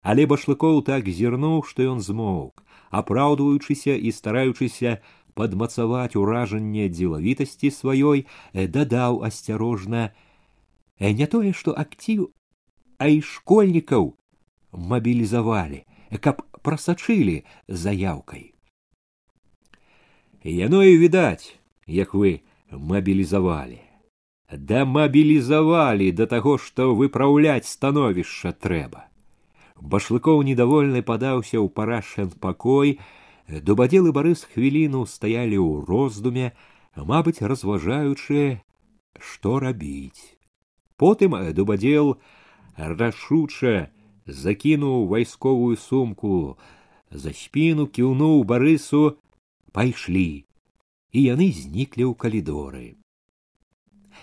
Але 0.03 0.25
башлыкоў 0.31 0.83
так 0.87 1.09
зірнуў 1.09 1.65
што 1.69 1.89
ён 1.95 2.01
змоўк 2.01 2.63
апраўдваючыся 2.91 3.97
і 3.99 4.13
стараючыся 4.15 4.99
падмацаваць 5.37 6.17
уражанне 6.17 6.87
дзелавітасці 6.89 7.75
сваёй 7.75 8.25
дадаў 8.55 9.21
асцярожна 9.29 10.13
Э, 10.99 11.13
не 11.13 11.27
тое 11.27 11.53
што 11.53 11.77
акціў 11.77 12.29
а 12.97 13.09
і 13.13 13.21
школьнікаў 13.31 14.07
мабілізавалі 14.93 15.85
каб 16.25 16.41
прасачылі 16.65 17.37
заяўкай 17.85 18.56
яно 20.47 20.83
і 20.85 20.99
відаць 20.99 21.55
як 21.87 22.15
вы 22.15 22.41
мабілізавалі 22.71 23.81
дамабілізавалі 24.53 26.13
да 26.13 26.27
таго 26.31 26.55
што 26.59 26.95
выпраўляць 26.95 27.67
становішча 27.67 28.55
трэба 28.55 29.11
башлыкоў 29.81 30.43
недовольны 30.47 31.03
падаўся 31.03 31.59
ў 31.59 31.67
парашен 31.69 32.31
пакой 32.47 32.99
дубадзелы 33.51 34.15
барыс 34.15 34.47
хвіліну 34.55 35.03
стаялі 35.11 35.59
ў 35.59 35.83
роздуме 35.91 36.55
мабыць 36.95 37.43
разважаючы 37.43 38.63
што 39.19 39.59
рабіць 39.67 40.39
потым 40.97 41.37
дубадзел 41.59 42.17
рашуча 42.79 43.91
закінуў 44.27 45.07
вайсковую 45.11 45.77
сумку 45.77 46.57
за 47.11 47.35
спіну 47.35 47.87
кіўнуў 47.87 48.43
барысу 48.45 49.17
пайшлі 49.77 50.49
і 51.13 51.23
яны 51.23 51.53
зніклі 51.53 52.09
ў 52.09 52.15
калідоры. 52.17 52.87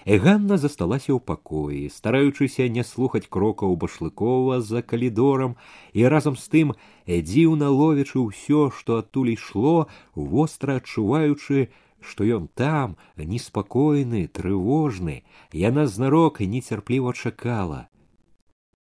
Ганна 0.06 0.58
засталася 0.58 1.14
ў 1.14 1.22
пакоі, 1.22 1.82
стараючыся 1.94 2.66
не 2.74 2.82
слухаць 2.82 3.30
крокаў 3.30 3.78
башлыкова 3.84 4.58
за 4.66 4.82
калідорам 4.82 5.54
і 5.94 6.10
разам 6.10 6.36
з 6.42 6.50
тым 6.54 6.74
дзіўна 7.06 7.70
ловячы 7.70 8.18
ўсё, 8.26 8.74
што 8.74 8.98
адтуль 9.04 9.38
ішло, 9.38 9.86
востра 10.18 10.82
адчуваючы, 10.82 11.70
што 12.02 12.26
ён 12.26 12.50
там 12.58 12.98
неспакойны 13.16 14.26
трывожны 14.28 15.22
яна 15.54 15.86
знарок 15.86 16.42
нецярпліва 16.42 17.14
чакала. 17.14 17.88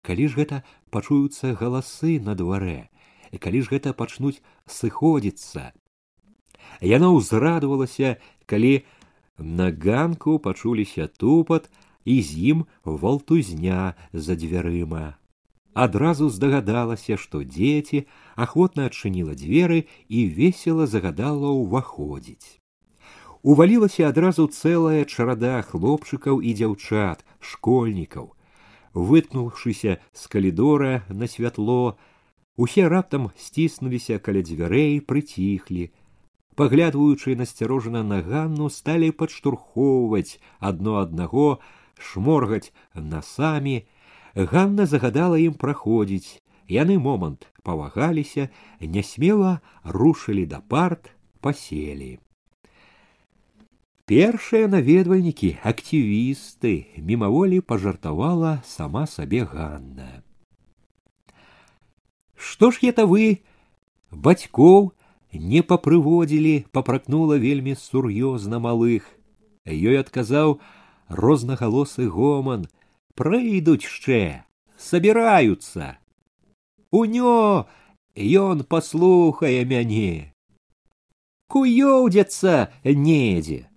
Калі 0.01 0.25
ж 0.27 0.41
гэта 0.41 0.63
пачуюцца 0.89 1.53
галасы 1.53 2.17
на 2.19 2.33
дварэ 2.35 2.89
калі 3.39 3.61
ж 3.65 3.73
гэта 3.73 3.93
пачнуць 3.97 4.41
сыходзіцца 4.69 5.71
яна 6.81 7.09
ўзрадавалася 7.15 8.17
калі 8.45 8.83
на 9.37 9.71
ганку 9.71 10.37
пачуліся 10.39 11.07
тупат 11.07 11.69
і 12.05 12.21
з 12.21 12.29
ім 12.53 12.65
валтузня 12.83 13.95
за 14.13 14.35
дзвярыма. 14.35 15.17
Адразу 15.73 16.29
здагадалася 16.29 17.17
што 17.17 17.41
дзеці 17.41 18.05
ахвотна 18.35 18.89
адчыніла 18.91 19.33
дзверы 19.33 19.89
і 20.07 20.25
весела 20.29 20.85
загадала 20.85 21.49
ўваходзіць. 21.49 22.61
Увалілася 23.41 24.07
адразу 24.07 24.47
цэлая 24.47 25.03
чарада 25.03 25.65
хлопчыкаў 25.67 26.39
і 26.45 26.53
дзяўчат 26.53 27.25
школьнікаў. 27.39 28.31
Выткнуўшыся 28.93 29.97
з 30.13 30.23
калідора 30.29 31.01
на 31.09 31.27
святло 31.27 31.97
усе 32.55 32.87
раптам 32.87 33.31
сціснуліся 33.35 34.21
каля 34.21 34.45
дзвярэй 34.45 35.01
прыціхлі 35.01 35.89
паглядваючы 36.55 37.35
насцярожана 37.35 38.03
на 38.03 38.21
ганну 38.21 38.69
сталі 38.69 39.11
падштурхоўваць 39.11 40.39
адно 40.59 40.99
аднаго 41.01 41.59
шморгаць 41.97 42.73
насамі. 42.95 43.83
Ганна 44.35 44.85
загадала 44.85 45.37
ім 45.37 45.53
праходзіць. 45.53 46.41
Яны 46.69 46.97
момант 46.97 47.47
павагаліся 47.63 48.49
нясмела 48.79 49.59
рушылі 49.83 50.45
да 50.45 50.59
парт 50.59 51.11
паселі. 51.41 52.19
Першыя 54.03 54.67
наведвальнікі 54.67 55.57
актывісты 55.63 56.91
мімаволі 56.97 57.59
пажартавала 57.61 58.59
сама 58.67 59.07
сабе 59.07 59.43
Ганна. 59.47 60.23
Што 62.35 62.71
ж 62.71 62.83
это 62.83 63.07
вы 63.07 63.43
бацькоў 64.11 64.91
не 65.33 65.61
папрыводзілі, 65.61 66.65
папракнула 66.71 67.37
вельмі 67.41 67.75
сур'ёзна 67.75 68.59
малых. 68.59 69.09
Ёй 69.65 69.99
адказаў 69.99 70.59
рознагалосы 71.09 72.07
гоман: 72.07 72.67
прыйдуць 73.15 73.83
яшчэ, 73.83 74.45
сабіраюцца. 74.77 75.97
Унё 76.91 77.65
ён 78.15 78.63
паслухае 78.63 79.65
мяне. 79.65 80.33
Куёўдзяцца 81.49 82.73
недзе. 82.85 83.69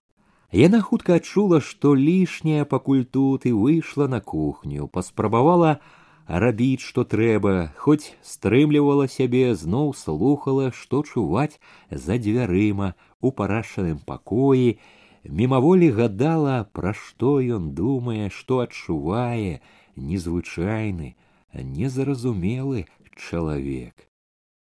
Яна 0.53 0.81
хутка 0.81 1.17
адчула, 1.21 1.61
што 1.61 1.95
лішняя 1.95 2.65
пакуль 2.65 3.05
тут 3.05 3.47
і 3.47 3.53
выйшла 3.53 4.07
на 4.09 4.21
кухню, 4.21 4.89
паспрабавала 4.89 5.81
рабіць, 6.29 6.83
што 6.83 7.05
трэба, 7.05 7.71
хоць 7.77 8.15
стрымлівала 8.23 9.07
сябе, 9.09 9.55
зноў 9.55 9.95
слухала, 9.95 10.71
што 10.73 11.03
чуваць 11.03 11.61
за 11.91 12.19
дзвярыма 12.19 12.95
у 13.21 13.31
парашаным 13.31 14.03
пакоі, 14.05 14.79
мімаволі 15.25 15.91
гадала, 15.91 16.67
пра 16.73 16.93
што 16.93 17.39
ён 17.41 17.73
думае, 17.79 18.31
што 18.31 18.61
адчувае 18.67 19.63
незвычайны, 19.97 21.15
незразумелы 21.55 22.87
чалавек. 23.17 23.95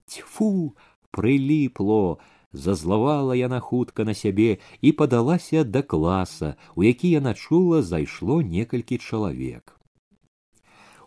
Тьфу, 0.07 0.77
прыліпло, 1.11 2.21
зазлавала 2.53 3.35
яна 3.35 3.59
хутка 3.61 4.05
на 4.05 4.15
сябе 4.15 4.59
і 4.81 4.93
падалася 4.93 5.65
да 5.65 5.83
класа, 5.83 6.55
у 6.77 6.85
які 6.85 7.11
яна 7.11 7.35
чула 7.35 7.83
зайшло 7.83 8.43
некалькі 8.43 8.99
чалавек. 8.99 9.75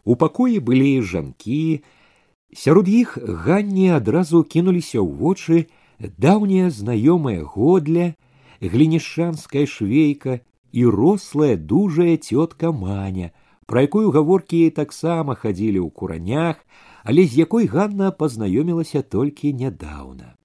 У 0.08 0.16
пакоі 0.16 0.60
былі 0.64 1.02
жанкі, 1.04 1.84
сярод 2.56 2.88
іх 2.88 3.18
ганні 3.20 3.90
адразу 3.92 4.40
кінуліся 4.48 5.04
ў 5.04 5.10
вочы 5.20 5.68
даўняя 6.00 6.70
знаёмая 6.72 7.44
годля, 7.44 8.14
глінішанская 8.64 9.66
швейка 9.68 10.40
і 10.72 10.88
рослая 10.88 11.60
дужая 11.60 12.16
цётка 12.16 12.72
маня, 12.72 13.36
пра 13.68 13.84
якую 13.84 14.16
гаворкі 14.16 14.72
таксама 14.72 15.36
хадзілі 15.36 15.84
ў 15.84 15.92
куранях, 15.92 16.64
але 17.04 17.28
з 17.28 17.44
якой 17.44 17.68
Ганна 17.68 18.16
пазнаёмілася 18.16 19.04
толькі 19.04 19.52
нядаўна. 19.60 20.40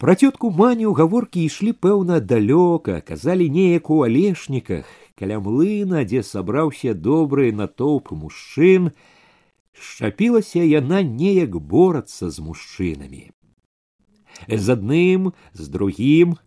Пра 0.00 0.16
цётку 0.16 0.48
маню 0.48 0.96
гаворкі 0.96 1.44
ішлі 1.44 1.76
пэўна 1.76 2.24
далёка, 2.24 3.04
казалі 3.04 3.52
неяк 3.52 3.92
у 3.92 4.00
алешніках, 4.08 4.88
каля 5.20 5.36
млына, 5.36 6.06
дзе 6.08 6.22
сабраўся 6.24 6.94
добры 6.96 7.52
натоўп 7.52 8.14
мужчын, 8.16 8.88
шчапілася 9.76 10.64
яна 10.64 11.02
неяк 11.04 11.60
борацца 11.60 12.30
з 12.32 12.40
мужчынамі. 12.40 13.28
З 14.48 14.66
адным, 14.76 15.32
з 15.52 15.68
другім, 15.68 16.38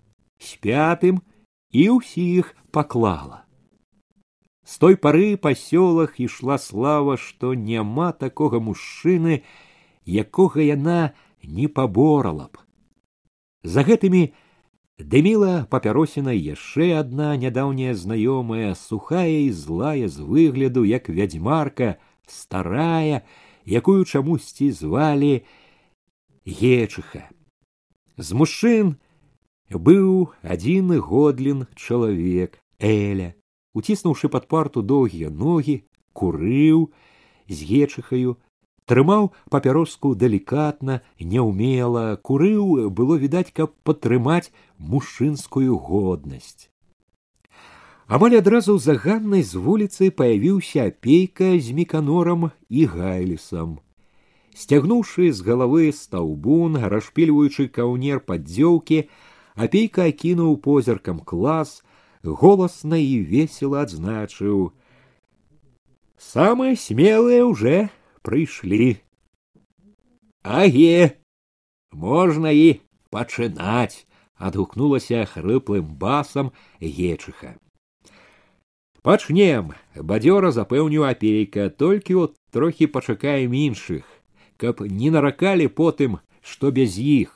з 0.41 0.57
пятым 0.65 1.21
і 1.69 1.86
ўсіх 2.01 2.57
паклала. 2.74 3.45
З 4.65 4.82
той 4.82 4.97
пары 4.97 5.38
па 5.38 5.53
сёлах 5.53 6.17
ішла 6.17 6.57
слава, 6.57 7.17
што 7.21 7.53
няма 7.53 8.09
такога 8.17 8.57
мужчыны, 8.57 9.43
якога 10.07 10.65
яна 10.65 11.13
не 11.45 11.67
паборала 11.67 12.49
б. 12.49 12.63
За 13.61 13.86
гэтымі 13.86 14.32
Дыміла 15.02 15.66
папяросінай 15.74 16.38
яшчэ 16.38 16.94
адна 17.02 17.34
нядаўняя 17.38 17.98
знаёмая, 17.98 18.76
сухая 18.78 19.50
і 19.50 19.50
злая 19.50 20.08
з 20.08 20.22
выгляду, 20.22 20.86
як 20.86 21.10
вядзьмарка, 21.10 21.98
старая, 22.28 23.26
якую 23.66 24.06
чамусьці 24.06 24.70
звалі 24.72 25.41
Гечыха. 26.46 27.26
З 28.18 28.38
мужчын 28.38 28.96
быў 29.74 30.30
адзіны 30.46 31.02
годлін 31.02 31.66
чалавек, 31.74 32.62
Эля, 32.78 33.34
уціснуўшы 33.74 34.30
пад 34.30 34.46
парту 34.48 34.86
доўгія 34.86 35.34
ногі, 35.34 35.82
курыў 36.14 36.94
з 37.50 37.58
гечыхаю, 37.66 38.38
трымаў 38.89 39.31
папяроску 39.53 40.13
далікатна 40.15 40.99
няўмела 41.19 42.03
курыў 42.29 42.89
было 42.99 43.17
відаць 43.23 43.51
каб 43.55 43.73
падтрымаць 43.84 44.51
мужчынскую 44.77 45.77
годнасць. 45.77 46.69
Амаль 48.07 48.36
адразу 48.38 48.77
за 48.77 48.95
ганнай 48.99 49.43
з 49.47 49.55
вуліцы 49.55 50.11
паявіўся 50.11 50.91
апейка 50.91 51.55
з 51.57 51.71
міканорам 51.71 52.51
і 52.69 52.86
гайлісам. 52.86 53.79
Сцягнуўшы 54.53 55.31
з 55.31 55.41
галавы 55.41 55.89
стаўбун 55.95 56.77
расшпільваючы 56.77 57.71
каўнер 57.73 58.19
паддзёўкі 58.27 58.99
апейка 59.55 60.11
акінуў 60.11 60.59
позіркам 60.67 61.23
клас 61.25 61.81
голасна 62.23 62.99
і 62.99 63.23
весела 63.23 63.88
адзначыў. 63.88 64.71
Самые 66.19 66.75
смелые 66.75 67.43
уже 67.43 67.89
прыйшлі. 68.24 68.97
Аге, 70.43 71.19
можна 71.91 72.51
і 72.51 72.80
пачынаць, 73.13 74.07
адгукнулася 74.36 75.28
хрыплым 75.30 75.86
басам 75.99 76.51
гечыха. 76.82 77.55
Пачнем, 79.03 79.74
бадзёра 79.99 80.51
запэўніў 80.55 81.03
апейка, 81.03 81.69
толькі 81.69 82.15
от 82.26 82.36
трохі 82.55 82.88
пачакаем 82.88 83.51
іншых, 83.51 84.03
каб 84.57 84.80
не 84.82 85.11
наракалі 85.11 85.67
потым, 85.67 86.19
што 86.41 86.71
без 86.71 86.95
іх. 86.99 87.36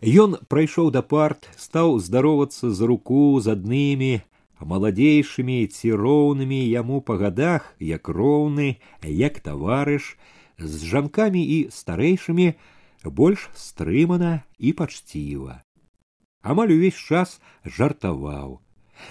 Ён 0.00 0.36
прайшоў 0.48 0.90
да 0.92 1.02
парт, 1.02 1.48
стаў 1.56 1.98
здаровацца 2.00 2.70
з 2.72 2.80
руку 2.88 3.40
з 3.40 3.52
аднымі, 3.56 4.24
маладзейшымі 4.60 5.66
ці 5.68 5.92
роўнымі 6.00 6.60
яму 6.64 7.00
па 7.00 7.16
гадах 7.20 7.74
як 7.80 8.08
роўны 8.08 8.76
як 9.04 9.40
таварыш 9.40 10.16
з 10.58 10.84
жанкамі 10.92 11.42
і 11.42 11.58
старэйшымі 11.70 12.52
больш 13.04 13.50
стрымана 13.54 14.42
і 14.58 14.72
пачціва. 14.72 15.62
Амаль 16.42 16.72
увесь 16.72 16.96
час 16.96 17.40
жартаваў. 17.64 18.60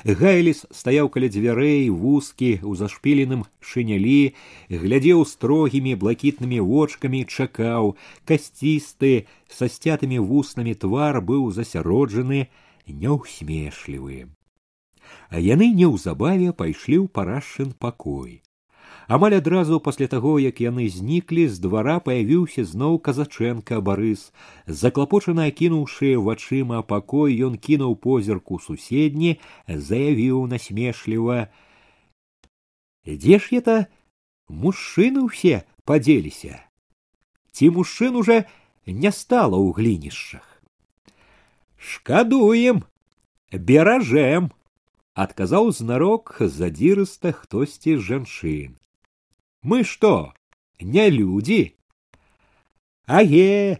Гайліс 0.04 0.66
стаяў 0.74 1.10
каля 1.14 1.30
дзвярэй 1.30 1.90
вузкі 1.94 2.66
у 2.66 2.74
зашпіленым 2.80 3.46
шынялі 3.62 4.34
глядзеў 4.70 5.22
строгімі 5.30 5.94
блакітнымі 6.02 6.60
вочкамі 6.66 7.22
чакаў. 7.30 7.94
Касцісты 8.26 9.30
са 9.46 9.70
сцятымі 9.70 10.18
вуснамі 10.18 10.74
твар 10.74 11.22
быў 11.22 11.54
засяроджаны 11.54 12.50
няўсмешлівы 12.90 14.26
яны 15.32 15.72
неўзабаве 15.74 16.52
пайшлі 16.52 16.98
ў 17.04 17.08
парашын 17.08 17.72
пакой. 17.78 18.42
Амаль 19.08 19.36
адразу 19.38 19.80
пасля 19.80 20.08
таго, 20.10 20.40
як 20.40 20.62
яны 20.62 20.90
зніклі, 20.90 21.46
з 21.48 21.62
двара 21.62 22.00
паявіўся 22.02 22.66
зноў 22.66 22.98
казачэнка 22.98 23.78
барыс. 23.78 24.34
Заклапочана 24.66 25.46
акінуўшы 25.52 26.18
вачыма 26.18 26.82
пакой, 26.82 27.38
ён 27.38 27.58
кінуў 27.62 27.96
позірку 28.02 28.58
суседні, 28.58 29.38
заявіў 29.70 30.48
насмешліва: 30.50 31.54
«Дзе 33.06 33.38
ж 33.38 33.62
это 33.62 33.76
мужчыны 34.50 35.30
ўсе 35.30 35.70
падзеліся. 35.86 36.66
Ці 37.54 37.70
мужчын 37.78 38.18
уже 38.18 38.50
не 38.86 39.12
стала 39.14 39.62
ў 39.62 39.70
глінішчах. 39.78 40.46
Шкадуем, 41.78 42.84
беражэм, 43.54 44.50
адказаў 45.16 45.72
знарок 45.72 46.36
задзірыста 46.40 47.32
хтосьці 47.32 47.96
з 47.96 48.02
жанчын 48.08 48.76
мы 49.64 49.84
што 49.88 50.12
не 50.82 51.08
людзі 51.10 51.60
аге 53.08 53.80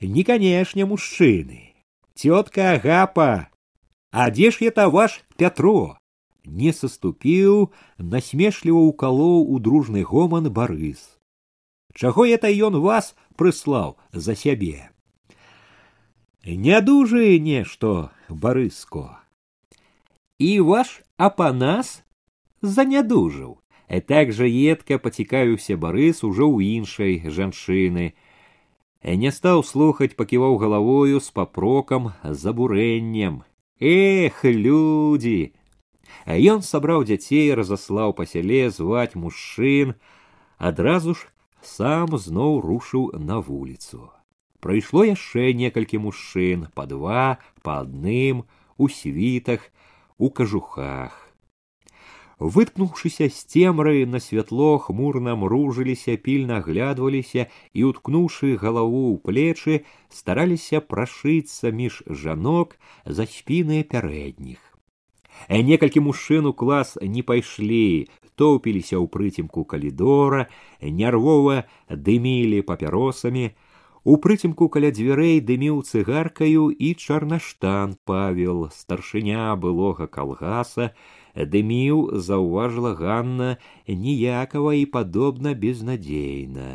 не 0.00 0.24
канешне 0.30 0.84
мужчыны 0.84 1.60
цётка 2.12 2.72
агапа 2.76 3.48
а 4.12 4.28
дзе 4.30 4.52
ж 4.52 4.68
это 4.68 4.88
ваш 4.92 5.18
пятро 5.40 5.96
не 6.44 6.76
саступіў 6.76 7.72
насмешліва 7.98 8.86
ўкалоў 8.92 9.48
у 9.48 9.58
дружны 9.58 10.04
гоман 10.04 10.52
барыс 10.60 11.02
чаго 11.96 12.28
это 12.38 12.52
ён 12.52 12.80
вас 12.84 13.14
прыслаў 13.40 13.96
за 14.12 14.36
сябе 14.36 14.90
не 16.44 16.80
дужы 16.84 17.38
нешто 17.40 18.10
барыско 18.28 19.24
і 20.38 20.60
ваш 20.60 21.02
апанас 21.16 22.02
занядужыў. 22.62 23.58
І 23.88 24.00
так 24.02 24.32
жа 24.34 24.46
едка 24.46 24.98
пацікавіўся 24.98 25.78
барыс 25.78 26.24
ужо 26.26 26.50
ў 26.50 26.82
іншай 26.82 27.22
жанчыны. 27.30 28.14
Не 29.06 29.30
стаў 29.30 29.62
слухаць, 29.62 30.16
паківаў 30.18 30.58
галавою 30.58 31.22
з 31.22 31.30
папрокам 31.30 32.10
з 32.24 32.42
абурэннем. 32.50 33.44
Эх, 33.78 34.42
людзі! 34.42 35.54
Ён 36.26 36.66
сабраў 36.66 37.06
дзяцей, 37.06 37.54
разаслаў 37.54 38.16
па 38.18 38.26
сяле 38.26 38.66
зваць 38.74 39.14
мужчын, 39.14 39.94
адразу 40.58 41.14
ж 41.14 41.30
сам 41.62 42.18
зноў 42.18 42.58
рушыў 42.66 43.14
на 43.14 43.38
вуліцу. 43.38 44.10
Прайшло 44.58 45.04
яшчэ 45.06 45.54
некалькі 45.54 46.02
мужчын, 46.02 46.66
па 46.74 46.86
два, 46.90 47.38
па 47.62 47.86
адным, 47.86 48.42
у 48.78 48.88
світах, 48.90 49.70
у 50.18 50.30
кажухах. 50.30 51.22
Выткнуўшыся 52.38 53.30
з 53.32 53.38
цемры 53.48 54.04
на 54.04 54.20
святло 54.20 54.76
хмурна 54.76 55.36
мружыліся, 55.40 56.16
пільна 56.20 56.60
аглядваліся 56.60 57.48
і, 57.72 57.84
уткнуўшы 57.88 58.60
галаву 58.60 59.16
ў 59.16 59.24
плечы, 59.24 59.74
стараліся 60.12 60.84
прашыцца 60.84 61.72
між 61.72 62.02
жанок 62.04 62.76
за 63.06 63.24
спіны 63.24 63.80
пярэдніх. 63.88 64.60
Некалькі 65.48 66.04
мужчын 66.04 66.48
у 66.48 66.52
клас 66.52 66.96
не 67.00 67.24
пайшлі, 67.24 68.08
тоўпіліся 68.36 69.00
ў 69.00 69.08
прыцемку 69.08 69.64
калідора, 69.64 70.48
нервова 70.80 71.64
дымілі 71.88 72.60
папяросамі, 72.68 73.56
У 74.06 74.16
прыцемку 74.24 74.66
каля 74.74 74.92
дзвярэй 74.94 75.40
дыміў 75.46 75.78
цыгаркаю 75.82 76.66
і 76.70 76.88
чарнаштан 77.04 77.94
павел 78.10 78.60
старшыня 78.74 79.46
былога 79.62 80.06
калгаса 80.16 80.86
дыміў 81.54 82.04
заўважыла 82.26 82.92
ганна 83.00 83.48
ніякава 84.04 84.74
і 84.80 84.84
падобна 84.96 85.54
безнадзейна. 85.64 86.68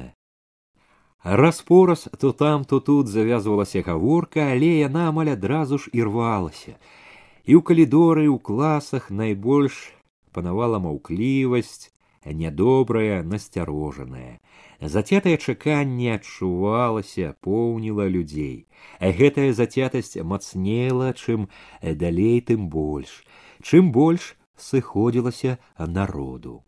Распораз 1.23 2.03
то 2.19 2.33
там 2.43 2.65
то 2.65 2.81
тут 2.91 3.07
завязвалася 3.07 3.85
гаворка 3.87 4.51
але 4.51 4.73
яна 4.81 5.07
амаль 5.13 5.31
адразу 5.37 5.79
ж 5.85 5.95
ірвалася 6.01 6.75
і 6.75 7.55
ў 7.55 7.61
калідоры 7.71 8.27
ў 8.27 8.43
класах 8.51 9.07
найбольш 9.23 9.79
панавала 10.35 10.83
маўклівасць 10.83 11.95
нядобрае 12.43 13.23
насцярожанае 13.23 14.43
зацятае 14.81 15.37
чаканне 15.37 16.15
адчувалася 16.15 17.35
поўніла 17.41 18.09
людзей. 18.09 18.67
Гэтая 18.99 19.53
зацятасць 19.53 20.17
мацнела 20.17 21.13
чым 21.13 21.47
далей 21.81 22.41
тым 22.41 22.67
больш. 22.69 23.23
Чым 23.61 23.91
больш 23.91 24.35
сыходзілася 24.57 25.57
народу. 25.77 26.63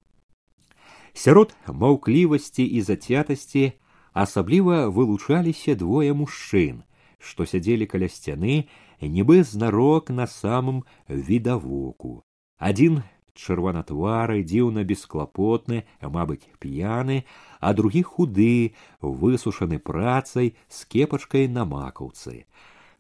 Сярод 1.14 1.53
маўклівасці 1.68 2.64
і 2.64 2.82
зацятасці 2.82 3.74
асабліва 4.14 4.89
вылучаліся 4.89 5.76
двое 5.76 6.14
мужчын 6.14 6.82
што 7.24 7.47
сядзелі 7.47 7.88
каля 7.88 8.11
сцяны 8.11 8.68
нібы 8.99 9.41
знарок 9.47 10.11
на 10.11 10.28
самым 10.28 10.84
відавоку. 11.07 12.22
Адзін 12.59 13.01
чырванатвары 13.34 14.43
дзіўна 14.43 14.84
бесклапотны 14.89 15.84
мабыць 16.01 16.45
п'яны 16.63 17.23
а 17.59 17.73
другі 17.73 18.03
худы 18.03 18.75
высушаны 19.01 19.79
працай 19.79 20.53
з 20.69 20.86
кепачкай 20.93 21.47
на 21.47 21.65
макаўцы. 21.65 22.45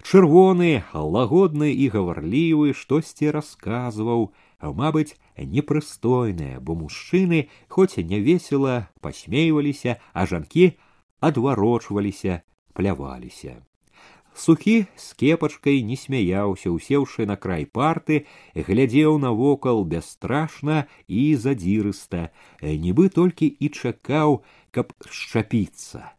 Чырвоны 0.03 0.83
лагодны 0.93 1.71
і 1.71 1.89
гаварлівы 1.95 2.73
штосьці 2.75 3.31
расказваў 3.35 4.31
мабыць 4.61 5.15
непрыстойнае 5.37 6.59
бо 6.59 6.75
мужчыны 6.75 7.47
хоць 7.67 7.97
весела 7.97 8.87
пасмейваліся 9.01 9.99
а 10.13 10.25
жанкі 10.25 10.73
адварочваліся 11.19 12.41
пляваліся 12.73 13.61
Сухі 14.35 14.85
з 14.97 15.13
кепачкай 15.13 15.83
не 15.85 15.95
смяяўся, 15.95 16.73
усеўшы 16.73 17.27
на 17.29 17.37
край 17.37 17.65
парты, 17.65 18.25
глядзеў 18.55 19.19
навокал 19.21 19.85
бясстрашна 19.85 20.89
і 21.07 21.35
задзірыста, 21.37 22.29
нібы 22.61 23.09
толькі 23.13 23.45
і 23.45 23.69
чакаў, 23.69 24.41
каб 24.73 24.97
шчапіцца. 25.05 26.17